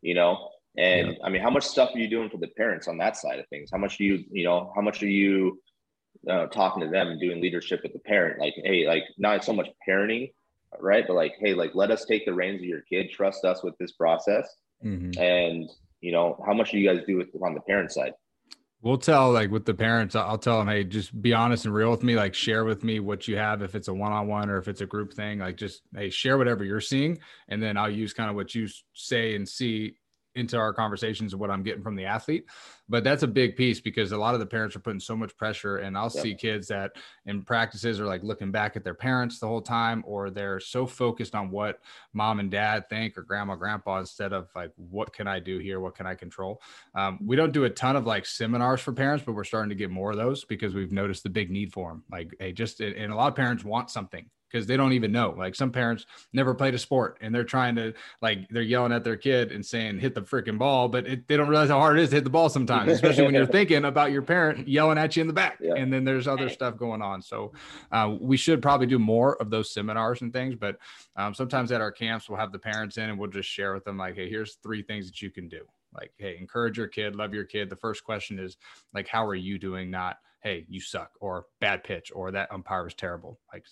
You 0.00 0.14
know, 0.14 0.48
and 0.76 1.08
yeah. 1.08 1.14
I 1.24 1.28
mean, 1.28 1.42
how 1.42 1.50
much 1.50 1.64
stuff 1.64 1.90
are 1.94 1.98
you 1.98 2.08
doing 2.08 2.30
for 2.30 2.38
the 2.38 2.48
parents 2.48 2.88
on 2.88 2.98
that 2.98 3.16
side 3.16 3.38
of 3.38 3.48
things? 3.48 3.70
How 3.72 3.78
much 3.78 3.98
do 3.98 4.04
you, 4.04 4.24
you 4.30 4.44
know, 4.44 4.72
how 4.74 4.80
much 4.80 5.02
are 5.02 5.08
you 5.08 5.60
uh, 6.28 6.46
talking 6.46 6.82
to 6.82 6.88
them 6.88 7.08
and 7.08 7.20
doing 7.20 7.40
leadership 7.40 7.80
with 7.82 7.92
the 7.92 7.98
parent? 7.98 8.40
Like, 8.40 8.54
hey, 8.56 8.86
like 8.86 9.04
not 9.18 9.44
so 9.44 9.52
much 9.52 9.68
parenting, 9.88 10.32
right? 10.80 11.04
But 11.06 11.14
like, 11.14 11.34
hey, 11.40 11.54
like 11.54 11.72
let 11.74 11.90
us 11.90 12.04
take 12.04 12.24
the 12.24 12.34
reins 12.34 12.60
of 12.60 12.66
your 12.66 12.82
kid. 12.82 13.10
Trust 13.10 13.44
us 13.44 13.62
with 13.62 13.76
this 13.78 13.92
process. 13.92 14.48
Mm-hmm. 14.84 15.20
And 15.20 15.68
you 16.00 16.12
know, 16.12 16.42
how 16.46 16.54
much 16.54 16.70
do 16.70 16.78
you 16.78 16.88
guys 16.88 17.04
do 17.06 17.16
with 17.16 17.28
on 17.42 17.54
the 17.54 17.60
parent 17.60 17.92
side? 17.92 18.12
We'll 18.80 18.98
tell 18.98 19.32
like 19.32 19.50
with 19.50 19.64
the 19.64 19.74
parents, 19.74 20.14
I'll 20.14 20.38
tell 20.38 20.58
them, 20.58 20.68
hey, 20.68 20.84
just 20.84 21.20
be 21.20 21.34
honest 21.34 21.64
and 21.64 21.74
real 21.74 21.90
with 21.90 22.04
me. 22.04 22.14
Like 22.14 22.32
share 22.32 22.64
with 22.64 22.84
me 22.84 23.00
what 23.00 23.26
you 23.26 23.36
have, 23.36 23.60
if 23.60 23.74
it's 23.74 23.88
a 23.88 23.94
one-on-one 23.94 24.48
or 24.48 24.58
if 24.58 24.68
it's 24.68 24.80
a 24.80 24.86
group 24.86 25.12
thing. 25.12 25.40
Like 25.40 25.56
just 25.56 25.82
hey, 25.96 26.10
share 26.10 26.38
whatever 26.38 26.64
you're 26.64 26.80
seeing, 26.80 27.18
and 27.48 27.60
then 27.60 27.76
I'll 27.76 27.90
use 27.90 28.12
kind 28.12 28.30
of 28.30 28.36
what 28.36 28.54
you 28.54 28.68
say 28.94 29.34
and 29.34 29.48
see 29.48 29.96
into 30.38 30.56
our 30.56 30.72
conversations 30.72 31.34
of 31.34 31.40
what 31.40 31.50
I'm 31.50 31.62
getting 31.62 31.82
from 31.82 31.96
the 31.96 32.04
athlete. 32.04 32.46
But 32.88 33.04
that's 33.04 33.22
a 33.22 33.28
big 33.28 33.54
piece 33.56 33.80
because 33.80 34.12
a 34.12 34.16
lot 34.16 34.34
of 34.34 34.40
the 34.40 34.46
parents 34.46 34.74
are 34.74 34.80
putting 34.80 35.00
so 35.00 35.14
much 35.14 35.36
pressure. 35.36 35.78
And 35.78 35.96
I'll 35.96 36.10
yep. 36.14 36.22
see 36.22 36.34
kids 36.34 36.68
that 36.68 36.92
in 37.26 37.42
practices 37.42 38.00
are 38.00 38.06
like 38.06 38.22
looking 38.22 38.50
back 38.50 38.76
at 38.76 38.84
their 38.84 38.94
parents 38.94 39.38
the 39.38 39.46
whole 39.46 39.60
time, 39.60 40.02
or 40.06 40.30
they're 40.30 40.60
so 40.60 40.86
focused 40.86 41.34
on 41.34 41.50
what 41.50 41.80
mom 42.14 42.40
and 42.40 42.50
dad 42.50 42.88
think 42.88 43.18
or 43.18 43.22
grandma, 43.22 43.56
grandpa, 43.56 43.98
instead 43.98 44.32
of 44.32 44.48
like, 44.54 44.70
what 44.76 45.12
can 45.12 45.26
I 45.26 45.38
do 45.38 45.58
here? 45.58 45.80
What 45.80 45.96
can 45.96 46.06
I 46.06 46.14
control? 46.14 46.62
Um, 46.94 47.18
we 47.22 47.36
don't 47.36 47.52
do 47.52 47.64
a 47.64 47.70
ton 47.70 47.96
of 47.96 48.06
like 48.06 48.24
seminars 48.24 48.80
for 48.80 48.92
parents, 48.92 49.24
but 49.26 49.34
we're 49.34 49.44
starting 49.44 49.70
to 49.70 49.74
get 49.74 49.90
more 49.90 50.12
of 50.12 50.16
those 50.16 50.44
because 50.44 50.74
we've 50.74 50.92
noticed 50.92 51.24
the 51.24 51.30
big 51.30 51.50
need 51.50 51.72
for 51.72 51.90
them. 51.90 52.04
Like, 52.10 52.34
hey, 52.38 52.52
just, 52.52 52.80
and 52.80 53.12
a 53.12 53.16
lot 53.16 53.28
of 53.28 53.34
parents 53.34 53.64
want 53.64 53.90
something 53.90 54.30
because 54.50 54.66
they 54.66 54.76
don't 54.76 54.92
even 54.92 55.12
know. 55.12 55.34
Like 55.36 55.54
some 55.54 55.70
parents 55.70 56.06
never 56.32 56.54
played 56.54 56.74
a 56.74 56.78
sport 56.78 57.18
and 57.20 57.34
they're 57.34 57.44
trying 57.44 57.76
to 57.76 57.94
like 58.22 58.48
they're 58.50 58.62
yelling 58.62 58.92
at 58.92 59.04
their 59.04 59.16
kid 59.16 59.52
and 59.52 59.64
saying 59.64 59.98
hit 59.98 60.14
the 60.14 60.22
freaking 60.22 60.58
ball, 60.58 60.88
but 60.88 61.06
it, 61.06 61.28
they 61.28 61.36
don't 61.36 61.48
realize 61.48 61.68
how 61.68 61.78
hard 61.78 61.98
it 61.98 62.02
is 62.02 62.10
to 62.10 62.16
hit 62.16 62.24
the 62.24 62.30
ball 62.30 62.48
sometimes, 62.58 62.92
especially 62.92 63.24
when 63.24 63.34
you're 63.34 63.46
thinking 63.46 63.84
about 63.84 64.12
your 64.12 64.22
parent 64.22 64.66
yelling 64.66 64.98
at 64.98 65.16
you 65.16 65.20
in 65.20 65.26
the 65.26 65.32
back. 65.32 65.58
Yeah. 65.60 65.74
And 65.74 65.92
then 65.92 66.04
there's 66.04 66.28
other 66.28 66.48
stuff 66.48 66.76
going 66.76 67.02
on. 67.02 67.22
So 67.22 67.52
uh, 67.92 68.16
we 68.20 68.36
should 68.36 68.62
probably 68.62 68.86
do 68.86 68.98
more 68.98 69.40
of 69.40 69.50
those 69.50 69.72
seminars 69.72 70.22
and 70.22 70.32
things. 70.32 70.54
But 70.54 70.76
um, 71.16 71.34
sometimes 71.34 71.72
at 71.72 71.80
our 71.80 71.92
camps 71.92 72.28
we'll 72.28 72.38
have 72.38 72.52
the 72.52 72.58
parents 72.58 72.98
in 72.98 73.10
and 73.10 73.18
we'll 73.18 73.30
just 73.30 73.48
share 73.48 73.74
with 73.74 73.84
them 73.84 73.98
like, 73.98 74.14
hey, 74.14 74.28
here's 74.28 74.56
three 74.62 74.82
things 74.82 75.06
that 75.06 75.22
you 75.22 75.30
can 75.30 75.48
do. 75.48 75.60
Like, 75.94 76.12
hey, 76.18 76.36
encourage 76.38 76.76
your 76.76 76.86
kid, 76.86 77.16
love 77.16 77.32
your 77.34 77.44
kid. 77.44 77.70
The 77.70 77.76
first 77.76 78.04
question 78.04 78.38
is 78.38 78.56
like, 78.92 79.08
how 79.08 79.26
are 79.26 79.34
you 79.34 79.58
doing? 79.58 79.90
Not 79.90 80.18
hey, 80.48 80.64
you 80.66 80.80
suck 80.80 81.10
or 81.20 81.44
bad 81.60 81.84
pitch 81.84 82.10
or 82.14 82.30
that 82.30 82.50
umpire 82.50 82.82
was 82.82 82.94
terrible. 82.94 83.38
Like 83.52 83.66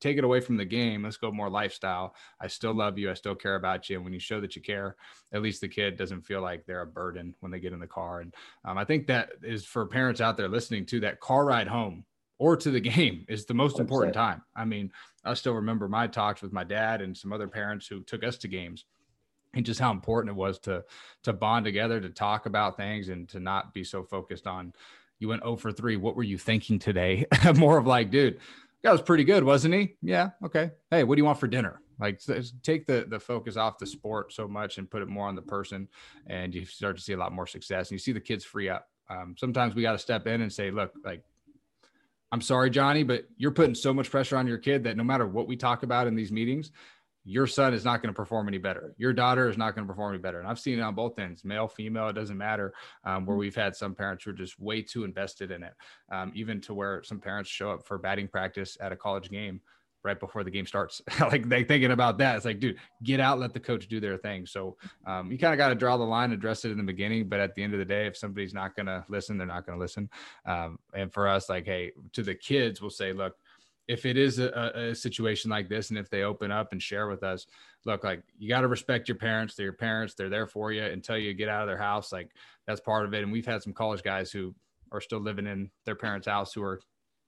take 0.00 0.18
it 0.18 0.24
away 0.24 0.40
from 0.40 0.56
the 0.56 0.64
game. 0.64 1.04
Let's 1.04 1.16
go 1.16 1.30
more 1.30 1.48
lifestyle. 1.48 2.16
I 2.40 2.48
still 2.48 2.74
love 2.74 2.98
you. 2.98 3.08
I 3.08 3.14
still 3.14 3.36
care 3.36 3.54
about 3.54 3.88
you. 3.88 3.94
And 3.94 4.04
when 4.04 4.12
you 4.12 4.18
show 4.18 4.40
that 4.40 4.56
you 4.56 4.62
care, 4.62 4.96
at 5.32 5.40
least 5.40 5.60
the 5.60 5.68
kid 5.68 5.96
doesn't 5.96 6.22
feel 6.22 6.42
like 6.42 6.66
they're 6.66 6.80
a 6.80 6.86
burden 6.86 7.32
when 7.38 7.52
they 7.52 7.60
get 7.60 7.72
in 7.72 7.78
the 7.78 7.86
car. 7.86 8.22
And 8.22 8.34
um, 8.64 8.76
I 8.76 8.84
think 8.84 9.06
that 9.06 9.30
is 9.40 9.64
for 9.64 9.86
parents 9.86 10.20
out 10.20 10.36
there 10.36 10.48
listening 10.48 10.84
to 10.86 11.00
that 11.00 11.20
car 11.20 11.44
ride 11.44 11.68
home 11.68 12.04
or 12.38 12.56
to 12.56 12.72
the 12.72 12.80
game 12.96 13.24
is 13.28 13.46
the 13.46 13.54
most 13.54 13.78
important 13.78 14.12
time. 14.12 14.42
I 14.56 14.64
mean, 14.64 14.90
I 15.24 15.34
still 15.34 15.54
remember 15.54 15.88
my 15.88 16.08
talks 16.08 16.42
with 16.42 16.52
my 16.52 16.64
dad 16.64 17.02
and 17.02 17.16
some 17.16 17.32
other 17.32 17.46
parents 17.46 17.86
who 17.86 18.02
took 18.02 18.24
us 18.24 18.36
to 18.38 18.48
games 18.48 18.84
and 19.54 19.64
just 19.64 19.78
how 19.78 19.92
important 19.92 20.30
it 20.30 20.36
was 20.36 20.58
to 20.58 20.84
to 21.22 21.32
bond 21.32 21.64
together 21.64 22.00
to 22.00 22.10
talk 22.10 22.46
about 22.46 22.76
things 22.76 23.10
and 23.10 23.28
to 23.28 23.38
not 23.38 23.72
be 23.72 23.84
so 23.84 24.02
focused 24.02 24.48
on 24.48 24.72
you 25.18 25.28
went 25.28 25.42
0 25.42 25.56
for 25.56 25.72
3. 25.72 25.96
What 25.96 26.16
were 26.16 26.22
you 26.22 26.38
thinking 26.38 26.78
today? 26.78 27.26
More 27.56 27.78
of 27.78 27.86
like, 27.86 28.10
dude, 28.10 28.38
that 28.82 28.92
was 28.92 29.02
pretty 29.02 29.24
good, 29.24 29.44
wasn't 29.44 29.74
he? 29.74 29.96
Yeah. 30.02 30.30
Okay. 30.44 30.70
Hey, 30.90 31.04
what 31.04 31.16
do 31.16 31.20
you 31.20 31.24
want 31.24 31.40
for 31.40 31.48
dinner? 31.48 31.80
Like 31.98 32.20
take 32.62 32.86
the 32.86 33.06
the 33.08 33.18
focus 33.18 33.56
off 33.56 33.78
the 33.78 33.86
sport 33.86 34.32
so 34.32 34.46
much 34.46 34.76
and 34.76 34.90
put 34.90 35.00
it 35.00 35.08
more 35.08 35.26
on 35.26 35.34
the 35.34 35.42
person, 35.42 35.88
and 36.26 36.54
you 36.54 36.66
start 36.66 36.96
to 36.96 37.02
see 37.02 37.14
a 37.14 37.16
lot 37.16 37.32
more 37.32 37.46
success. 37.46 37.88
And 37.88 37.92
you 37.92 37.98
see 37.98 38.12
the 38.12 38.20
kids 38.20 38.44
free 38.44 38.68
up. 38.68 38.88
Um, 39.08 39.34
sometimes 39.38 39.74
we 39.74 39.82
got 39.82 39.92
to 39.92 39.98
step 39.98 40.26
in 40.26 40.42
and 40.42 40.52
say, 40.52 40.70
look, 40.70 40.92
like 41.04 41.22
I'm 42.32 42.40
sorry, 42.40 42.70
Johnny, 42.70 43.02
but 43.02 43.26
you're 43.36 43.52
putting 43.52 43.74
so 43.74 43.94
much 43.94 44.10
pressure 44.10 44.36
on 44.36 44.46
your 44.46 44.58
kid 44.58 44.84
that 44.84 44.96
no 44.96 45.04
matter 45.04 45.26
what 45.26 45.46
we 45.46 45.56
talk 45.56 45.84
about 45.84 46.06
in 46.06 46.14
these 46.14 46.32
meetings, 46.32 46.70
your 47.26 47.48
son 47.48 47.74
is 47.74 47.84
not 47.84 48.00
going 48.00 48.12
to 48.12 48.16
perform 48.16 48.46
any 48.46 48.58
better. 48.58 48.94
Your 48.96 49.12
daughter 49.12 49.50
is 49.50 49.58
not 49.58 49.74
going 49.74 49.84
to 49.84 49.92
perform 49.92 50.14
any 50.14 50.22
better. 50.22 50.38
And 50.38 50.46
I've 50.46 50.60
seen 50.60 50.78
it 50.78 50.82
on 50.82 50.94
both 50.94 51.18
ends, 51.18 51.44
male, 51.44 51.66
female, 51.66 52.08
it 52.08 52.12
doesn't 52.12 52.38
matter. 52.38 52.72
Um, 53.04 53.26
where 53.26 53.34
mm-hmm. 53.34 53.40
we've 53.40 53.56
had 53.56 53.74
some 53.74 53.96
parents 53.96 54.24
who 54.24 54.30
are 54.30 54.34
just 54.34 54.60
way 54.60 54.80
too 54.80 55.02
invested 55.02 55.50
in 55.50 55.64
it, 55.64 55.74
um, 56.12 56.30
even 56.36 56.60
to 56.62 56.74
where 56.74 57.02
some 57.02 57.18
parents 57.18 57.50
show 57.50 57.72
up 57.72 57.84
for 57.84 57.98
batting 57.98 58.28
practice 58.28 58.78
at 58.80 58.92
a 58.92 58.96
college 58.96 59.28
game 59.28 59.60
right 60.04 60.20
before 60.20 60.44
the 60.44 60.50
game 60.50 60.66
starts. 60.66 61.02
like 61.20 61.48
they 61.48 61.64
thinking 61.64 61.90
about 61.90 62.16
that. 62.18 62.36
It's 62.36 62.44
like, 62.44 62.60
dude, 62.60 62.78
get 63.02 63.18
out, 63.18 63.40
let 63.40 63.52
the 63.52 63.60
coach 63.60 63.88
do 63.88 63.98
their 63.98 64.16
thing. 64.16 64.46
So 64.46 64.76
um, 65.04 65.32
you 65.32 65.36
kind 65.36 65.52
of 65.52 65.58
got 65.58 65.70
to 65.70 65.74
draw 65.74 65.96
the 65.96 66.04
line, 66.04 66.30
address 66.30 66.64
it 66.64 66.70
in 66.70 66.78
the 66.78 66.84
beginning. 66.84 67.28
But 67.28 67.40
at 67.40 67.56
the 67.56 67.62
end 67.64 67.72
of 67.72 67.80
the 67.80 67.84
day, 67.84 68.06
if 68.06 68.16
somebody's 68.16 68.54
not 68.54 68.76
going 68.76 68.86
to 68.86 69.04
listen, 69.08 69.36
they're 69.36 69.48
not 69.48 69.66
going 69.66 69.76
to 69.76 69.82
listen. 69.82 70.08
Um, 70.46 70.78
and 70.94 71.12
for 71.12 71.26
us, 71.26 71.48
like, 71.48 71.66
hey, 71.66 71.90
to 72.12 72.22
the 72.22 72.36
kids, 72.36 72.80
we'll 72.80 72.90
say, 72.90 73.12
look, 73.12 73.34
if 73.88 74.04
it 74.04 74.16
is 74.16 74.38
a, 74.38 74.72
a, 74.74 74.94
situation 74.94 75.50
like 75.50 75.68
this 75.68 75.90
and 75.90 75.98
if 75.98 76.10
they 76.10 76.22
open 76.22 76.50
up 76.50 76.72
and 76.72 76.82
share 76.82 77.08
with 77.08 77.22
us 77.22 77.46
look 77.86 78.04
like 78.04 78.22
you 78.38 78.48
got 78.48 78.62
to 78.62 78.68
respect 78.68 79.08
your 79.08 79.16
parents. 79.16 79.54
They're 79.54 79.66
your 79.66 79.72
parents. 79.72 80.14
They're 80.14 80.28
there 80.28 80.46
for 80.46 80.72
you 80.72 80.82
until 80.82 81.16
you 81.16 81.32
get 81.32 81.48
out 81.48 81.62
of 81.62 81.68
their 81.68 81.78
house. 81.78 82.12
Like 82.12 82.30
that's 82.66 82.80
part 82.80 83.06
of 83.06 83.14
it. 83.14 83.22
And 83.22 83.32
we've 83.32 83.46
had 83.46 83.62
some 83.62 83.72
college 83.72 84.02
guys 84.02 84.30
who 84.30 84.54
are 84.92 85.00
still 85.00 85.20
living 85.20 85.46
in 85.46 85.70
their 85.84 85.94
parents 85.94 86.26
house 86.26 86.52
who 86.52 86.62
are 86.62 86.80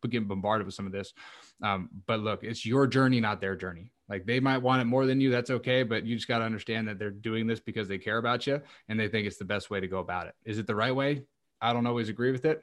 getting 0.09 0.29
bombarded 0.29 0.67
with 0.67 0.75
some 0.75 0.87
of 0.87 0.93
this. 0.93 1.15
Um, 1.63 1.89
but 2.07 2.21
look 2.21 2.43
it's 2.43 2.67
your 2.67 2.87
journey 2.87 3.21
not 3.21 3.41
their 3.41 3.57
journey. 3.57 3.93
Like 4.09 4.27
they 4.27 4.41
might 4.41 4.59
want 4.59 4.83
it 4.83 4.87
more 4.87 5.07
than 5.07 5.21
you. 5.21 5.31
That's 5.31 5.51
okay. 5.51 5.83
But 5.85 6.05
you 6.05 6.17
just 6.17 6.29
got 6.29 6.39
to 6.39 6.45
understand 6.45 6.89
that 6.89 6.99
they're 6.99 7.11
doing 7.11 7.47
this 7.47 7.61
because 7.61 7.89
they 7.89 7.99
care 7.99 8.19
about 8.19 8.47
you 8.47 8.61
and 8.89 8.99
they 8.99 9.09
think 9.09 9.27
it's 9.27 9.39
the 9.39 9.45
best 9.45 9.71
way 9.71 9.81
to 9.81 9.89
go 9.89 9.99
about 9.99 10.27
it. 10.27 10.35
Is 10.45 10.59
it 10.59 10.67
the 10.67 10.75
right 10.75 10.95
way? 10.95 11.23
I 11.61 11.73
don't 11.73 11.87
always 11.87 12.09
agree 12.09 12.31
with 12.31 12.45
it 12.45 12.63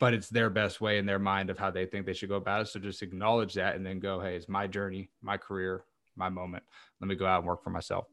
but 0.00 0.14
it's 0.14 0.28
their 0.28 0.50
best 0.50 0.80
way 0.80 0.98
in 0.98 1.06
their 1.06 1.18
mind 1.18 1.50
of 1.50 1.58
how 1.58 1.70
they 1.70 1.86
think 1.86 2.06
they 2.06 2.12
should 2.12 2.28
go 2.28 2.36
about 2.36 2.62
it. 2.62 2.68
So 2.68 2.80
just 2.80 3.02
acknowledge 3.02 3.54
that 3.54 3.76
and 3.76 3.86
then 3.86 4.00
go, 4.00 4.20
hey, 4.20 4.36
it's 4.36 4.48
my 4.48 4.66
journey, 4.66 5.10
my 5.22 5.36
career, 5.36 5.84
my 6.16 6.28
moment. 6.28 6.64
Let 7.00 7.08
me 7.08 7.14
go 7.14 7.26
out 7.26 7.38
and 7.38 7.46
work 7.46 7.62
for 7.62 7.70
myself. 7.70 8.06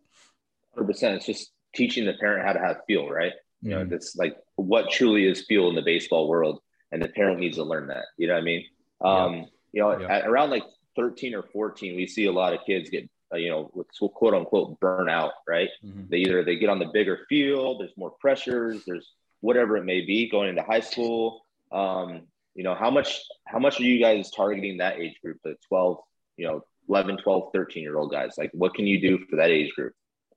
100%. 0.78 1.16
It's 1.16 1.26
just 1.26 1.52
teaching 1.74 2.06
the 2.06 2.14
parent 2.14 2.46
how 2.46 2.54
to 2.54 2.60
have 2.60 2.78
feel, 2.88 3.10
right? 3.10 3.34
Mm-hmm. 3.34 3.68
You 3.68 3.76
know, 3.76 3.82
mm-hmm. 3.82 3.90
that's 3.90 4.16
like 4.16 4.38
what 4.56 4.92
truly 4.92 5.26
is 5.26 5.46
feel 5.46 5.70
in 5.70 5.76
the 5.76 5.82
baseball 5.82 6.28
world. 6.28 6.62
And 6.92 7.02
the 7.02 7.10
parent 7.10 7.40
needs 7.40 7.58
to 7.58 7.64
learn 7.64 7.88
that. 7.88 8.06
You 8.18 8.28
know 8.28 8.34
what 8.34 8.42
I 8.42 8.44
mean? 8.44 8.66
Um, 9.00 9.34
yeah. 9.34 9.44
You 9.74 9.82
know, 9.82 10.00
yeah. 10.02 10.18
at 10.18 10.28
around 10.28 10.50
like 10.50 10.64
13 10.98 11.34
or 11.34 11.44
14, 11.44 11.96
we 11.96 12.06
see 12.06 12.26
a 12.26 12.32
lot 12.32 12.54
of 12.54 12.60
kids 12.66 12.90
get, 12.90 13.10
uh, 13.34 13.38
you 13.38 13.50
know, 13.50 13.72
with 13.74 13.88
quote 14.14 14.34
unquote 14.34 14.80
burnout, 14.82 15.32
right? 15.48 15.70
Mm-hmm. 15.86 16.04
They 16.10 16.18
either 16.18 16.44
they 16.44 16.58
get 16.58 16.70
on 16.70 16.80
the 16.80 16.90
bigger 16.92 17.22
field, 17.30 17.80
there's 17.80 17.96
more 17.96 18.12
pressures, 18.20 18.84
there's 18.86 19.14
whatever 19.40 19.78
it 19.78 19.86
may 19.86 20.02
be 20.02 20.30
going 20.30 20.50
into 20.50 20.64
high 20.64 20.82
school 20.82 21.46
um, 21.72 22.22
you 22.56 22.64
know, 22.64 22.76
how 22.76 22.92
much 22.92 23.22
how 23.46 23.60
much 23.60 23.80
are 23.80 23.84
you 23.84 24.02
guys 24.02 24.32
targeting 24.32 24.78
that 24.78 25.00
age 25.00 25.16
group, 25.24 25.38
the 25.44 25.56
12, 25.68 25.98
you 26.38 26.48
know, 26.48 26.62
11, 26.90 27.18
12, 27.18 27.50
13 27.54 27.84
year 27.84 27.98
old 27.98 28.12
guys? 28.12 28.36
Like 28.38 28.52
what 28.54 28.74
can 28.74 28.88
you 28.88 29.00
do 29.00 29.26
for 29.30 29.38
that 29.38 29.50
age 29.50 29.74
group? 29.74 29.94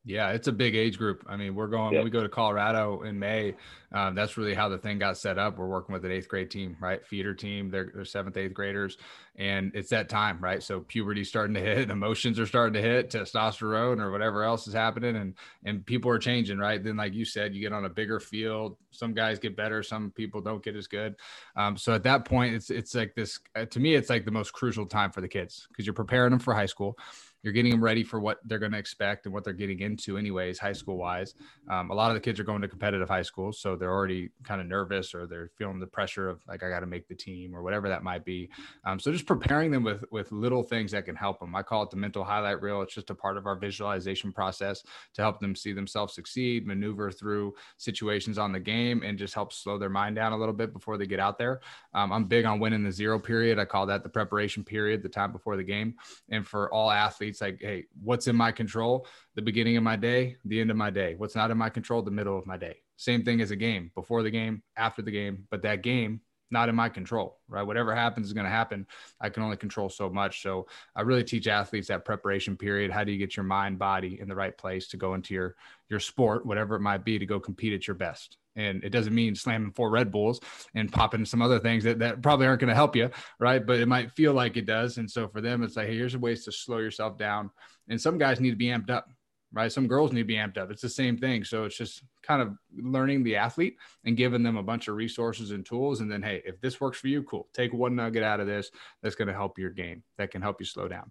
Yeah, 0.06 0.32
it's 0.32 0.48
a 0.48 0.52
big 0.52 0.74
age 0.74 0.98
group. 0.98 1.24
I 1.26 1.36
mean, 1.36 1.54
we're 1.54 1.66
going, 1.66 1.94
yeah. 1.94 2.02
we 2.02 2.10
go 2.10 2.22
to 2.22 2.28
Colorado 2.28 3.02
in 3.02 3.18
May. 3.18 3.54
Um, 3.90 4.14
that's 4.14 4.36
really 4.36 4.52
how 4.52 4.68
the 4.68 4.76
thing 4.76 4.98
got 4.98 5.16
set 5.16 5.38
up. 5.38 5.56
We're 5.56 5.66
working 5.66 5.94
with 5.94 6.04
an 6.04 6.12
eighth 6.12 6.28
grade 6.28 6.50
team, 6.50 6.76
right? 6.78 7.04
Feeder 7.06 7.32
team. 7.32 7.70
They're, 7.70 7.90
they're 7.94 8.04
seventh, 8.04 8.36
eighth 8.36 8.52
graders. 8.52 8.98
And 9.36 9.72
it's 9.74 9.88
that 9.90 10.10
time, 10.10 10.38
right? 10.40 10.62
So 10.62 10.80
puberty's 10.80 11.30
starting 11.30 11.54
to 11.54 11.60
hit, 11.60 11.90
emotions 11.90 12.38
are 12.38 12.44
starting 12.44 12.74
to 12.74 12.82
hit, 12.82 13.08
testosterone 13.08 13.98
or 13.98 14.10
whatever 14.10 14.44
else 14.44 14.66
is 14.66 14.74
happening. 14.74 15.16
And, 15.16 15.34
and 15.64 15.86
people 15.86 16.10
are 16.10 16.18
changing, 16.18 16.58
right? 16.58 16.84
Then, 16.84 16.98
like 16.98 17.14
you 17.14 17.24
said, 17.24 17.54
you 17.54 17.62
get 17.62 17.72
on 17.72 17.86
a 17.86 17.90
bigger 17.90 18.20
field. 18.20 18.76
Some 18.90 19.14
guys 19.14 19.38
get 19.38 19.56
better. 19.56 19.82
Some 19.82 20.10
people 20.10 20.42
don't 20.42 20.62
get 20.62 20.76
as 20.76 20.86
good. 20.86 21.16
Um, 21.56 21.78
so 21.78 21.94
at 21.94 22.02
that 22.02 22.26
point, 22.26 22.54
it's, 22.54 22.68
it's 22.68 22.94
like 22.94 23.14
this, 23.14 23.40
uh, 23.56 23.64
to 23.64 23.80
me, 23.80 23.94
it's 23.94 24.10
like 24.10 24.26
the 24.26 24.30
most 24.30 24.52
crucial 24.52 24.84
time 24.84 25.12
for 25.12 25.22
the 25.22 25.28
kids 25.28 25.66
because 25.70 25.86
you're 25.86 25.94
preparing 25.94 26.30
them 26.30 26.40
for 26.40 26.52
high 26.52 26.66
school 26.66 26.98
you're 27.44 27.52
getting 27.52 27.70
them 27.70 27.84
ready 27.84 28.02
for 28.02 28.18
what 28.18 28.38
they're 28.46 28.58
going 28.58 28.72
to 28.72 28.78
expect 28.78 29.26
and 29.26 29.34
what 29.34 29.44
they're 29.44 29.52
getting 29.52 29.80
into 29.80 30.16
anyways 30.16 30.58
high 30.58 30.72
school 30.72 30.96
wise. 30.96 31.34
Um, 31.70 31.90
a 31.90 31.94
lot 31.94 32.10
of 32.10 32.14
the 32.14 32.20
kids 32.20 32.40
are 32.40 32.44
going 32.44 32.62
to 32.62 32.68
competitive 32.68 33.08
high 33.08 33.22
schools 33.22 33.60
so 33.60 33.76
they're 33.76 33.92
already 33.92 34.30
kind 34.42 34.60
of 34.60 34.66
nervous 34.66 35.14
or 35.14 35.26
they're 35.26 35.50
feeling 35.56 35.78
the 35.78 35.86
pressure 35.86 36.28
of 36.28 36.40
like 36.48 36.62
i 36.62 36.70
got 36.70 36.80
to 36.80 36.86
make 36.86 37.06
the 37.06 37.14
team 37.14 37.54
or 37.54 37.62
whatever 37.62 37.88
that 37.88 38.02
might 38.02 38.24
be. 38.24 38.50
Um, 38.84 38.98
so 38.98 39.12
just 39.12 39.26
preparing 39.26 39.70
them 39.70 39.84
with 39.84 40.04
with 40.10 40.32
little 40.32 40.62
things 40.62 40.92
that 40.92 41.04
can 41.04 41.14
help 41.14 41.38
them 41.40 41.54
i 41.54 41.62
call 41.62 41.82
it 41.82 41.90
the 41.90 41.96
mental 41.96 42.24
highlight 42.24 42.62
reel. 42.62 42.80
It's 42.82 42.94
just 42.94 43.10
a 43.10 43.14
part 43.14 43.36
of 43.36 43.46
our 43.46 43.56
visualization 43.56 44.32
process 44.32 44.82
to 45.14 45.22
help 45.22 45.38
them 45.38 45.54
see 45.54 45.72
themselves 45.72 46.14
succeed 46.14 46.66
maneuver 46.66 47.10
through 47.10 47.54
situations 47.76 48.38
on 48.38 48.52
the 48.52 48.60
game 48.60 49.02
and 49.02 49.18
just 49.18 49.34
help 49.34 49.52
slow 49.52 49.78
their 49.78 49.90
mind 49.90 50.16
down 50.16 50.32
a 50.32 50.38
little 50.38 50.54
bit 50.54 50.72
before 50.72 50.96
they 50.96 51.06
get 51.06 51.20
out 51.20 51.38
there. 51.38 51.60
Um, 51.92 52.10
i'm 52.10 52.24
big 52.24 52.46
on 52.46 52.58
winning 52.58 52.84
the 52.84 52.92
zero 52.92 53.18
period. 53.18 53.58
I 53.58 53.66
call 53.66 53.86
that 53.86 54.02
the 54.02 54.08
preparation 54.08 54.64
period 54.64 55.02
the 55.02 55.08
time 55.08 55.32
before 55.32 55.56
the 55.56 55.62
game. 55.62 55.94
And 56.30 56.46
for 56.46 56.72
all 56.72 56.90
athletes 56.90 57.33
it's 57.34 57.40
like, 57.40 57.58
hey, 57.60 57.86
what's 58.00 58.28
in 58.28 58.36
my 58.36 58.52
control? 58.52 59.08
The 59.34 59.42
beginning 59.42 59.76
of 59.76 59.82
my 59.82 59.96
day, 59.96 60.36
the 60.44 60.60
end 60.60 60.70
of 60.70 60.76
my 60.76 60.90
day. 60.90 61.16
What's 61.16 61.34
not 61.34 61.50
in 61.50 61.58
my 61.58 61.68
control? 61.68 62.00
The 62.00 62.12
middle 62.12 62.38
of 62.38 62.46
my 62.46 62.56
day. 62.56 62.76
Same 62.96 63.24
thing 63.24 63.40
as 63.40 63.50
a 63.50 63.56
game, 63.56 63.90
before 63.96 64.22
the 64.22 64.30
game, 64.30 64.62
after 64.76 65.02
the 65.02 65.10
game. 65.10 65.48
But 65.50 65.62
that 65.62 65.82
game, 65.82 66.20
not 66.52 66.68
in 66.68 66.76
my 66.76 66.88
control, 66.88 67.40
right? 67.48 67.64
Whatever 67.64 67.92
happens 67.92 68.28
is 68.28 68.32
going 68.32 68.44
to 68.44 68.50
happen. 68.50 68.86
I 69.20 69.30
can 69.30 69.42
only 69.42 69.56
control 69.56 69.88
so 69.88 70.08
much. 70.08 70.42
So 70.42 70.68
I 70.94 71.00
really 71.00 71.24
teach 71.24 71.48
athletes 71.48 71.88
that 71.88 72.04
preparation 72.04 72.56
period. 72.56 72.92
How 72.92 73.02
do 73.02 73.10
you 73.10 73.18
get 73.18 73.36
your 73.36 73.42
mind, 73.42 73.80
body 73.80 74.20
in 74.20 74.28
the 74.28 74.36
right 74.36 74.56
place 74.56 74.86
to 74.88 74.96
go 74.96 75.14
into 75.14 75.34
your 75.34 75.56
your 75.90 75.98
sport, 75.98 76.46
whatever 76.46 76.76
it 76.76 76.82
might 76.82 77.04
be, 77.04 77.18
to 77.18 77.26
go 77.26 77.40
compete 77.40 77.72
at 77.72 77.88
your 77.88 77.96
best? 77.96 78.38
And 78.56 78.84
it 78.84 78.90
doesn't 78.90 79.14
mean 79.14 79.34
slamming 79.34 79.72
four 79.72 79.90
Red 79.90 80.12
Bulls 80.12 80.40
and 80.74 80.92
popping 80.92 81.24
some 81.24 81.42
other 81.42 81.58
things 81.58 81.84
that, 81.84 81.98
that 81.98 82.22
probably 82.22 82.46
aren't 82.46 82.60
going 82.60 82.68
to 82.68 82.74
help 82.74 82.94
you, 82.94 83.10
right? 83.40 83.64
But 83.64 83.80
it 83.80 83.88
might 83.88 84.12
feel 84.12 84.32
like 84.32 84.56
it 84.56 84.66
does. 84.66 84.98
And 84.98 85.10
so 85.10 85.28
for 85.28 85.40
them, 85.40 85.62
it's 85.62 85.76
like, 85.76 85.88
hey, 85.88 85.96
here's 85.96 86.14
a 86.14 86.18
ways 86.18 86.44
to 86.44 86.52
slow 86.52 86.78
yourself 86.78 87.18
down. 87.18 87.50
And 87.88 88.00
some 88.00 88.18
guys 88.18 88.40
need 88.40 88.50
to 88.50 88.56
be 88.56 88.66
amped 88.66 88.90
up, 88.90 89.08
right? 89.52 89.72
Some 89.72 89.88
girls 89.88 90.12
need 90.12 90.22
to 90.22 90.26
be 90.26 90.36
amped 90.36 90.58
up. 90.58 90.70
It's 90.70 90.82
the 90.82 90.88
same 90.88 91.18
thing. 91.18 91.44
So 91.44 91.64
it's 91.64 91.76
just 91.76 92.04
kind 92.22 92.42
of 92.42 92.54
learning 92.76 93.24
the 93.24 93.36
athlete 93.36 93.76
and 94.04 94.16
giving 94.16 94.42
them 94.42 94.56
a 94.56 94.62
bunch 94.62 94.88
of 94.88 94.94
resources 94.94 95.50
and 95.50 95.66
tools. 95.66 96.00
And 96.00 96.10
then, 96.10 96.22
hey, 96.22 96.42
if 96.44 96.60
this 96.60 96.80
works 96.80 96.98
for 96.98 97.08
you, 97.08 97.22
cool. 97.24 97.48
Take 97.54 97.72
one 97.72 97.96
nugget 97.96 98.22
out 98.22 98.40
of 98.40 98.46
this 98.46 98.70
that's 99.02 99.16
going 99.16 99.28
to 99.28 99.34
help 99.34 99.58
your 99.58 99.70
game, 99.70 100.02
that 100.18 100.30
can 100.30 100.42
help 100.42 100.60
you 100.60 100.66
slow 100.66 100.88
down. 100.88 101.10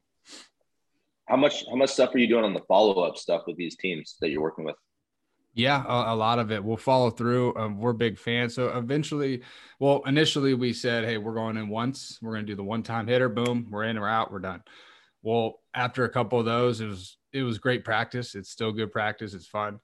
How 1.26 1.38
much 1.38 1.64
how 1.70 1.76
much 1.76 1.92
stuff 1.92 2.14
are 2.14 2.18
you 2.18 2.28
doing 2.28 2.44
on 2.44 2.54
the 2.54 2.62
follow 2.68 3.02
up 3.04 3.18
stuff 3.18 3.44
with 3.48 3.56
these 3.56 3.78
teams 3.78 4.18
that 4.20 4.30
you're 4.30 4.42
working 4.42 4.66
with? 4.66 4.76
Yeah, 5.54 5.84
a, 5.86 6.14
a, 6.14 6.16
lot 6.16 6.40
of 6.40 6.52
it. 6.52 6.64
We'll 6.64 6.78
follow 6.78 7.12
through. 7.12 7.56
Um, 7.56 7.78
we're 7.78 7.94
big 7.94 8.18
fans. 8.18 8.56
So 8.56 8.70
eventually, 8.70 9.44
well, 9.80 10.02
initially 10.08 10.56
we 10.56 10.74
said, 10.74 11.06
hey, 11.06 11.18
we're 11.18 11.36
going 11.36 11.58
in 11.58 11.70
once. 11.70 12.18
We're 12.22 12.34
going 12.34 12.46
to 12.46 12.52
do 12.52 12.56
the 12.56 12.64
one 12.64 12.82
time 12.82 13.06
hitter. 13.06 13.30
Boom, 13.30 13.68
we're 13.70 13.84
in, 13.84 14.00
we're 14.00 14.08
out, 14.08 14.32
we're 14.32 14.40
done. 14.40 14.64
Well, 15.22 15.60
after 15.76 16.06
a 16.06 16.10
couple 16.10 16.40
of 16.40 16.46
those, 16.46 16.82
it 16.82 16.88
was 16.88 17.18
it 17.32 17.44
was 17.44 17.60
great 17.60 17.84
practice. 17.84 18.36
It's 18.36 18.50
still 18.50 18.72
good 18.72 18.92
practice. 18.92 19.34
It's 19.34 19.48
fun 19.48 19.80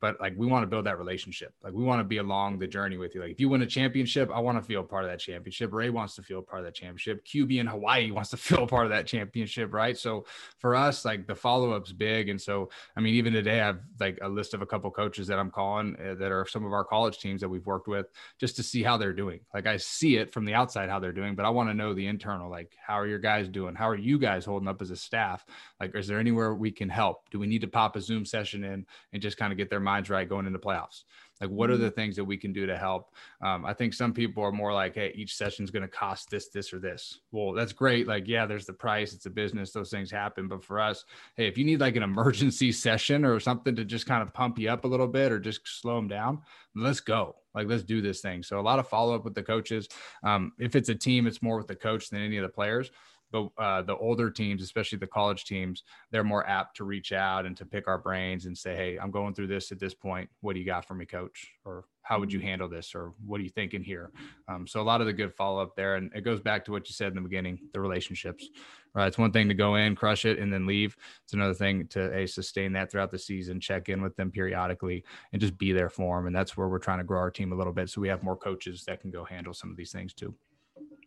but 0.00 0.20
like 0.20 0.32
we 0.36 0.46
want 0.46 0.62
to 0.62 0.66
build 0.66 0.86
that 0.86 0.98
relationship. 0.98 1.52
Like 1.62 1.72
we 1.72 1.84
want 1.84 2.00
to 2.00 2.04
be 2.04 2.18
along 2.18 2.58
the 2.58 2.66
journey 2.66 2.96
with 2.96 3.14
you. 3.14 3.20
Like 3.20 3.30
if 3.30 3.40
you 3.40 3.48
win 3.48 3.62
a 3.62 3.66
championship, 3.66 4.30
I 4.32 4.40
want 4.40 4.58
to 4.58 4.64
feel 4.64 4.82
part 4.82 5.04
of 5.04 5.10
that 5.10 5.18
championship. 5.18 5.72
Ray 5.72 5.90
wants 5.90 6.14
to 6.16 6.22
feel 6.22 6.42
part 6.42 6.60
of 6.60 6.64
that 6.64 6.74
championship. 6.74 7.24
QB 7.26 7.60
in 7.60 7.66
Hawaii 7.66 8.10
wants 8.10 8.30
to 8.30 8.36
feel 8.36 8.66
part 8.66 8.86
of 8.86 8.90
that 8.90 9.06
championship, 9.06 9.72
right? 9.72 9.96
So 9.96 10.24
for 10.58 10.74
us, 10.74 11.04
like 11.04 11.26
the 11.26 11.34
follow 11.34 11.72
up's 11.72 11.92
big. 11.92 12.28
And 12.30 12.40
so, 12.40 12.70
I 12.96 13.00
mean, 13.00 13.14
even 13.14 13.32
today, 13.32 13.60
I 13.60 13.66
have 13.66 13.80
like 13.98 14.18
a 14.22 14.28
list 14.28 14.54
of 14.54 14.62
a 14.62 14.66
couple 14.66 14.90
coaches 14.90 15.26
that 15.26 15.38
I'm 15.38 15.50
calling 15.50 15.96
uh, 15.96 16.14
that 16.14 16.32
are 16.32 16.46
some 16.46 16.64
of 16.64 16.72
our 16.72 16.84
college 16.84 17.18
teams 17.18 17.40
that 17.42 17.48
we've 17.48 17.66
worked 17.66 17.88
with 17.88 18.06
just 18.38 18.56
to 18.56 18.62
see 18.62 18.82
how 18.82 18.96
they're 18.96 19.12
doing. 19.12 19.40
Like 19.52 19.66
I 19.66 19.76
see 19.76 20.16
it 20.16 20.32
from 20.32 20.44
the 20.44 20.54
outside 20.54 20.88
how 20.88 20.98
they're 20.98 21.12
doing, 21.12 21.34
but 21.34 21.44
I 21.44 21.50
want 21.50 21.68
to 21.68 21.74
know 21.74 21.92
the 21.92 22.06
internal. 22.06 22.50
Like 22.50 22.74
how 22.84 22.94
are 22.94 23.06
your 23.06 23.18
guys 23.18 23.48
doing? 23.48 23.74
How 23.74 23.88
are 23.88 23.96
you 23.96 24.18
guys 24.18 24.44
holding 24.44 24.68
up 24.68 24.80
as 24.80 24.90
a 24.90 24.96
staff? 24.96 25.44
Like 25.78 25.94
is 25.94 26.06
there 26.06 26.18
anywhere 26.18 26.54
we 26.54 26.70
can 26.70 26.88
help? 26.88 27.28
Do 27.30 27.38
we 27.38 27.46
need 27.46 27.60
to 27.60 27.68
pop 27.68 27.96
a 27.96 28.00
Zoom 28.00 28.24
session 28.24 28.64
in 28.64 28.86
and 29.12 29.20
just 29.20 29.36
kind 29.36 29.52
of 29.52 29.58
get 29.58 29.68
their 29.68 29.80
minds 29.90 30.10
right 30.10 30.28
going 30.28 30.46
into 30.46 30.58
playoffs? 30.58 31.02
Like, 31.40 31.50
what 31.50 31.70
are 31.70 31.74
mm-hmm. 31.74 31.84
the 31.84 31.90
things 31.90 32.16
that 32.16 32.24
we 32.24 32.36
can 32.36 32.52
do 32.52 32.66
to 32.66 32.76
help? 32.76 33.14
Um, 33.40 33.64
I 33.64 33.72
think 33.72 33.94
some 33.94 34.12
people 34.12 34.42
are 34.42 34.52
more 34.52 34.74
like, 34.74 34.94
hey, 34.94 35.12
each 35.14 35.34
session 35.34 35.64
is 35.64 35.70
going 35.70 35.82
to 35.82 35.88
cost 35.88 36.28
this, 36.30 36.48
this, 36.48 36.72
or 36.72 36.78
this. 36.78 37.20
Well, 37.32 37.52
that's 37.52 37.72
great. 37.72 38.06
Like, 38.06 38.28
yeah, 38.28 38.44
there's 38.44 38.66
the 38.66 38.74
price, 38.74 39.14
it's 39.14 39.26
a 39.26 39.30
business, 39.30 39.72
those 39.72 39.90
things 39.90 40.10
happen. 40.10 40.48
But 40.48 40.62
for 40.62 40.78
us, 40.78 41.04
hey, 41.36 41.46
if 41.46 41.56
you 41.56 41.64
need 41.64 41.80
like 41.80 41.96
an 41.96 42.02
emergency 42.02 42.72
session 42.86 43.24
or 43.24 43.40
something 43.40 43.74
to 43.74 43.84
just 43.84 44.06
kind 44.06 44.22
of 44.22 44.34
pump 44.34 44.58
you 44.58 44.68
up 44.68 44.84
a 44.84 44.88
little 44.88 45.08
bit 45.08 45.32
or 45.32 45.40
just 45.40 45.60
slow 45.64 45.96
them 45.96 46.08
down, 46.08 46.42
let's 46.76 47.00
go. 47.00 47.36
Like, 47.54 47.66
let's 47.68 47.84
do 47.84 48.02
this 48.02 48.20
thing. 48.20 48.42
So, 48.42 48.60
a 48.60 48.62
lot 48.62 48.78
of 48.78 48.86
follow 48.86 49.14
up 49.14 49.24
with 49.24 49.34
the 49.34 49.42
coaches. 49.42 49.88
Um, 50.22 50.52
if 50.58 50.76
it's 50.76 50.90
a 50.90 50.94
team, 50.94 51.26
it's 51.26 51.42
more 51.42 51.56
with 51.56 51.66
the 51.66 51.74
coach 51.74 52.10
than 52.10 52.20
any 52.20 52.36
of 52.36 52.42
the 52.42 52.48
players 52.50 52.90
but 53.30 53.48
uh, 53.58 53.82
the 53.82 53.96
older 53.96 54.30
teams, 54.30 54.62
especially 54.62 54.98
the 54.98 55.06
college 55.06 55.44
teams, 55.44 55.84
they're 56.10 56.24
more 56.24 56.46
apt 56.46 56.76
to 56.76 56.84
reach 56.84 57.12
out 57.12 57.46
and 57.46 57.56
to 57.56 57.64
pick 57.64 57.86
our 57.86 57.98
brains 57.98 58.46
and 58.46 58.56
say, 58.56 58.74
"Hey, 58.74 58.98
I'm 58.98 59.10
going 59.10 59.34
through 59.34 59.48
this 59.48 59.70
at 59.72 59.78
this 59.78 59.94
point. 59.94 60.28
What 60.40 60.54
do 60.54 60.60
you 60.60 60.66
got 60.66 60.86
for 60.86 60.94
me, 60.94 61.06
coach?" 61.06 61.52
Or 61.64 61.84
"How 62.02 62.18
would 62.18 62.32
you 62.32 62.38
mm-hmm. 62.38 62.48
handle 62.48 62.68
this?" 62.68 62.94
Or 62.94 63.12
"What 63.24 63.40
are 63.40 63.44
you 63.44 63.50
thinking 63.50 63.82
here?" 63.82 64.10
Um, 64.48 64.66
so 64.66 64.80
a 64.80 64.82
lot 64.82 65.00
of 65.00 65.06
the 65.06 65.12
good 65.12 65.34
follow 65.34 65.62
up 65.62 65.76
there, 65.76 65.96
and 65.96 66.10
it 66.14 66.22
goes 66.22 66.40
back 66.40 66.64
to 66.64 66.72
what 66.72 66.88
you 66.88 66.92
said 66.92 67.08
in 67.08 67.14
the 67.14 67.20
beginning: 67.20 67.58
the 67.72 67.80
relationships. 67.80 68.48
Right, 68.92 69.06
it's 69.06 69.18
one 69.18 69.30
thing 69.30 69.46
to 69.46 69.54
go 69.54 69.76
in, 69.76 69.94
crush 69.94 70.24
it, 70.24 70.40
and 70.40 70.52
then 70.52 70.66
leave. 70.66 70.96
It's 71.22 71.32
another 71.32 71.54
thing 71.54 71.86
to 71.88 72.12
a 72.12 72.26
sustain 72.26 72.72
that 72.72 72.90
throughout 72.90 73.12
the 73.12 73.20
season, 73.20 73.60
check 73.60 73.88
in 73.88 74.02
with 74.02 74.16
them 74.16 74.32
periodically, 74.32 75.04
and 75.32 75.40
just 75.40 75.56
be 75.56 75.70
there 75.70 75.88
for 75.88 76.16
them. 76.16 76.26
And 76.26 76.34
that's 76.34 76.56
where 76.56 76.68
we're 76.68 76.80
trying 76.80 76.98
to 76.98 77.04
grow 77.04 77.20
our 77.20 77.30
team 77.30 77.52
a 77.52 77.54
little 77.54 77.72
bit, 77.72 77.88
so 77.88 78.00
we 78.00 78.08
have 78.08 78.24
more 78.24 78.36
coaches 78.36 78.82
that 78.86 79.00
can 79.00 79.12
go 79.12 79.24
handle 79.24 79.54
some 79.54 79.70
of 79.70 79.76
these 79.76 79.92
things 79.92 80.12
too 80.12 80.34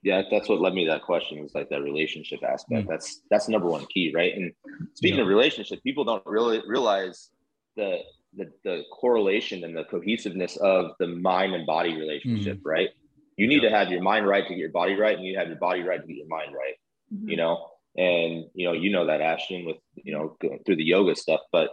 yeah, 0.03 0.21
that's 0.29 0.49
what 0.49 0.59
led 0.59 0.73
me 0.73 0.85
to 0.85 0.91
that 0.91 1.03
question 1.03 1.41
was 1.41 1.55
like 1.55 1.69
that 1.69 1.81
relationship 1.81 2.43
aspect. 2.43 2.85
Mm. 2.85 2.89
That's 2.89 3.21
that's 3.29 3.47
number 3.47 3.67
one 3.67 3.85
key, 3.85 4.11
right? 4.13 4.33
And 4.35 4.51
speaking 4.95 5.17
yeah. 5.17 5.23
of 5.23 5.29
relationship, 5.29 5.81
people 5.81 6.03
don't 6.03 6.25
really 6.25 6.61
realize 6.67 7.29
the, 7.77 7.99
the 8.35 8.51
the 8.65 8.83
correlation 8.91 9.63
and 9.63 9.75
the 9.75 9.85
cohesiveness 9.85 10.57
of 10.57 10.91
the 10.99 11.07
mind 11.07 11.55
and 11.55 11.65
body 11.65 11.95
relationship, 11.97 12.57
mm. 12.57 12.65
right? 12.65 12.89
You 13.37 13.47
need 13.47 13.63
yeah. 13.63 13.69
to 13.69 13.75
have 13.75 13.89
your 13.89 14.01
mind 14.01 14.27
right 14.27 14.43
to 14.43 14.49
get 14.49 14.59
your 14.59 14.71
body 14.71 14.95
right, 14.95 15.17
and 15.17 15.25
you 15.25 15.37
have 15.37 15.47
your 15.47 15.57
body 15.57 15.83
right 15.83 16.01
to 16.01 16.07
get 16.07 16.17
your 16.17 16.27
mind 16.27 16.53
right. 16.53 16.75
Mm-hmm. 17.13 17.29
You 17.29 17.37
know, 17.37 17.67
And 17.95 18.45
you 18.53 18.65
know, 18.65 18.73
you 18.73 18.91
know 18.91 19.05
that 19.05 19.21
Ashton 19.21 19.65
with 19.65 19.77
you 19.95 20.13
know 20.13 20.35
going 20.41 20.59
through 20.65 20.77
the 20.77 20.83
yoga 20.83 21.15
stuff, 21.15 21.41
but 21.51 21.71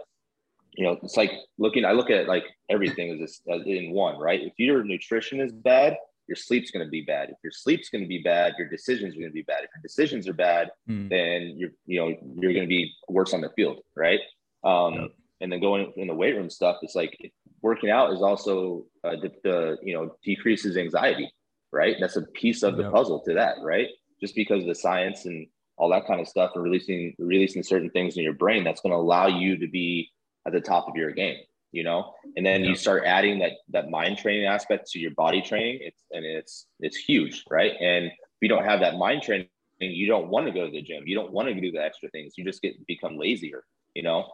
you 0.73 0.85
know, 0.85 0.97
it's 1.03 1.17
like 1.17 1.33
looking. 1.57 1.83
I 1.83 1.91
look 1.91 2.09
at 2.09 2.27
like 2.27 2.45
everything 2.69 3.21
as, 3.21 3.41
as 3.51 3.61
in 3.65 3.91
one, 3.91 4.17
right? 4.17 4.41
If 4.41 4.53
your 4.57 4.83
nutrition 4.83 5.41
is 5.41 5.51
bad, 5.51 5.97
your 6.31 6.37
sleep's 6.37 6.71
going 6.71 6.85
to 6.85 6.89
be 6.89 7.01
bad. 7.01 7.29
If 7.29 7.35
your 7.43 7.51
sleep's 7.51 7.89
going 7.89 8.05
to 8.05 8.07
be 8.07 8.19
bad, 8.19 8.53
your 8.57 8.69
decisions 8.69 9.15
are 9.15 9.19
going 9.19 9.31
to 9.31 9.33
be 9.33 9.41
bad. 9.41 9.65
If 9.65 9.69
your 9.75 9.81
decisions 9.81 10.29
are 10.29 10.33
bad, 10.33 10.71
mm. 10.89 11.09
then 11.09 11.55
you're 11.57 11.71
you 11.85 11.99
know 11.99 12.07
you're 12.39 12.53
going 12.53 12.63
to 12.63 12.69
be 12.69 12.93
worse 13.09 13.33
on 13.33 13.41
the 13.41 13.49
field, 13.49 13.79
right? 13.97 14.21
Um, 14.63 14.93
yep. 14.93 15.09
And 15.41 15.51
then 15.51 15.59
going 15.59 15.91
in 15.97 16.07
the 16.07 16.15
weight 16.15 16.37
room 16.37 16.49
stuff, 16.49 16.77
it's 16.83 16.95
like 16.95 17.17
working 17.61 17.89
out 17.89 18.13
is 18.13 18.21
also 18.21 18.85
uh, 19.03 19.17
the, 19.21 19.29
the, 19.43 19.77
you 19.83 19.93
know 19.93 20.15
decreases 20.23 20.77
anxiety, 20.77 21.29
right? 21.73 21.97
That's 21.99 22.15
a 22.15 22.21
piece 22.21 22.63
of 22.63 22.77
the 22.77 22.83
yep. 22.83 22.93
puzzle 22.93 23.21
to 23.25 23.33
that, 23.33 23.57
right? 23.61 23.89
Just 24.21 24.33
because 24.33 24.61
of 24.61 24.69
the 24.69 24.75
science 24.75 25.25
and 25.25 25.47
all 25.75 25.89
that 25.89 26.07
kind 26.07 26.21
of 26.21 26.29
stuff, 26.29 26.51
and 26.55 26.63
releasing 26.63 27.13
releasing 27.19 27.61
certain 27.61 27.89
things 27.89 28.15
in 28.15 28.23
your 28.23 28.39
brain, 28.43 28.63
that's 28.63 28.79
going 28.79 28.93
to 28.93 28.97
allow 28.97 29.27
you 29.27 29.57
to 29.57 29.67
be 29.67 30.09
at 30.47 30.53
the 30.53 30.61
top 30.61 30.87
of 30.87 30.95
your 30.95 31.11
game 31.11 31.39
you 31.71 31.83
know? 31.83 32.13
And 32.35 32.45
then 32.45 32.63
you 32.63 32.75
start 32.75 33.03
adding 33.05 33.39
that 33.39 33.53
that 33.69 33.89
mind 33.89 34.17
training 34.17 34.45
aspect 34.45 34.89
to 34.91 34.99
your 34.99 35.11
body 35.11 35.41
training. 35.41 35.79
It's 35.81 36.03
and 36.11 36.25
it's 36.25 36.67
it's 36.79 36.97
huge 36.97 37.43
right? 37.49 37.73
And 37.79 38.05
if 38.05 38.41
you 38.41 38.49
don't 38.49 38.65
have 38.65 38.79
that 38.81 38.95
mind 38.95 39.23
training 39.23 39.47
you 39.79 40.05
don't 40.05 40.27
want 40.27 40.45
to 40.45 40.51
go 40.51 40.65
to 40.65 40.71
the 40.71 40.81
gym. 40.81 41.03
You 41.07 41.15
don't 41.15 41.31
want 41.31 41.47
to 41.47 41.59
do 41.59 41.71
the 41.71 41.83
extra 41.83 42.07
things. 42.09 42.33
You 42.37 42.45
just 42.45 42.61
get 42.61 42.85
become 42.87 43.17
lazier 43.17 43.63
you 43.95 44.03
know? 44.03 44.25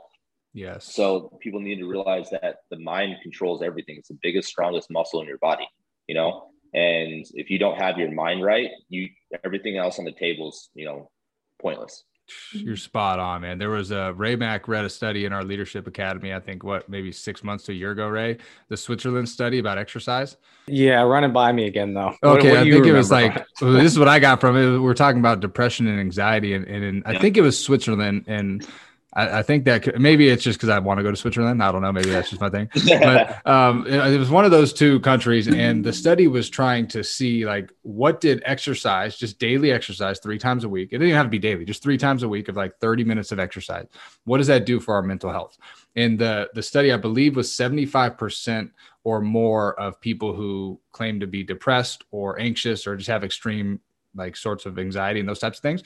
Yes. 0.53 0.93
So 0.93 1.37
people 1.41 1.59
need 1.59 1.79
to 1.79 1.87
realize 1.87 2.29
that 2.29 2.57
the 2.69 2.79
mind 2.79 3.17
controls 3.23 3.63
everything. 3.63 3.95
It's 3.97 4.09
the 4.09 4.19
biggest 4.21 4.49
strongest 4.49 4.91
muscle 4.91 5.21
in 5.21 5.27
your 5.27 5.39
body 5.39 5.67
you 6.07 6.15
know? 6.15 6.49
And 6.73 7.25
if 7.33 7.49
you 7.49 7.59
don't 7.59 7.79
have 7.79 7.97
your 7.97 8.11
mind 8.11 8.43
right 8.43 8.69
you 8.89 9.09
everything 9.43 9.77
else 9.77 9.99
on 9.99 10.05
the 10.05 10.11
table 10.11 10.49
is 10.49 10.69
you 10.73 10.85
know 10.85 11.09
pointless 11.61 12.03
you're 12.53 12.75
mm-hmm. 12.75 12.75
spot 12.75 13.19
on, 13.19 13.41
man. 13.41 13.57
There 13.57 13.69
was 13.69 13.91
a 13.91 14.13
Ray 14.13 14.35
Mack 14.35 14.67
read 14.67 14.85
a 14.85 14.89
study 14.89 15.25
in 15.25 15.33
our 15.33 15.43
leadership 15.43 15.87
academy, 15.87 16.33
I 16.33 16.39
think 16.39 16.63
what 16.63 16.89
maybe 16.89 17.11
six 17.11 17.43
months 17.43 17.65
to 17.65 17.71
a 17.71 17.75
year 17.75 17.91
ago, 17.91 18.07
Ray, 18.07 18.37
the 18.69 18.77
Switzerland 18.77 19.29
study 19.29 19.59
about 19.59 19.77
exercise. 19.77 20.37
Yeah, 20.67 21.01
run 21.01 21.23
it 21.23 21.33
by 21.33 21.51
me 21.51 21.65
again 21.65 21.93
though. 21.93 22.15
Okay, 22.23 22.49
what, 22.49 22.57
what 22.57 22.67
I 22.67 22.69
think 22.69 22.85
it 22.85 22.93
was 22.93 23.11
like 23.11 23.33
this 23.59 23.93
is 23.93 23.99
what 23.99 24.07
I 24.07 24.19
got 24.19 24.41
from 24.41 24.57
it. 24.57 24.79
We're 24.79 24.93
talking 24.93 25.19
about 25.19 25.39
depression 25.39 25.87
and 25.87 25.99
anxiety, 25.99 26.53
and, 26.53 26.65
and, 26.65 27.03
I 27.05 27.17
think 27.17 27.37
it 27.37 27.41
was 27.41 27.57
Switzerland, 27.57 28.25
and 28.27 28.67
I, 29.17 29.39
I 29.39 29.43
think 29.43 29.65
that 29.65 29.81
could, 29.81 29.99
maybe 29.99 30.29
it's 30.29 30.43
just 30.43 30.59
because 30.59 30.69
I 30.69 30.77
want 30.77 30.99
to 30.99 31.03
go 31.03 31.09
to 31.09 31.17
Switzerland. 31.17 31.61
I 31.61 31.71
don't 31.71 31.81
know. 31.81 31.91
Maybe 31.91 32.11
that's 32.11 32.29
just 32.29 32.39
my 32.39 32.49
thing. 32.49 32.69
But 33.07 33.45
um, 33.45 33.85
it, 33.87 34.17
was 34.17 34.29
one 34.29 34.45
of 34.45 34.51
those 34.51 34.71
two 34.71 34.99
countries, 34.99 35.47
and 35.47 35.83
the 35.83 35.91
study 35.91 36.27
was 36.27 36.49
trying 36.49 36.87
to 36.89 37.03
see 37.03 37.45
like 37.45 37.71
what 37.81 38.21
did 38.21 38.41
exercise, 38.45 39.17
just 39.17 39.39
daily 39.39 39.71
exercise, 39.71 40.19
three 40.19 40.37
times 40.37 40.63
a 40.63 40.69
week. 40.69 40.89
It 40.89 40.99
didn't 40.99 41.07
even 41.07 41.17
have 41.17 41.25
to 41.25 41.31
be 41.31 41.39
daily, 41.39 41.65
just 41.65 41.81
three 41.81 41.97
times 41.97 42.23
a 42.23 42.29
week 42.29 42.47
of 42.47 42.55
like 42.55 42.77
30 42.79 43.03
minutes 43.03 43.31
of 43.31 43.39
exercise. 43.39 43.87
What 44.25 44.37
does 44.37 44.47
that 44.47 44.65
do 44.65 44.79
for 44.79 44.93
our 44.95 45.01
mental 45.01 45.31
health? 45.31 45.57
And 45.95 46.19
the 46.19 46.49
the 46.53 46.63
study, 46.63 46.91
I 46.93 46.97
believe, 46.97 47.35
was 47.35 47.51
75 47.53 48.17
percent 48.17 48.71
or 49.03 49.21
more 49.21 49.79
of 49.79 49.99
people 49.99 50.33
who 50.33 50.79
claim 50.91 51.19
to 51.21 51.27
be 51.27 51.43
depressed 51.43 52.03
or 52.11 52.39
anxious 52.39 52.85
or 52.85 52.95
just 52.95 53.09
have 53.09 53.23
extreme 53.23 53.79
like 54.15 54.35
sorts 54.35 54.65
of 54.65 54.77
anxiety 54.77 55.19
and 55.19 55.29
those 55.29 55.39
types 55.39 55.59
of 55.59 55.61
things 55.61 55.83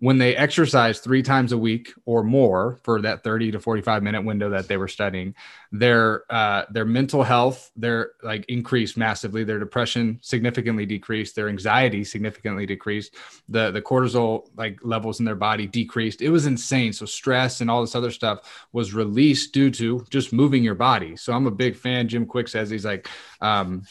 when 0.00 0.18
they 0.18 0.36
exercise 0.36 1.00
three 1.00 1.22
times 1.22 1.52
a 1.52 1.58
week 1.58 1.92
or 2.04 2.22
more 2.22 2.78
for 2.82 3.00
that 3.00 3.24
30 3.24 3.52
to 3.52 3.60
45 3.60 4.02
minute 4.02 4.24
window 4.24 4.50
that 4.50 4.68
they 4.68 4.76
were 4.76 4.88
studying 4.88 5.34
their 5.72 6.22
uh, 6.32 6.64
their 6.70 6.84
mental 6.84 7.22
health 7.22 7.70
their 7.76 8.12
like 8.22 8.44
increased 8.48 8.96
massively 8.96 9.44
their 9.44 9.58
depression 9.58 10.18
significantly 10.22 10.86
decreased 10.86 11.34
their 11.34 11.48
anxiety 11.48 12.04
significantly 12.04 12.66
decreased 12.66 13.14
the 13.48 13.70
the 13.70 13.82
cortisol 13.82 14.48
like 14.56 14.78
levels 14.82 15.20
in 15.20 15.24
their 15.24 15.34
body 15.34 15.66
decreased. 15.66 16.22
It 16.22 16.30
was 16.30 16.46
insane. 16.46 16.92
So 16.92 17.06
stress 17.06 17.60
and 17.60 17.70
all 17.70 17.80
this 17.80 17.94
other 17.94 18.10
stuff 18.10 18.66
was 18.72 18.94
released 18.94 19.52
due 19.52 19.70
to 19.72 20.04
just 20.10 20.32
moving 20.32 20.62
your 20.62 20.74
body. 20.74 21.16
So 21.16 21.32
i'm 21.32 21.46
a 21.46 21.50
big 21.50 21.76
fan. 21.76 22.08
Jim 22.08 22.26
Kwik 22.26 22.48
says 22.48 22.70
he's 22.70 22.84
like 22.84 23.08
um, 23.40 23.82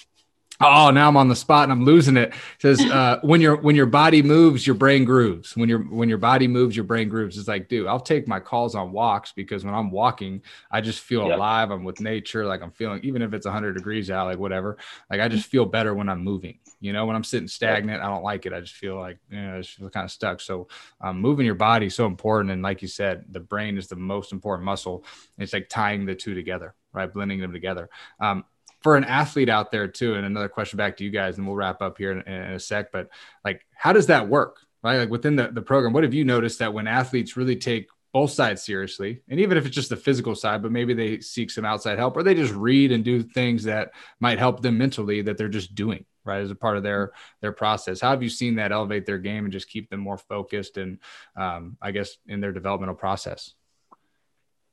Oh, 0.59 0.89
now 0.89 1.07
I'm 1.07 1.17
on 1.17 1.27
the 1.27 1.35
spot 1.35 1.63
and 1.63 1.71
I'm 1.71 1.85
losing 1.85 2.17
it. 2.17 2.29
it 2.29 2.35
says 2.59 2.81
uh, 2.81 3.19
when 3.21 3.41
your 3.41 3.57
when 3.57 3.75
your 3.75 3.85
body 3.85 4.23
moves, 4.23 4.65
your 4.65 4.75
brain 4.75 5.05
grooves. 5.05 5.55
When 5.55 5.69
your 5.69 5.79
when 5.79 6.09
your 6.09 6.17
body 6.17 6.47
moves, 6.47 6.75
your 6.75 6.85
brain 6.85 7.09
grooves. 7.09 7.37
It's 7.37 7.47
like, 7.47 7.69
dude, 7.69 7.85
I'll 7.85 7.99
take 7.99 8.27
my 8.27 8.39
calls 8.39 8.73
on 8.73 8.91
walks 8.91 9.31
because 9.31 9.63
when 9.63 9.75
I'm 9.75 9.91
walking, 9.91 10.41
I 10.71 10.81
just 10.81 11.01
feel 11.01 11.27
yep. 11.27 11.37
alive. 11.37 11.69
I'm 11.69 11.83
with 11.83 12.01
nature. 12.01 12.43
Like 12.45 12.63
I'm 12.63 12.71
feeling, 12.71 13.01
even 13.03 13.21
if 13.21 13.33
it's 13.33 13.45
100 13.45 13.73
degrees 13.73 14.09
out, 14.09 14.25
like 14.25 14.39
whatever. 14.39 14.77
Like 15.11 15.21
I 15.21 15.27
just 15.27 15.47
feel 15.47 15.65
better 15.65 15.93
when 15.93 16.09
I'm 16.09 16.23
moving. 16.23 16.57
You 16.79 16.91
know, 16.91 17.05
when 17.05 17.15
I'm 17.15 17.23
sitting 17.23 17.47
stagnant, 17.47 18.01
I 18.01 18.07
don't 18.07 18.23
like 18.23 18.47
it. 18.47 18.53
I 18.53 18.59
just 18.59 18.75
feel 18.75 18.97
like 18.97 19.19
you 19.29 19.39
know, 19.39 19.57
I 19.57 19.61
just 19.61 19.75
feel 19.75 19.89
kind 19.91 20.05
of 20.05 20.11
stuck. 20.11 20.41
So 20.41 20.69
um, 21.01 21.21
moving 21.21 21.45
your 21.45 21.55
body 21.55 21.85
is 21.85 21.95
so 21.95 22.07
important. 22.07 22.51
And 22.51 22.63
like 22.63 22.81
you 22.81 22.87
said, 22.87 23.25
the 23.29 23.39
brain 23.39 23.77
is 23.77 23.87
the 23.87 23.95
most 23.95 24.31
important 24.31 24.65
muscle. 24.65 25.05
It's 25.37 25.53
like 25.53 25.69
tying 25.69 26.07
the 26.07 26.15
two 26.15 26.33
together, 26.33 26.73
right? 26.93 27.13
Blending 27.13 27.41
them 27.41 27.53
together. 27.53 27.89
Um, 28.19 28.43
for 28.87 28.95
an 28.95 29.03
athlete 29.03 29.49
out 29.49 29.69
there 29.69 29.85
too 29.85 30.13
and 30.13 30.25
another 30.25 30.47
question 30.47 30.77
back 30.77 30.95
to 30.95 31.03
you 31.03 31.09
guys 31.09 31.37
and 31.37 31.45
we'll 31.45 31.57
wrap 31.57 31.81
up 31.81 31.97
here 31.97 32.13
in, 32.13 32.21
in, 32.21 32.53
a 32.53 32.57
sec 32.57 32.89
but 32.89 33.09
like 33.43 33.65
how 33.75 33.91
does 33.91 34.07
that 34.07 34.29
work? 34.29 34.61
Right 34.81 34.97
like 34.97 35.09
within 35.09 35.35
the, 35.35 35.49
the 35.49 35.61
program 35.61 35.91
what 35.91 36.03
have 36.03 36.13
you 36.13 36.23
noticed 36.23 36.59
that 36.59 36.73
when 36.73 36.87
athletes 36.87 37.35
really 37.35 37.57
take 37.57 37.89
both 38.13 38.31
sides 38.31 38.63
seriously 38.63 39.23
and 39.27 39.41
even 39.41 39.57
if 39.57 39.65
it's 39.65 39.75
just 39.75 39.89
the 39.89 39.97
physical 39.97 40.35
side 40.35 40.61
but 40.61 40.71
maybe 40.71 40.93
they 40.93 41.19
seek 41.19 41.51
some 41.51 41.65
outside 41.65 41.99
help 41.99 42.15
or 42.15 42.23
they 42.23 42.33
just 42.33 42.53
read 42.53 42.93
and 42.93 43.03
do 43.03 43.21
things 43.21 43.65
that 43.65 43.91
might 44.21 44.39
help 44.39 44.61
them 44.61 44.77
mentally 44.77 45.21
that 45.21 45.37
they're 45.37 45.49
just 45.49 45.75
doing 45.75 46.05
right 46.23 46.39
as 46.39 46.49
a 46.49 46.55
part 46.55 46.77
of 46.77 46.83
their 46.83 47.11
their 47.41 47.51
process? 47.51 47.99
How 47.99 48.11
have 48.11 48.23
you 48.23 48.29
seen 48.29 48.55
that 48.55 48.71
elevate 48.71 49.05
their 49.05 49.17
game 49.17 49.43
and 49.43 49.51
just 49.51 49.67
keep 49.67 49.89
them 49.89 49.99
more 49.99 50.17
focused 50.17 50.77
and 50.77 50.99
um, 51.35 51.75
i 51.81 51.91
guess 51.91 52.15
in 52.25 52.39
their 52.39 52.53
developmental 52.53 52.95
process? 52.95 53.53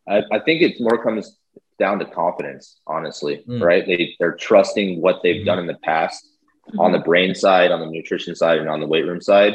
I, 0.09 0.23
I 0.31 0.39
think 0.39 0.63
it 0.63 0.77
more 0.79 1.03
comes 1.03 1.37
down 1.79 1.99
to 1.99 2.05
confidence, 2.05 2.81
honestly, 2.87 3.45
mm. 3.49 3.61
right? 3.61 3.87
They 3.87 4.15
they're 4.19 4.37
trusting 4.37 5.01
what 5.01 5.21
they've 5.23 5.43
mm. 5.43 5.47
done 5.47 5.59
in 5.59 5.67
the 5.67 5.79
past 5.83 6.27
mm-hmm. 6.69 6.81
on 6.81 6.93
the 6.93 6.99
brain 6.99 7.35
side, 7.35 7.71
on 7.71 7.81
the 7.81 7.87
nutrition 7.87 8.35
side, 8.35 8.59
and 8.59 8.69
on 8.69 8.81
the 8.81 8.87
weight 8.87 9.07
room 9.07 9.21
side, 9.21 9.55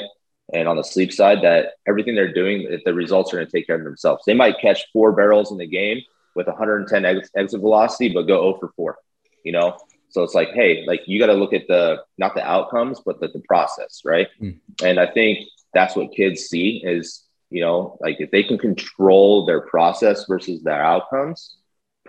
and 0.54 0.68
on 0.68 0.78
the 0.78 0.84
sleep 0.84 1.14
side. 1.14 1.40
That 1.44 1.74
everything 1.88 2.16
they're 2.16 2.34
doing, 2.34 2.80
the 2.84 2.94
results 2.94 3.34
are 3.34 3.38
going 3.38 3.48
to 3.48 3.52
take 3.52 3.68
care 3.68 3.78
of 3.78 3.84
themselves. 3.84 4.24
They 4.26 4.34
might 4.34 4.60
catch 4.60 4.86
four 4.92 5.12
barrels 5.12 5.52
in 5.52 5.58
the 5.58 5.68
game 5.68 6.02
with 6.36 6.48
110 6.48 7.06
ex- 7.06 7.30
exit 7.36 7.62
velocity, 7.62 8.10
but 8.10 8.24
go 8.24 8.42
0 8.42 8.58
for 8.60 8.72
four. 8.76 8.98
You 9.44 9.54
know, 9.54 9.78
so 10.10 10.24
it's 10.24 10.34
like, 10.34 10.50
hey, 10.50 10.84
like 10.86 11.02
you 11.06 11.20
got 11.20 11.28
to 11.28 11.34
look 11.34 11.54
at 11.54 11.68
the 11.68 12.04
not 12.18 12.36
the 12.36 12.46
outcomes, 12.46 13.02
but 13.06 13.20
the, 13.20 13.30
the 13.30 13.42
process, 13.48 14.02
right? 14.04 14.28
Mm. 14.42 14.60
And 14.84 15.00
I 15.00 15.08
think 15.08 15.48
that's 15.74 15.96
what 15.96 16.12
kids 16.12 16.44
see 16.44 16.82
is 16.84 17.24
you 17.50 17.62
know 17.62 17.98
like 18.02 18.18
if 18.20 18.32
they 18.32 18.44
can 18.44 18.58
control 18.58 19.46
their 19.46 19.62
process 19.62 20.26
versus 20.28 20.62
their 20.64 20.82
outcomes 20.84 21.58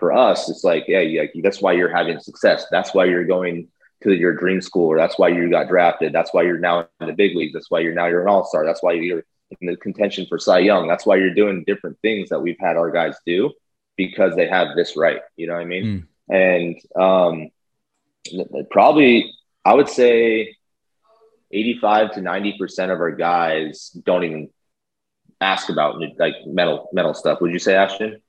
for 0.01 0.11
us, 0.11 0.49
it's 0.49 0.63
like, 0.63 0.85
yeah, 0.87 1.01
yeah, 1.01 1.25
that's 1.43 1.61
why 1.61 1.73
you're 1.73 1.95
having 1.95 2.19
success. 2.19 2.65
That's 2.71 2.91
why 2.91 3.05
you're 3.05 3.23
going 3.23 3.67
to 4.01 4.13
your 4.13 4.33
dream 4.33 4.59
school, 4.59 4.87
or 4.87 4.97
that's 4.97 5.19
why 5.19 5.27
you 5.27 5.47
got 5.47 5.67
drafted. 5.67 6.11
That's 6.11 6.33
why 6.33 6.41
you're 6.41 6.57
now 6.57 6.87
in 6.99 7.07
the 7.07 7.13
big 7.13 7.35
leagues. 7.35 7.53
That's 7.53 7.69
why 7.69 7.81
you're 7.81 7.93
now 7.93 8.07
you're 8.07 8.23
an 8.23 8.27
all 8.27 8.43
star. 8.43 8.65
That's 8.65 8.81
why 8.81 8.93
you're 8.93 9.23
in 9.61 9.67
the 9.67 9.77
contention 9.77 10.25
for 10.27 10.39
Cy 10.39 10.59
Young. 10.59 10.87
That's 10.87 11.05
why 11.05 11.17
you're 11.17 11.35
doing 11.35 11.63
different 11.67 11.99
things 12.01 12.29
that 12.29 12.41
we've 12.41 12.57
had 12.59 12.77
our 12.77 12.89
guys 12.89 13.15
do 13.27 13.51
because 13.95 14.35
they 14.35 14.47
have 14.47 14.75
this 14.75 14.97
right. 14.97 15.21
You 15.37 15.45
know 15.45 15.53
what 15.53 15.61
I 15.61 15.65
mean? 15.65 16.07
Mm. 16.31 16.79
And 16.97 17.51
um, 18.33 18.65
probably, 18.71 19.31
I 19.63 19.75
would 19.75 19.87
say, 19.87 20.55
85 21.51 22.13
to 22.13 22.21
90 22.21 22.57
percent 22.57 22.91
of 22.91 22.99
our 22.99 23.11
guys 23.11 23.89
don't 23.89 24.23
even 24.23 24.49
ask 25.39 25.69
about 25.69 26.01
like 26.17 26.33
mental 26.47 26.89
mental 26.91 27.13
stuff. 27.13 27.39
Would 27.41 27.51
you 27.51 27.59
say, 27.59 27.75
Ashton? 27.75 28.19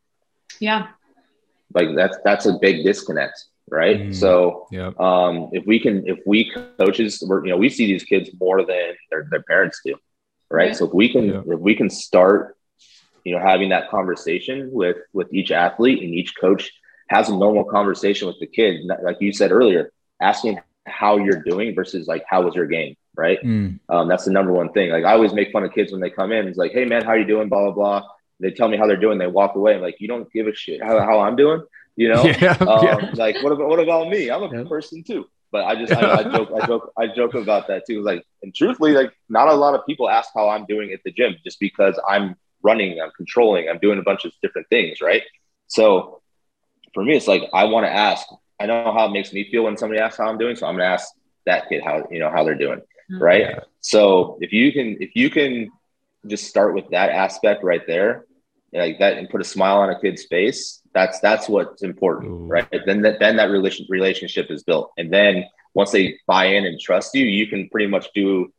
Yeah, 0.61 0.89
like 1.75 1.95
that's 1.95 2.17
that's 2.25 2.47
a 2.47 2.59
big 2.61 2.85
disconnect 2.85 3.45
right 3.71 4.01
mm, 4.01 4.15
so 4.15 4.67
yep. 4.71 4.99
um 5.01 5.49
if 5.53 5.65
we 5.67 5.79
can 5.79 6.07
if 6.07 6.19
we 6.27 6.51
coaches 6.79 7.23
we're 7.27 7.45
you 7.45 7.51
know 7.51 7.57
we 7.57 7.69
see 7.69 7.87
these 7.87 8.05
kids 8.05 8.31
more 8.41 8.59
than 8.59 8.93
their, 9.11 9.27
their 9.31 9.43
parents 9.43 9.81
do 9.85 9.95
right 10.51 10.69
yeah. 10.69 10.75
so 10.75 10.87
if 10.87 10.93
we 10.93 11.11
can 11.11 11.29
yeah. 11.29 11.43
if 11.47 11.59
we 11.59 11.75
can 11.75 11.89
start 11.89 12.57
you 13.25 13.35
know 13.35 13.41
having 13.41 13.69
that 13.69 13.89
conversation 13.91 14.71
with 14.73 14.97
with 15.13 15.33
each 15.33 15.51
athlete 15.51 16.03
and 16.03 16.15
each 16.15 16.35
coach 16.39 16.71
has 17.09 17.29
a 17.29 17.37
normal 17.37 17.65
conversation 17.65 18.27
with 18.27 18.39
the 18.41 18.47
kid 18.47 18.81
like 19.03 19.17
you 19.21 19.33
said 19.33 19.53
earlier 19.53 19.93
asking 20.21 20.59
how 20.87 21.17
you're 21.17 21.43
doing 21.43 21.75
versus 21.75 22.07
like 22.09 22.25
how 22.29 22.43
was 22.43 22.55
your 22.55 22.67
game 22.67 22.97
right 23.17 23.39
mm. 23.43 23.79
um, 23.89 24.09
that's 24.09 24.25
the 24.25 24.31
number 24.31 24.53
one 24.53 24.73
thing 24.73 24.91
like 24.91 25.05
i 25.05 25.13
always 25.13 25.33
make 25.33 25.53
fun 25.53 25.65
of 25.65 25.73
kids 25.73 25.93
when 25.93 26.01
they 26.01 26.11
come 26.11 26.33
in 26.33 26.49
it's 26.49 26.59
like 26.59 26.73
hey 26.73 26.85
man 26.85 27.03
how 27.03 27.11
are 27.11 27.19
you 27.19 27.27
doing 27.27 27.49
blah 27.49 27.71
blah 27.71 27.73
blah 27.73 28.09
they 28.43 28.51
tell 28.51 28.69
me 28.69 28.77
how 28.77 28.87
they're 28.87 28.97
doing. 28.97 29.19
They 29.19 29.27
walk 29.27 29.55
away. 29.55 29.75
I'm 29.75 29.81
like, 29.81 30.01
you 30.01 30.09
don't 30.09 30.31
give 30.33 30.47
a 30.47 30.55
shit 30.55 30.83
how, 30.83 30.99
how 31.01 31.21
I'm 31.21 31.37
doing. 31.37 31.63
You 31.97 32.09
know, 32.09 32.25
yeah, 32.41 32.57
um, 32.61 32.85
yeah. 32.85 33.11
like 33.15 33.43
what 33.43 33.53
about 33.53 33.69
what 33.69 33.79
about 33.79 34.09
me? 34.09 34.31
I'm 34.31 34.43
a 34.43 34.51
yeah. 34.55 34.65
person 34.69 35.03
too. 35.05 35.27
But 35.51 35.65
I 35.65 35.75
just 35.77 35.93
I, 35.93 36.21
I, 36.21 36.23
joke 36.25 36.49
I 36.55 36.67
joke 36.67 36.93
I 36.99 37.07
joke 37.09 37.35
about 37.35 37.69
that 37.69 37.85
too. 37.87 38.03
Like 38.03 38.27
and 38.43 38.55
truthfully, 38.55 38.93
like 38.93 39.13
not 39.29 39.49
a 39.49 39.55
lot 39.55 39.75
of 39.75 39.87
people 39.87 40.09
ask 40.09 40.31
how 40.35 40.49
I'm 40.49 40.65
doing 40.67 40.93
at 40.93 41.01
the 41.05 41.13
gym 41.13 41.37
just 41.45 41.61
because 41.61 41.99
I'm 42.09 42.37
running, 42.63 43.01
I'm 43.01 43.11
controlling, 43.17 43.69
I'm 43.69 43.79
doing 43.79 43.99
a 43.99 44.03
bunch 44.03 44.25
of 44.25 44.33
different 44.41 44.69
things, 44.69 45.01
right? 45.01 45.23
So 45.67 46.23
for 46.95 47.05
me, 47.05 47.17
it's 47.17 47.29
like 47.29 47.43
I 47.53 47.65
want 47.65 47.87
to 47.87 47.93
ask. 47.93 48.27
I 48.59 48.67
know 48.67 48.93
how 48.93 49.07
it 49.07 49.11
makes 49.11 49.33
me 49.33 49.51
feel 49.51 49.65
when 49.65 49.77
somebody 49.77 50.01
asks 50.01 50.19
how 50.19 50.29
I'm 50.29 50.39
doing, 50.39 50.57
so 50.57 50.67
I'm 50.67 50.75
gonna 50.75 50.85
ask 50.85 51.09
that 51.47 51.69
kid 51.69 51.83
how 51.85 52.07
you 52.11 52.19
know 52.19 52.31
how 52.31 52.45
they're 52.45 52.55
doing, 52.55 52.79
mm-hmm. 52.79 53.23
right? 53.23 53.59
So 53.81 54.39
if 54.41 54.53
you 54.53 54.73
can 54.73 54.97
if 55.01 55.11
you 55.15 55.29
can 55.29 55.71
just 56.27 56.47
start 56.47 56.75
with 56.75 56.89
that 56.91 57.11
aspect 57.11 57.63
right 57.63 57.87
there, 57.87 58.25
like 58.73 58.99
that, 58.99 59.19
and 59.19 59.29
put 59.29 59.41
a 59.41 59.45
smile 59.45 59.79
on 59.79 59.91
a 59.91 60.01
kid's 60.01 60.25
face. 60.25 60.81
That's 60.95 61.21
that's 61.21 61.49
what's 61.49 61.83
important, 61.83 62.33
Ooh. 62.33 62.47
right? 62.47 62.69
Then 62.87 63.03
that 63.03 63.19
then 63.21 63.37
that 63.37 63.51
relation 63.51 63.87
relationship 63.89 64.51
is 64.51 64.63
built, 64.63 64.93
and 64.97 65.13
then 65.13 65.45
once 65.75 65.91
they 65.91 66.19
buy 66.27 66.47
in 66.47 66.67
and 66.67 66.79
trust 66.81 67.15
you, 67.15 67.25
you 67.25 67.47
can 67.47 67.69
pretty 67.69 67.87
much 67.87 68.09
do 68.15 68.53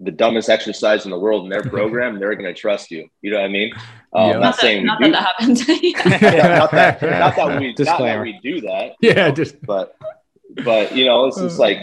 the 0.00 0.10
dumbest 0.10 0.48
exercise 0.48 1.04
in 1.04 1.10
the 1.10 1.18
world 1.18 1.44
in 1.44 1.50
their 1.50 1.62
program, 1.70 2.18
they're 2.18 2.34
going 2.34 2.52
to 2.52 2.58
trust 2.58 2.90
you. 2.90 3.08
You 3.20 3.32
know 3.32 3.38
what 3.38 3.44
I 3.44 3.48
mean? 3.48 3.72
Um, 4.14 4.26
yeah. 4.26 4.32
Not, 4.32 4.40
not 4.40 4.56
saying 4.56 4.86
not 4.86 5.00
that, 5.00 5.12
that 5.12 5.26
happens. 5.26 5.68
yeah, 5.68 6.58
not, 6.58 6.70
that, 6.72 7.02
not 7.02 7.36
that 7.36 7.60
we 7.60 7.74
not 7.78 7.98
that 7.98 8.20
we 8.20 8.40
do 8.42 8.60
that. 8.62 8.94
Yeah, 9.00 9.28
know, 9.28 9.32
just 9.32 9.60
but 9.62 9.96
but 10.64 10.96
you 10.96 11.04
know, 11.04 11.26
it's 11.26 11.38
just 11.38 11.58
like 11.58 11.78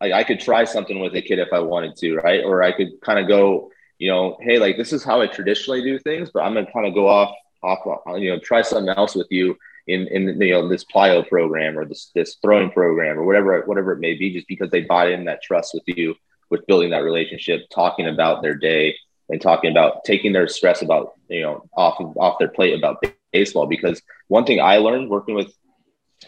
I, 0.00 0.12
I 0.12 0.24
could 0.24 0.40
try 0.40 0.64
something 0.64 1.00
with 1.00 1.14
a 1.14 1.22
kid 1.22 1.38
if 1.38 1.52
I 1.52 1.58
wanted 1.58 1.96
to, 1.96 2.16
right? 2.16 2.42
Or 2.44 2.62
I 2.62 2.72
could 2.72 3.00
kind 3.00 3.18
of 3.18 3.28
go, 3.28 3.70
you 3.98 4.10
know, 4.10 4.36
hey, 4.40 4.58
like 4.58 4.76
this 4.76 4.92
is 4.92 5.04
how 5.04 5.20
I 5.20 5.26
traditionally 5.26 5.82
do 5.82 5.98
things, 5.98 6.30
but 6.32 6.40
I'm 6.40 6.54
gonna 6.54 6.70
kind 6.72 6.86
of 6.86 6.94
go 6.94 7.08
off 7.08 7.34
off, 7.62 8.00
you 8.20 8.30
know, 8.30 8.38
try 8.38 8.62
something 8.62 8.94
else 8.94 9.14
with 9.14 9.28
you 9.30 9.56
in 9.86 10.06
in 10.08 10.40
you 10.40 10.52
know 10.52 10.68
this 10.68 10.84
plyo 10.84 11.26
program 11.28 11.78
or 11.78 11.84
this 11.84 12.10
this 12.14 12.36
throwing 12.42 12.70
program 12.70 13.18
or 13.18 13.24
whatever 13.24 13.62
whatever 13.66 13.92
it 13.92 14.00
may 14.00 14.14
be, 14.14 14.32
just 14.32 14.48
because 14.48 14.70
they 14.70 14.82
bought 14.82 15.10
in 15.10 15.24
that 15.24 15.42
trust 15.42 15.74
with 15.74 15.84
you 15.86 16.14
with 16.50 16.66
building 16.66 16.90
that 16.90 17.04
relationship, 17.04 17.62
talking 17.74 18.06
about 18.06 18.42
their 18.42 18.54
day 18.54 18.94
and 19.28 19.40
talking 19.40 19.70
about 19.70 20.04
taking 20.04 20.32
their 20.32 20.48
stress 20.48 20.82
about 20.82 21.12
you 21.28 21.42
know 21.42 21.64
off 21.76 22.00
of, 22.00 22.16
off 22.16 22.38
their 22.38 22.48
plate 22.48 22.74
about 22.74 23.04
baseball. 23.32 23.66
Because 23.66 24.00
one 24.28 24.44
thing 24.44 24.60
I 24.60 24.78
learned 24.78 25.10
working 25.10 25.34
with 25.34 25.52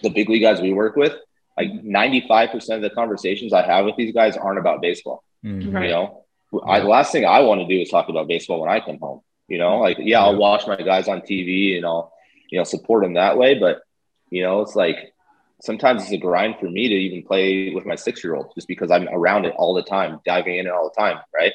the 0.03 0.11
big 0.11 0.29
league 0.29 0.43
guys 0.43 0.61
we 0.61 0.73
work 0.73 0.97
with, 0.97 1.15
like 1.57 1.71
95% 1.71 2.77
of 2.77 2.83
the 2.83 2.91
conversations 2.91 3.53
I 3.53 3.63
have 3.67 3.87
with 3.87 3.97
these 3.97 4.13
guys 4.13 4.37
aren't 4.37 4.59
about 4.59 4.83
baseball. 4.83 5.25
Mm-hmm. 5.45 5.77
You 5.83 5.89
know, 5.89 6.26
I, 6.67 6.81
the 6.81 6.87
last 6.87 7.13
thing 7.13 7.25
I 7.25 7.41
want 7.41 7.61
to 7.61 7.67
do 7.67 7.81
is 7.81 7.91
talk 7.91 8.09
about 8.09 8.29
baseball 8.29 8.61
when 8.61 8.71
I 8.71 8.81
come 8.81 8.99
home. 8.99 9.21
You 9.49 9.59
know, 9.59 9.79
like 9.79 9.99
yeah, 10.01 10.21
I'll 10.21 10.37
watch 10.37 10.67
my 10.67 10.77
guys 10.77 11.09
on 11.09 11.21
TV 11.21 11.77
and 11.77 11.87
I'll 11.87 12.13
you 12.51 12.59
know 12.59 12.65
support 12.65 13.03
them 13.03 13.15
that 13.15 13.39
way, 13.39 13.59
but 13.59 13.83
you 14.31 14.43
know, 14.43 14.61
it's 14.61 14.75
like 14.75 15.13
sometimes 15.61 16.03
it's 16.03 16.13
a 16.13 16.19
grind 16.19 16.57
for 16.59 16.69
me 16.69 16.89
to 16.89 16.95
even 16.95 17.27
play 17.27 17.73
with 17.75 17.87
my 17.87 17.95
six 17.95 18.23
year 18.23 18.35
old 18.35 18.53
just 18.55 18.69
because 18.69 18.91
I'm 18.91 19.09
around 19.09 19.45
it 19.45 19.55
all 19.57 19.75
the 19.75 19.83
time, 19.83 20.21
diving 20.25 20.57
in 20.57 20.67
it 20.67 20.73
all 20.73 20.93
the 20.95 21.01
time. 21.01 21.19
Right. 21.35 21.53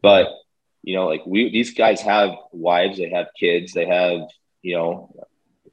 But, 0.00 0.28
you 0.82 0.94
know, 0.96 1.06
like 1.06 1.24
we, 1.26 1.50
these 1.50 1.74
guys 1.74 2.00
have 2.00 2.30
wives, 2.52 2.98
they 2.98 3.10
have 3.10 3.28
kids, 3.38 3.72
they 3.72 3.86
have, 3.86 4.20
you 4.62 4.76
know, 4.76 5.14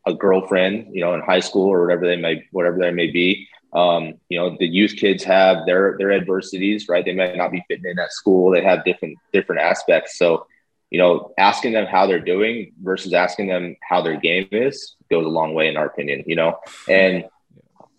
a 0.06 0.14
girlfriend, 0.14 0.96
you 0.96 1.02
know, 1.02 1.14
in 1.14 1.22
high 1.22 1.40
school 1.40 1.68
or 1.68 1.82
whatever 1.82 2.06
they 2.06 2.16
may, 2.16 2.46
whatever 2.52 2.78
they 2.78 2.92
may 2.92 3.08
be. 3.08 3.48
Um, 3.74 4.16
you 4.30 4.40
know, 4.40 4.56
the 4.60 4.68
youth 4.68 4.96
kids 4.96 5.24
have 5.24 5.66
their, 5.66 5.96
their 5.98 6.12
adversities, 6.12 6.90
right? 6.90 7.06
They 7.06 7.14
might 7.14 7.38
not 7.38 7.52
be 7.52 7.64
fitting 7.68 7.90
in 7.90 8.00
at 8.00 8.12
school. 8.12 8.52
They 8.52 8.64
have 8.64 8.84
different, 8.84 9.18
different 9.32 9.62
aspects. 9.62 10.18
So, 10.18 10.48
you 10.90 10.98
know, 10.98 11.34
asking 11.38 11.74
them 11.74 11.86
how 11.86 12.08
they're 12.08 12.20
doing 12.20 12.74
versus 12.82 13.14
asking 13.14 13.48
them 13.48 13.76
how 13.88 14.02
their 14.02 14.20
game 14.20 14.48
is 14.52 14.96
goes 15.12 15.26
a 15.26 15.30
long 15.30 15.54
way 15.54 15.68
in 15.68 15.78
our 15.78 15.86
opinion, 15.86 16.24
you 16.26 16.36
know, 16.36 16.60
and, 16.88 17.26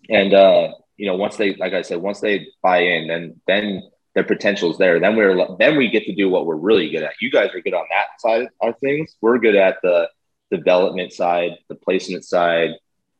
and 0.09 0.33
uh, 0.33 0.73
you 0.97 1.07
know, 1.07 1.15
once 1.15 1.37
they, 1.37 1.55
like 1.55 1.73
I 1.73 1.81
said, 1.81 1.99
once 1.99 2.19
they 2.19 2.47
buy 2.61 2.79
in, 2.79 3.07
then 3.07 3.41
then 3.47 3.81
their 4.13 4.23
potential 4.23 4.71
is 4.71 4.77
there. 4.77 4.99
Then 4.99 5.15
we're 5.15 5.55
then 5.57 5.75
we 5.77 5.89
get 5.89 6.05
to 6.05 6.13
do 6.13 6.29
what 6.29 6.45
we're 6.45 6.55
really 6.55 6.91
good 6.91 7.01
at. 7.01 7.13
You 7.21 7.31
guys 7.31 7.49
are 7.55 7.61
good 7.61 7.73
on 7.73 7.85
that 7.89 8.19
side 8.19 8.49
of 8.61 8.77
things. 8.79 9.15
We're 9.19 9.39
good 9.39 9.55
at 9.55 9.77
the 9.81 10.09
development 10.51 11.13
side, 11.13 11.57
the 11.69 11.75
placement 11.75 12.23
side. 12.23 12.71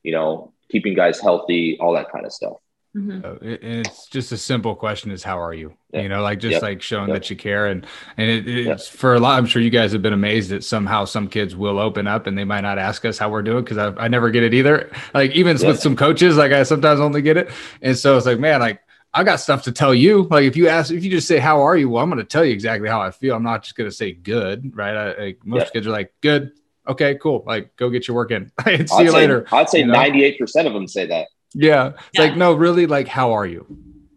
You 0.04 0.12
know, 0.12 0.54
keeping 0.72 0.94
guys 0.94 1.20
healthy, 1.20 1.78
all 1.80 1.94
that 1.94 2.12
kind 2.12 2.26
of 2.26 2.32
stuff. 2.32 2.58
Mm-hmm. 2.96 3.46
And 3.46 3.88
it's 3.88 4.08
just 4.08 4.34
a 4.34 4.38
simple 4.38 4.76
question 4.76 5.12
is 5.12 5.24
how 5.24 5.40
are 5.40 5.54
you 5.54 5.74
yeah. 5.94 6.02
you 6.02 6.10
know 6.10 6.22
like 6.22 6.40
just 6.40 6.56
yep. 6.56 6.62
like 6.62 6.82
showing 6.82 7.08
yep. 7.08 7.22
that 7.22 7.30
you 7.30 7.38
care 7.38 7.68
and 7.68 7.88
and 8.18 8.30
it, 8.30 8.50
it's 8.50 8.92
yep. 8.92 9.00
for 9.00 9.14
a 9.16 9.20
lot 9.22 9.38
i'm 9.38 9.46
sure 9.46 9.62
you 9.62 9.70
guys 9.70 9.94
have 9.94 10.02
been 10.02 10.12
amazed 10.12 10.50
that 10.50 10.62
somehow 10.62 11.06
some 11.06 11.30
kids 11.30 11.56
will 11.56 11.80
open 11.80 12.06
up 12.06 12.28
and 12.28 12.38
they 12.38 12.44
might 12.44 12.60
not 12.60 12.78
ask 12.78 13.06
us 13.06 13.18
how 13.18 13.30
we're 13.30 13.44
doing 13.44 13.64
because 13.64 13.78
I, 13.78 13.94
I 13.96 14.10
never 14.10 14.30
get 14.30 14.44
it 14.44 14.54
either 14.54 14.92
like 15.14 15.32
even 15.32 15.58
with 15.66 15.80
some 15.80 15.96
coaches 15.96 16.36
like 16.36 16.52
i 16.52 16.64
sometimes 16.64 17.00
only 17.00 17.22
get 17.22 17.38
it 17.38 17.50
and 17.82 17.98
so 17.98 18.18
it's 18.18 18.26
like 18.26 18.40
man 18.40 18.60
like 18.60 18.82
I 19.14 19.26
got 19.26 19.42
stuff 19.42 19.64
to 19.64 19.74
tell 19.74 19.94
you. 19.94 20.24
Like 20.24 20.46
if 20.46 20.56
you 20.56 20.70
ask, 20.70 20.90
if 20.90 21.04
you 21.04 21.12
just 21.12 21.28
say, 21.28 21.38
"How 21.38 21.62
are 21.64 21.76
you?" 21.76 21.90
Well, 21.90 22.02
I'm 22.02 22.10
going 22.10 22.24
to 22.24 22.26
tell 22.26 22.46
you 22.46 22.54
exactly 22.54 22.88
how 22.88 23.02
I 23.02 23.12
feel. 23.12 23.36
I'm 23.36 23.44
not 23.44 23.62
just 23.64 23.76
going 23.76 23.90
to 23.90 23.96
say 23.96 24.14
"good," 24.14 24.72
right? 24.74 24.96
I, 24.96 25.24
like 25.24 25.46
most 25.46 25.74
kids 25.74 25.86
are 25.86 25.92
like, 25.92 26.14
"Good, 26.22 26.54
okay, 26.88 27.16
cool." 27.16 27.44
Like 27.46 27.76
go 27.76 27.90
get 27.90 28.08
your 28.08 28.16
work 28.16 28.32
in. 28.32 28.52
See 28.66 28.72
I'd 28.72 28.80
you 28.80 28.88
say, 28.88 29.10
later. 29.10 29.46
I'd 29.52 29.70
say 29.70 29.84
98 29.84 30.40
percent 30.40 30.68
of 30.68 30.74
them 30.74 30.88
say 30.88 31.06
that. 31.08 31.28
Yeah. 31.54 31.88
It's 31.88 31.98
yeah. 32.14 32.22
like, 32.22 32.38
no, 32.38 32.54
really, 32.54 32.86
like, 32.86 33.08
how 33.08 33.34
are 33.34 33.46
you? 33.46 33.66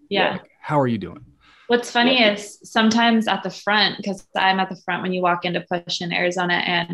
Yeah. 0.09 0.33
Like, 0.33 0.51
how 0.61 0.81
are 0.81 0.87
you 0.87 0.99
doing? 0.99 1.25
What's 1.67 1.91
funny 1.91 2.21
yeah. 2.21 2.35
is 2.35 2.59
sometimes 2.63 3.27
at 3.27 3.43
the 3.43 3.51
front, 3.51 3.97
because 3.97 4.27
I'm 4.37 4.61
at 4.61 4.69
the 4.69 4.77
front 4.85 5.03
when 5.03 5.13
you 5.13 5.23
walk 5.23 5.45
into 5.45 5.63
push 5.63 6.01
in 6.03 6.13
Arizona, 6.13 6.55
and 6.55 6.91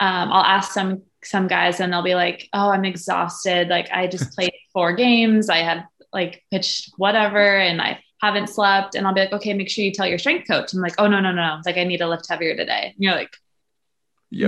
um, 0.00 0.32
I'll 0.32 0.44
ask 0.44 0.72
some 0.72 1.02
some 1.24 1.46
guys 1.46 1.78
and 1.78 1.92
they'll 1.92 2.02
be 2.02 2.14
like, 2.14 2.48
"Oh, 2.52 2.70
I'm 2.70 2.84
exhausted. 2.84 3.68
Like 3.68 3.90
I 3.92 4.06
just 4.06 4.32
played 4.34 4.52
four 4.72 4.92
games. 4.92 5.48
I 5.48 5.58
had 5.58 5.84
like 6.12 6.44
pitched 6.50 6.92
whatever, 6.96 7.58
and 7.58 7.80
I 7.82 8.00
haven't 8.20 8.48
slept." 8.48 8.94
And 8.94 9.06
I'll 9.06 9.14
be 9.14 9.20
like, 9.20 9.32
"Okay, 9.32 9.54
make 9.54 9.68
sure 9.68 9.84
you 9.84 9.92
tell 9.92 10.06
your 10.06 10.18
strength 10.18 10.46
coach." 10.48 10.72
I'm 10.72 10.80
like, 10.80 10.94
"Oh 10.98 11.08
no, 11.08 11.20
no, 11.20 11.32
no. 11.32 11.56
It's 11.58 11.66
like 11.66 11.76
I 11.76 11.84
need 11.84 11.98
to 11.98 12.08
lift 12.08 12.28
heavier 12.28 12.56
today." 12.56 12.92
And 12.94 12.96
you're 12.98 13.14
like, 13.14 13.36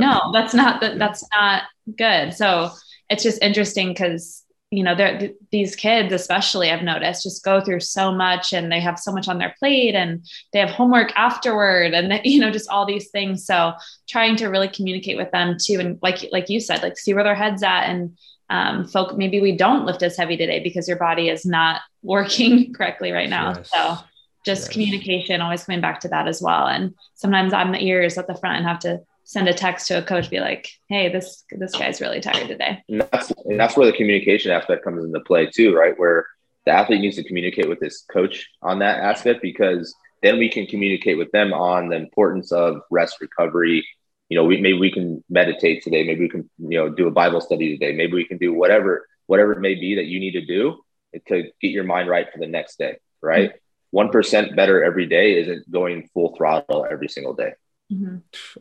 "No, 0.00 0.32
that's 0.32 0.54
not 0.54 0.80
that. 0.80 0.98
That's 0.98 1.24
not 1.34 1.64
good." 1.96 2.32
So 2.34 2.70
it's 3.08 3.22
just 3.22 3.42
interesting 3.42 3.88
because 3.88 4.44
you 4.74 4.82
know 4.82 4.94
they're 4.94 5.30
these 5.52 5.76
kids 5.76 6.12
especially 6.12 6.70
i've 6.70 6.82
noticed 6.82 7.22
just 7.22 7.44
go 7.44 7.60
through 7.60 7.80
so 7.80 8.12
much 8.12 8.52
and 8.52 8.72
they 8.72 8.80
have 8.80 8.98
so 8.98 9.12
much 9.12 9.28
on 9.28 9.38
their 9.38 9.54
plate 9.58 9.94
and 9.94 10.26
they 10.52 10.58
have 10.58 10.70
homework 10.70 11.12
afterward 11.16 11.94
and 11.94 12.20
you 12.24 12.40
know 12.40 12.50
just 12.50 12.68
all 12.68 12.84
these 12.84 13.10
things 13.10 13.44
so 13.46 13.72
trying 14.08 14.36
to 14.36 14.48
really 14.48 14.68
communicate 14.68 15.16
with 15.16 15.30
them 15.30 15.56
too 15.60 15.78
and 15.78 15.98
like 16.02 16.26
like 16.32 16.48
you 16.48 16.60
said 16.60 16.82
like 16.82 16.98
see 16.98 17.14
where 17.14 17.24
their 17.24 17.34
heads 17.34 17.62
at 17.62 17.84
and 17.84 18.16
um 18.50 18.86
folk 18.86 19.16
maybe 19.16 19.40
we 19.40 19.56
don't 19.56 19.86
lift 19.86 20.02
as 20.02 20.16
heavy 20.16 20.36
today 20.36 20.60
because 20.60 20.88
your 20.88 20.98
body 20.98 21.28
is 21.28 21.46
not 21.46 21.80
working 22.02 22.72
correctly 22.74 23.12
right 23.12 23.30
now 23.30 23.54
yes. 23.56 23.70
so 23.72 23.96
just 24.44 24.62
yes. 24.62 24.68
communication 24.68 25.40
always 25.40 25.64
coming 25.64 25.80
back 25.80 26.00
to 26.00 26.08
that 26.08 26.26
as 26.26 26.42
well 26.42 26.66
and 26.66 26.94
sometimes 27.14 27.52
i'm 27.52 27.72
the 27.72 27.82
ears 27.82 28.18
at 28.18 28.26
the 28.26 28.34
front 28.34 28.56
and 28.56 28.66
have 28.66 28.78
to 28.78 29.00
send 29.24 29.48
a 29.48 29.54
text 29.54 29.88
to 29.88 29.98
a 29.98 30.02
coach, 30.02 30.30
be 30.30 30.40
like, 30.40 30.68
"Hey, 30.88 31.08
this 31.08 31.44
this 31.50 31.72
guy's 31.72 32.00
really 32.00 32.20
tired 32.20 32.48
today." 32.48 32.82
And 32.88 33.00
that's 33.12 33.32
and 33.44 33.58
that's 33.58 33.76
where 33.76 33.86
the 33.86 33.96
communication 33.96 34.50
aspect 34.50 34.84
comes 34.84 35.04
into 35.04 35.20
play 35.20 35.46
too, 35.46 35.74
right? 35.74 35.98
Where 35.98 36.26
the 36.66 36.72
athlete 36.72 37.00
needs 37.00 37.16
to 37.16 37.24
communicate 37.24 37.68
with 37.68 37.80
his 37.80 38.04
coach 38.10 38.48
on 38.62 38.78
that 38.78 39.00
aspect 39.00 39.42
because 39.42 39.94
then 40.22 40.38
we 40.38 40.48
can 40.48 40.66
communicate 40.66 41.18
with 41.18 41.30
them 41.32 41.52
on 41.52 41.88
the 41.88 41.96
importance 41.96 42.52
of 42.52 42.80
rest 42.90 43.20
recovery. 43.20 43.86
You 44.28 44.38
know, 44.38 44.44
we 44.44 44.60
maybe 44.60 44.78
we 44.78 44.90
can 44.90 45.22
meditate 45.28 45.82
today, 45.82 46.04
maybe 46.04 46.20
we 46.20 46.28
can 46.28 46.48
you 46.58 46.78
know 46.78 46.88
do 46.88 47.08
a 47.08 47.10
Bible 47.10 47.40
study 47.40 47.76
today, 47.76 47.94
maybe 47.94 48.14
we 48.14 48.26
can 48.26 48.38
do 48.38 48.52
whatever 48.52 49.06
whatever 49.26 49.52
it 49.52 49.60
may 49.60 49.74
be 49.74 49.94
that 49.96 50.06
you 50.06 50.20
need 50.20 50.32
to 50.32 50.44
do 50.44 50.80
to 51.28 51.44
get 51.60 51.70
your 51.70 51.84
mind 51.84 52.08
right 52.08 52.30
for 52.32 52.38
the 52.38 52.46
next 52.46 52.78
day, 52.78 52.98
right? 53.22 53.52
One 53.90 54.08
mm-hmm. 54.08 54.54
better 54.56 54.82
every 54.82 55.06
day 55.06 55.38
isn't 55.40 55.70
going 55.70 56.08
full 56.12 56.34
throttle 56.36 56.86
every 56.90 57.08
single 57.08 57.32
day. 57.32 57.54
Mm-hmm. 57.92 58.16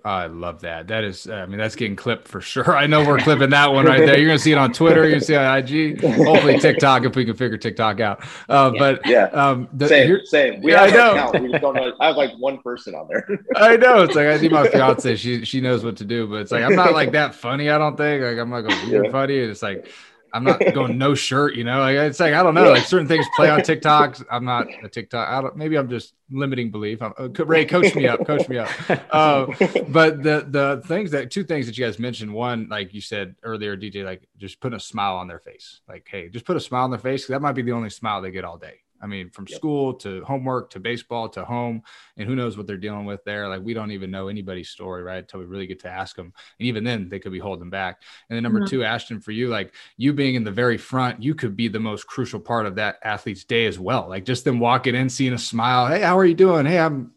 I 0.06 0.26
love 0.26 0.62
that. 0.62 0.88
That 0.88 1.06
is, 1.06 1.30
I 1.30 1.46
mean, 1.46 1.58
that's 1.58 1.76
getting 1.76 1.96
clipped 1.96 2.28
for 2.28 2.42
sure. 2.42 2.76
I 2.78 2.88
know 2.88 3.06
we're 3.08 3.20
clipping 3.20 3.52
that 3.52 3.72
one 3.72 3.86
right 3.86 4.00
there. 4.00 4.18
You're 4.18 4.28
going 4.28 4.38
to 4.38 4.44
see 4.44 4.52
it 4.52 4.58
on 4.58 4.74
Twitter. 4.74 5.02
You're 5.02 5.12
going 5.12 5.22
to 5.22 5.26
see 5.26 5.34
it 5.34 5.38
on 5.38 5.58
IG. 5.58 6.02
Hopefully, 6.26 6.60
TikTok 6.60 7.06
if 7.06 7.16
we 7.16 7.24
can 7.24 7.36
figure 7.36 7.58
TikTok 7.58 8.02
out. 8.02 8.24
Uh, 8.50 8.72
yeah. 8.74 8.80
But 8.80 9.06
yeah, 9.06 9.24
um, 9.28 9.70
the, 9.72 9.88
same, 9.88 10.26
same. 10.26 10.62
We 10.62 10.74
yeah, 10.74 10.88
have 10.88 10.94
I 10.94 11.40
know. 11.40 11.42
We 11.42 11.52
don't 11.58 11.74
know. 11.74 11.94
I 12.02 12.08
have 12.08 12.18
like 12.18 12.32
one 12.38 12.62
person 12.62 12.96
on 12.96 13.08
there. 13.08 13.26
I 13.56 13.78
know. 13.78 14.04
It's 14.04 14.16
like 14.16 14.28
I 14.28 14.38
need 14.38 14.52
my 14.52 14.68
fiance. 14.68 15.16
She 15.16 15.46
she 15.46 15.62
knows 15.62 15.86
what 15.86 15.98
to 15.98 16.06
do, 16.06 16.28
but 16.28 16.42
it's 16.42 16.52
like 16.52 16.64
I'm 16.64 16.76
not 16.76 16.94
like 16.94 17.14
that 17.14 17.34
funny. 17.34 17.70
I 17.70 17.78
don't 17.78 17.96
think. 17.96 18.24
Like 18.24 18.38
I'm 18.38 18.50
not 18.50 18.62
going 18.62 18.78
to 18.90 19.02
be 19.04 19.10
funny. 19.10 19.40
And 19.40 19.52
it's 19.52 19.64
like 19.64 19.88
I'm 20.34 20.44
not 20.44 20.60
going 20.74 20.98
no 20.98 21.14
shirt, 21.28 21.56
you 21.56 21.64
know. 21.64 21.80
Like 21.80 21.96
it's 21.96 22.20
like 22.20 22.34
I 22.34 22.42
don't 22.42 22.56
know, 22.56 22.72
like 22.72 22.86
certain 22.86 23.08
things 23.08 23.26
play 23.36 23.50
on 23.50 23.60
TikToks. 23.62 24.26
I'm 24.32 24.44
not 24.44 24.68
a 24.84 24.90
TikTok. 24.90 25.30
I 25.30 25.42
don't. 25.42 25.56
Maybe 25.56 25.78
I'm 25.78 25.90
just 25.90 26.14
limiting 26.32 26.72
belief. 26.72 27.02
I'm, 27.02 27.14
uh, 27.18 27.30
Ray, 27.46 27.66
coach 27.66 27.94
me 27.94 28.08
up, 28.08 28.26
coach 28.26 28.50
me 28.50 28.58
up. 28.58 28.70
Uh, 29.14 29.46
but 29.90 30.24
the 30.24 30.46
the 30.50 30.82
things 30.88 31.12
that 31.12 31.30
two 31.30 31.44
things 31.44 31.68
that 31.68 31.78
you 31.78 31.86
guys 31.86 32.00
mentioned. 32.00 32.34
One, 32.34 32.68
like 32.70 32.94
you 32.94 33.02
said 33.02 33.36
earlier, 33.44 33.78
DJ, 33.78 34.04
like 34.04 34.28
just 34.38 34.60
putting 34.60 34.76
a 34.76 34.80
smile 34.80 35.18
on 35.18 35.28
their 35.28 35.40
face. 35.40 35.82
Like, 35.88 36.08
hey, 36.10 36.30
just 36.30 36.46
put 36.46 36.58
a 36.58 36.60
smile 36.60 36.86
on 36.86 36.90
their 36.90 37.00
face. 37.00 37.28
That 37.28 37.42
might 37.42 37.52
be 37.52 37.62
the 37.62 37.72
only 37.72 37.90
smile 37.90 38.22
they 38.22 38.32
get 38.32 38.44
all 38.44 38.58
day. 38.58 38.83
I 39.04 39.06
mean, 39.06 39.30
from 39.30 39.46
yep. 39.50 39.58
school 39.58 39.94
to 39.96 40.24
homework 40.24 40.70
to 40.72 40.80
baseball 40.80 41.28
to 41.30 41.44
home, 41.44 41.84
and 42.16 42.28
who 42.28 42.36
knows 42.36 42.58
what 42.58 42.66
they're 42.66 42.78
dealing 42.78 43.06
with 43.06 43.24
there. 43.26 43.50
Like 43.50 43.62
we 43.62 43.74
don't 43.74 43.92
even 43.92 44.10
know 44.10 44.30
anybody's 44.30 44.70
story, 44.70 45.04
right? 45.04 45.18
Until 45.18 45.42
we 45.42 45.46
really 45.46 45.68
get 45.68 45.82
to 45.82 45.90
ask 45.90 46.16
them. 46.16 46.34
And 46.60 46.68
even 46.68 46.84
then, 46.84 47.10
they 47.10 47.20
could 47.20 47.34
be 47.34 47.40
holding 47.40 47.70
back. 47.70 48.02
And 48.30 48.36
then 48.36 48.44
number 48.44 48.60
mm-hmm. 48.60 48.70
two, 48.70 48.84
Ashton, 48.84 49.20
for 49.20 49.32
you, 49.32 49.50
like 49.50 49.74
you 49.98 50.14
being 50.14 50.36
in 50.36 50.46
the 50.46 50.52
very 50.52 50.78
front, 50.78 51.22
you 51.22 51.36
could 51.36 51.56
be 51.56 51.68
the 51.68 51.80
most 51.80 52.08
crucial 52.08 52.40
part 52.40 52.66
of 52.66 52.76
that 52.76 53.00
athlete's 53.04 53.44
day 53.44 53.66
as 53.66 53.78
well. 53.78 54.08
Like 54.08 54.24
just 54.24 54.46
them 54.46 54.60
walking 54.60 54.96
in, 54.96 55.10
seeing 55.10 55.34
a 55.34 55.38
smile. 55.38 55.88
Hey, 55.88 56.02
how 56.02 56.18
are 56.18 56.26
you 56.26 56.34
doing? 56.34 56.66
Hey, 56.66 56.80
I'm 56.80 57.12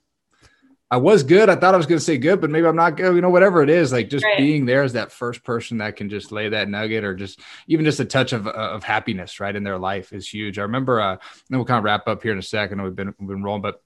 I 0.89 0.99
was 0.99 1.25
good. 1.25 1.49
I 1.49 1.57
thought 1.57 1.75
I 1.75 1.77
was 1.77 1.87
going 1.87 1.99
to 1.99 2.05
say 2.05 2.17
good, 2.17 2.41
but 2.41 2.49
maybe 2.49 2.67
I'm 2.67 2.77
not 2.77 2.97
good. 2.97 3.15
You 3.15 3.21
know, 3.21 3.31
whatever 3.31 3.63
it 3.63 3.71
is, 3.71 3.91
like 3.91 4.09
just 4.09 4.25
right. 4.25 4.39
being 4.39 4.67
there 4.67 4.85
as 4.85 4.93
that 4.93 5.11
first 5.11 5.43
person 5.43 5.79
that 5.79 5.97
can 5.97 6.09
just 6.09 6.31
lay 6.31 6.49
that 6.49 6.69
nugget 6.69 7.03
or 7.03 7.15
just 7.15 7.41
even 7.67 7.85
just 7.85 7.99
a 7.99 8.05
touch 8.05 8.33
of, 8.33 8.47
of 8.47 8.85
happiness 8.85 9.41
right 9.41 9.55
in 9.55 9.65
their 9.65 9.79
life 9.79 10.13
is 10.13 10.29
huge. 10.29 10.61
I 10.61 10.63
remember, 10.63 11.01
uh, 11.01 11.13
and 11.13 11.59
we'll 11.59 11.65
kind 11.65 11.79
of 11.79 11.85
wrap 11.85 12.07
up 12.07 12.23
here 12.23 12.31
in 12.31 12.39
a 12.39 12.43
second. 12.43 12.83
We've 12.83 12.95
been, 12.95 13.13
we've 13.19 13.29
been 13.29 13.43
rolling, 13.43 13.63
but 13.63 13.83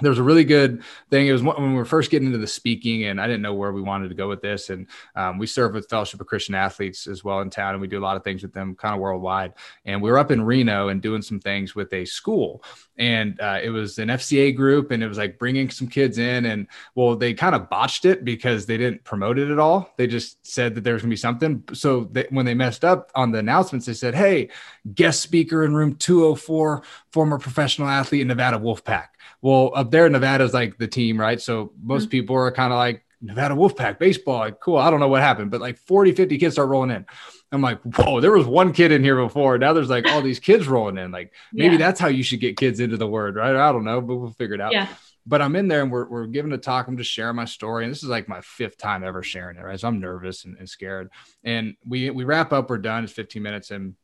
there 0.00 0.10
was 0.10 0.18
a 0.18 0.24
really 0.24 0.44
good 0.44 0.82
thing. 1.08 1.28
It 1.28 1.32
was 1.32 1.42
when 1.42 1.70
we 1.70 1.74
were 1.74 1.84
first 1.84 2.10
getting 2.10 2.26
into 2.26 2.38
the 2.38 2.48
speaking, 2.48 3.04
and 3.04 3.20
I 3.20 3.28
didn't 3.28 3.42
know 3.42 3.54
where 3.54 3.72
we 3.72 3.80
wanted 3.80 4.08
to 4.08 4.16
go 4.16 4.28
with 4.28 4.42
this. 4.42 4.70
And 4.70 4.88
um, 5.14 5.38
we 5.38 5.46
serve 5.46 5.72
with 5.72 5.88
Fellowship 5.88 6.20
of 6.20 6.26
Christian 6.26 6.56
Athletes 6.56 7.06
as 7.06 7.22
well 7.22 7.40
in 7.40 7.50
town, 7.50 7.74
and 7.74 7.80
we 7.80 7.86
do 7.86 8.00
a 8.00 8.02
lot 8.02 8.16
of 8.16 8.24
things 8.24 8.42
with 8.42 8.52
them, 8.52 8.74
kind 8.74 8.94
of 8.94 9.00
worldwide. 9.00 9.52
And 9.84 10.02
we 10.02 10.10
were 10.10 10.18
up 10.18 10.32
in 10.32 10.42
Reno 10.42 10.88
and 10.88 11.00
doing 11.00 11.22
some 11.22 11.38
things 11.38 11.76
with 11.76 11.92
a 11.92 12.04
school, 12.06 12.64
and 12.96 13.40
uh, 13.40 13.60
it 13.62 13.70
was 13.70 13.98
an 13.98 14.08
FCA 14.08 14.56
group, 14.56 14.90
and 14.90 15.00
it 15.00 15.06
was 15.06 15.18
like 15.18 15.38
bringing 15.38 15.70
some 15.70 15.86
kids 15.86 16.18
in, 16.18 16.46
and 16.46 16.66
well, 16.96 17.14
they 17.14 17.32
kind 17.32 17.54
of 17.54 17.70
botched 17.70 18.04
it 18.04 18.24
because 18.24 18.66
they 18.66 18.76
didn't 18.76 19.04
promote 19.04 19.38
it 19.38 19.48
at 19.48 19.60
all. 19.60 19.92
They 19.96 20.08
just 20.08 20.44
said 20.44 20.74
that 20.74 20.82
there 20.82 20.94
was 20.94 21.02
going 21.02 21.10
to 21.10 21.14
be 21.14 21.18
something. 21.18 21.62
So 21.72 22.08
they, 22.10 22.26
when 22.30 22.46
they 22.46 22.54
messed 22.54 22.84
up 22.84 23.12
on 23.14 23.30
the 23.30 23.38
announcements, 23.38 23.86
they 23.86 23.94
said, 23.94 24.16
"Hey, 24.16 24.48
guest 24.92 25.20
speaker 25.20 25.64
in 25.64 25.72
room 25.72 25.94
204, 25.94 26.82
former 27.12 27.38
professional 27.38 27.88
athlete 27.88 28.22
in 28.22 28.28
Nevada 28.28 28.58
Wolfpack." 28.58 29.13
Well, 29.44 29.72
up 29.74 29.90
there, 29.90 30.08
Nevada's 30.08 30.54
like 30.54 30.78
the 30.78 30.88
team, 30.88 31.20
right? 31.20 31.38
So 31.38 31.74
most 31.82 32.04
mm-hmm. 32.04 32.10
people 32.12 32.36
are 32.36 32.50
kind 32.50 32.72
of 32.72 32.78
like 32.78 33.04
Nevada 33.20 33.54
Wolfpack 33.54 33.98
baseball. 33.98 34.38
Like, 34.38 34.58
cool. 34.58 34.78
I 34.78 34.88
don't 34.90 35.00
know 35.00 35.08
what 35.08 35.20
happened, 35.20 35.50
but 35.50 35.60
like 35.60 35.76
40, 35.76 36.12
50 36.12 36.38
kids 36.38 36.54
start 36.54 36.70
rolling 36.70 36.90
in. 36.90 37.04
I'm 37.52 37.60
like, 37.60 37.78
whoa, 37.82 38.22
there 38.22 38.32
was 38.32 38.46
one 38.46 38.72
kid 38.72 38.90
in 38.90 39.04
here 39.04 39.22
before. 39.22 39.58
Now 39.58 39.74
there's 39.74 39.90
like 39.90 40.06
all 40.06 40.22
these 40.22 40.40
kids 40.40 40.66
rolling 40.66 40.96
in. 40.96 41.10
Like 41.10 41.34
maybe 41.52 41.74
yeah. 41.74 41.78
that's 41.78 42.00
how 42.00 42.08
you 42.08 42.22
should 42.22 42.40
get 42.40 42.56
kids 42.56 42.80
into 42.80 42.96
the 42.96 43.06
word, 43.06 43.36
right? 43.36 43.54
I 43.54 43.70
don't 43.70 43.84
know, 43.84 44.00
but 44.00 44.16
we'll 44.16 44.30
figure 44.30 44.54
it 44.54 44.62
out. 44.62 44.72
Yeah. 44.72 44.88
But 45.26 45.42
I'm 45.42 45.56
in 45.56 45.68
there 45.68 45.82
and 45.82 45.92
we're, 45.92 46.08
we're 46.08 46.26
giving 46.26 46.52
a 46.52 46.58
talk. 46.58 46.88
I'm 46.88 46.96
just 46.96 47.10
sharing 47.10 47.36
my 47.36 47.44
story. 47.44 47.84
And 47.84 47.90
this 47.92 48.02
is 48.02 48.08
like 48.08 48.30
my 48.30 48.40
fifth 48.40 48.78
time 48.78 49.04
ever 49.04 49.22
sharing 49.22 49.58
it, 49.58 49.62
right? 49.62 49.78
So 49.78 49.88
I'm 49.88 50.00
nervous 50.00 50.46
and, 50.46 50.56
and 50.56 50.66
scared. 50.66 51.10
And 51.42 51.76
we 51.84 52.08
we 52.08 52.24
wrap 52.24 52.54
up, 52.54 52.70
we're 52.70 52.78
done. 52.78 53.04
It's 53.04 53.12
15 53.12 53.42
minutes 53.42 53.70
and 53.70 53.94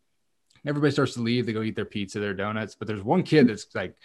everybody 0.66 0.92
starts 0.92 1.14
to 1.14 1.22
leave. 1.22 1.46
They 1.46 1.54
go 1.54 1.62
eat 1.62 1.76
their 1.76 1.86
pizza, 1.86 2.20
their 2.20 2.34
donuts. 2.34 2.74
But 2.74 2.88
there's 2.88 3.02
one 3.02 3.22
kid 3.22 3.48
that's 3.48 3.74
like 3.74 3.96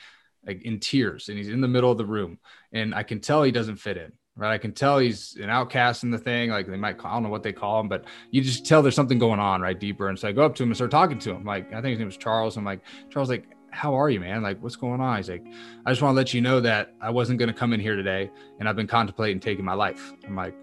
like 0.46 0.62
in 0.64 0.80
tears 0.80 1.30
and 1.30 1.38
he's 1.38 1.50
in 1.50 1.62
the 1.62 1.68
middle 1.68 1.92
of 1.92 1.98
the 1.98 2.06
room 2.06 2.40
and 2.72 2.94
I 2.94 3.04
can 3.04 3.20
tell 3.20 3.44
he 3.44 3.52
doesn't 3.52 3.78
fit 3.78 3.98
in. 3.98 4.12
Right. 4.38 4.52
I 4.52 4.58
can 4.58 4.74
tell 4.74 5.00
he's 5.00 5.38
an 5.38 5.50
outcast 5.50 6.04
in 6.04 6.12
the 6.12 6.18
thing. 6.18 6.50
Like 6.50 6.68
they 6.68 6.76
might, 6.76 6.98
call, 6.98 7.10
I 7.10 7.14
don't 7.14 7.24
know 7.24 7.30
what 7.30 7.42
they 7.42 7.54
call 7.54 7.80
him, 7.80 7.88
but 7.88 8.04
you 8.32 8.42
just 8.42 8.66
tell 8.66 8.82
there's 8.82 8.94
something 8.94 9.18
going 9.18 9.40
on 9.40 9.62
right 9.62 9.80
deeper. 9.80 10.10
And 10.10 10.20
so 10.20 10.28
I 10.28 10.34
go 10.34 10.44
up 10.44 10.56
to 10.56 10.64
him 10.64 10.70
and 10.70 10.76
start 10.76 10.92
talking 10.92 11.18
to 11.20 11.32
him. 11.32 11.46
Like, 11.46 11.72
I 11.72 11.82
think 11.82 11.92
his 11.92 12.00
name 12.00 12.08
was 12.10 12.18
Charles. 12.18 12.58
I'm 12.58 12.66
like, 12.66 12.82
Charles, 13.10 13.30
like, 13.30 13.46
how 13.72 13.94
are 13.94 14.10
you, 14.10 14.20
man? 14.20 14.44
Like, 14.44 14.62
what's 14.62 14.76
going 14.76 15.00
on? 15.00 15.16
He's 15.16 15.30
like, 15.30 15.46
I 15.86 15.92
just 15.92 16.02
want 16.02 16.12
to 16.12 16.18
let 16.18 16.34
you 16.34 16.42
know 16.42 16.60
that 16.60 16.96
I 17.00 17.12
wasn't 17.12 17.40
going 17.40 17.48
to 17.48 17.54
come 17.54 17.72
in 17.72 17.80
here 17.80 17.96
today 17.96 18.30
and 18.60 18.68
I've 18.68 18.76
been 18.76 18.88
contemplating 18.88 19.40
taking 19.40 19.64
my 19.64 19.74
life. 19.74 20.12
I'm 20.28 20.36
like, 20.36 20.54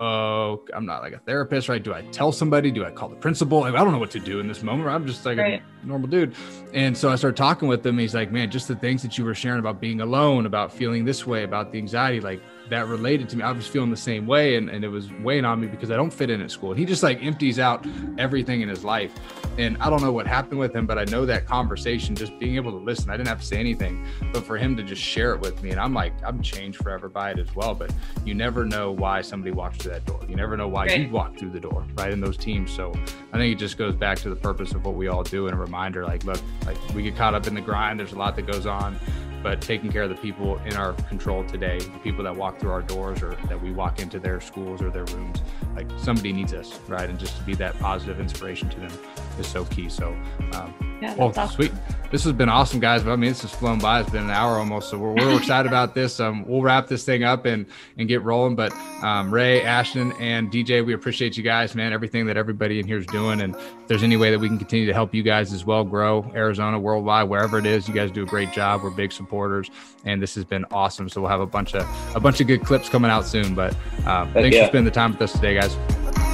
oh, 0.00 0.62
I'm 0.74 0.86
not 0.86 1.02
like 1.02 1.12
a 1.12 1.18
therapist, 1.18 1.68
right? 1.68 1.82
Do 1.82 1.94
I 1.94 2.02
tell 2.02 2.32
somebody? 2.32 2.70
Do 2.70 2.84
I 2.84 2.90
call 2.90 3.08
the 3.08 3.16
principal? 3.16 3.60
Like, 3.60 3.74
I 3.74 3.78
don't 3.78 3.92
know 3.92 3.98
what 3.98 4.10
to 4.12 4.20
do 4.20 4.40
in 4.40 4.48
this 4.48 4.62
moment. 4.62 4.88
I'm 4.88 5.06
just 5.06 5.24
like 5.24 5.38
right. 5.38 5.62
a 5.82 5.86
normal 5.86 6.08
dude. 6.08 6.34
And 6.72 6.96
so 6.96 7.10
I 7.10 7.16
started 7.16 7.36
talking 7.36 7.68
with 7.68 7.84
him. 7.86 7.98
He's 7.98 8.14
like, 8.14 8.30
man, 8.30 8.50
just 8.50 8.68
the 8.68 8.76
things 8.76 9.02
that 9.02 9.16
you 9.18 9.24
were 9.24 9.34
sharing 9.34 9.58
about 9.58 9.80
being 9.80 10.00
alone, 10.00 10.46
about 10.46 10.72
feeling 10.72 11.04
this 11.04 11.26
way, 11.26 11.44
about 11.44 11.72
the 11.72 11.78
anxiety, 11.78 12.20
like 12.20 12.42
that 12.70 12.86
related 12.88 13.28
to 13.30 13.36
me. 13.36 13.42
I 13.42 13.52
was 13.52 13.66
feeling 13.66 13.90
the 13.90 13.96
same 13.96 14.26
way 14.26 14.56
and, 14.56 14.68
and 14.68 14.84
it 14.84 14.88
was 14.88 15.10
weighing 15.22 15.44
on 15.44 15.60
me 15.60 15.66
because 15.66 15.90
I 15.90 15.96
don't 15.96 16.12
fit 16.12 16.30
in 16.30 16.40
at 16.40 16.50
school. 16.50 16.70
And 16.70 16.78
he 16.78 16.84
just 16.84 17.02
like 17.02 17.22
empties 17.22 17.58
out 17.58 17.86
everything 18.18 18.60
in 18.60 18.68
his 18.68 18.84
life. 18.84 19.12
And 19.58 19.76
I 19.80 19.88
don't 19.88 20.02
know 20.02 20.12
what 20.12 20.26
happened 20.26 20.58
with 20.58 20.74
him, 20.74 20.86
but 20.86 20.98
I 20.98 21.04
know 21.04 21.24
that 21.26 21.46
conversation, 21.46 22.14
just 22.14 22.38
being 22.38 22.56
able 22.56 22.72
to 22.72 22.78
listen, 22.78 23.10
I 23.10 23.16
didn't 23.16 23.28
have 23.28 23.40
to 23.40 23.46
say 23.46 23.58
anything, 23.58 24.06
but 24.32 24.44
for 24.44 24.58
him 24.58 24.76
to 24.76 24.82
just 24.82 25.00
share 25.00 25.34
it 25.34 25.40
with 25.40 25.62
me. 25.62 25.70
And 25.70 25.80
I'm 25.80 25.94
like, 25.94 26.12
I'm 26.24 26.42
changed 26.42 26.82
forever 26.82 27.08
by 27.08 27.30
it 27.30 27.38
as 27.38 27.54
well. 27.54 27.74
But 27.74 27.92
you 28.24 28.34
never 28.34 28.64
know 28.64 28.92
why 28.92 29.22
somebody 29.22 29.52
walks 29.52 29.78
through 29.78 29.92
that 29.92 30.04
door. 30.04 30.20
You 30.28 30.36
never 30.36 30.56
know 30.56 30.68
why 30.68 30.86
right. 30.86 31.00
you 31.00 31.10
walked 31.10 31.38
through 31.38 31.50
the 31.50 31.60
door, 31.60 31.86
right? 31.96 32.12
In 32.12 32.20
those 32.20 32.36
teams. 32.36 32.70
So 32.72 32.92
I 33.32 33.38
think 33.38 33.54
it 33.54 33.58
just 33.58 33.78
goes 33.78 33.94
back 33.94 34.18
to 34.18 34.28
the 34.28 34.36
purpose 34.36 34.72
of 34.72 34.84
what 34.84 34.94
we 34.94 35.08
all 35.08 35.22
do 35.22 35.46
and 35.46 35.54
a 35.54 35.58
reminder 35.58 36.04
like, 36.04 36.24
look, 36.24 36.40
like 36.66 36.76
we 36.94 37.02
get 37.02 37.16
caught 37.16 37.34
up 37.34 37.46
in 37.46 37.54
the 37.54 37.60
grind. 37.60 37.98
There's 37.98 38.12
a 38.12 38.18
lot 38.18 38.36
that 38.36 38.46
goes 38.46 38.66
on 38.66 38.98
but 39.42 39.60
taking 39.60 39.90
care 39.90 40.02
of 40.02 40.10
the 40.10 40.16
people 40.16 40.58
in 40.58 40.74
our 40.74 40.92
control 41.08 41.44
today, 41.44 41.78
the 41.78 41.98
people 42.00 42.24
that 42.24 42.34
walk 42.34 42.58
through 42.58 42.70
our 42.70 42.82
doors 42.82 43.22
or 43.22 43.36
that 43.48 43.60
we 43.60 43.72
walk 43.72 44.00
into 44.00 44.18
their 44.18 44.40
schools 44.40 44.82
or 44.82 44.90
their 44.90 45.04
rooms, 45.06 45.42
like 45.74 45.86
somebody 45.98 46.32
needs 46.32 46.54
us, 46.54 46.78
right? 46.88 47.08
And 47.08 47.18
just 47.18 47.36
to 47.38 47.42
be 47.44 47.54
that 47.54 47.78
positive 47.78 48.20
inspiration 48.20 48.68
to 48.70 48.80
them 48.80 48.92
is 49.38 49.46
so 49.46 49.64
key. 49.66 49.88
So, 49.88 50.16
um, 50.54 50.74
yeah, 51.00 51.14
well, 51.16 51.32
awesome. 51.36 51.48
sweet. 51.48 51.72
This 52.10 52.22
has 52.24 52.32
been 52.32 52.48
awesome, 52.48 52.80
guys. 52.80 53.02
But 53.02 53.12
I 53.12 53.16
mean, 53.16 53.30
this 53.30 53.42
has 53.42 53.52
flown 53.52 53.78
by. 53.78 54.00
It's 54.00 54.10
been 54.10 54.24
an 54.24 54.30
hour 54.30 54.58
almost. 54.58 54.90
So 54.90 54.98
we're, 54.98 55.12
we're 55.12 55.36
excited 55.36 55.66
about 55.66 55.94
this. 55.94 56.20
Um, 56.20 56.46
we'll 56.46 56.62
wrap 56.62 56.86
this 56.86 57.04
thing 57.04 57.24
up 57.24 57.44
and 57.46 57.66
and 57.98 58.08
get 58.08 58.22
rolling. 58.22 58.54
But 58.54 58.72
um, 59.02 59.32
Ray, 59.32 59.62
Ashton, 59.62 60.12
and 60.12 60.50
DJ, 60.50 60.84
we 60.84 60.94
appreciate 60.94 61.36
you 61.36 61.42
guys, 61.42 61.74
man. 61.74 61.92
Everything 61.92 62.26
that 62.26 62.36
everybody 62.36 62.78
in 62.78 62.86
here 62.86 62.98
is 62.98 63.06
doing, 63.06 63.40
and 63.40 63.54
if 63.54 63.88
there's 63.88 64.02
any 64.02 64.16
way 64.16 64.30
that 64.30 64.38
we 64.38 64.48
can 64.48 64.58
continue 64.58 64.86
to 64.86 64.94
help 64.94 65.14
you 65.14 65.22
guys 65.22 65.52
as 65.52 65.64
well 65.64 65.84
grow 65.84 66.30
Arizona 66.34 66.78
worldwide, 66.78 67.28
wherever 67.28 67.58
it 67.58 67.66
is, 67.66 67.88
you 67.88 67.94
guys 67.94 68.10
do 68.10 68.22
a 68.22 68.26
great 68.26 68.52
job. 68.52 68.82
We're 68.82 68.90
big 68.90 69.12
supporters, 69.12 69.70
and 70.04 70.22
this 70.22 70.34
has 70.36 70.44
been 70.44 70.64
awesome. 70.70 71.08
So 71.08 71.20
we'll 71.20 71.30
have 71.30 71.40
a 71.40 71.46
bunch 71.46 71.74
of 71.74 71.86
a 72.16 72.20
bunch 72.20 72.40
of 72.40 72.46
good 72.46 72.64
clips 72.64 72.88
coming 72.88 73.10
out 73.10 73.26
soon. 73.26 73.54
But 73.54 73.74
um, 74.06 74.32
thanks 74.32 74.56
yeah. 74.56 74.64
for 74.64 74.68
spending 74.68 74.84
the 74.84 74.90
time 74.90 75.12
with 75.12 75.22
us 75.22 75.32
today, 75.32 75.54
guys. 75.54 75.74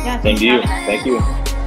Yeah, 0.05 0.21
thank 0.21 0.41
you. 0.41 0.61
Thank 0.63 1.07
you. 1.07 1.62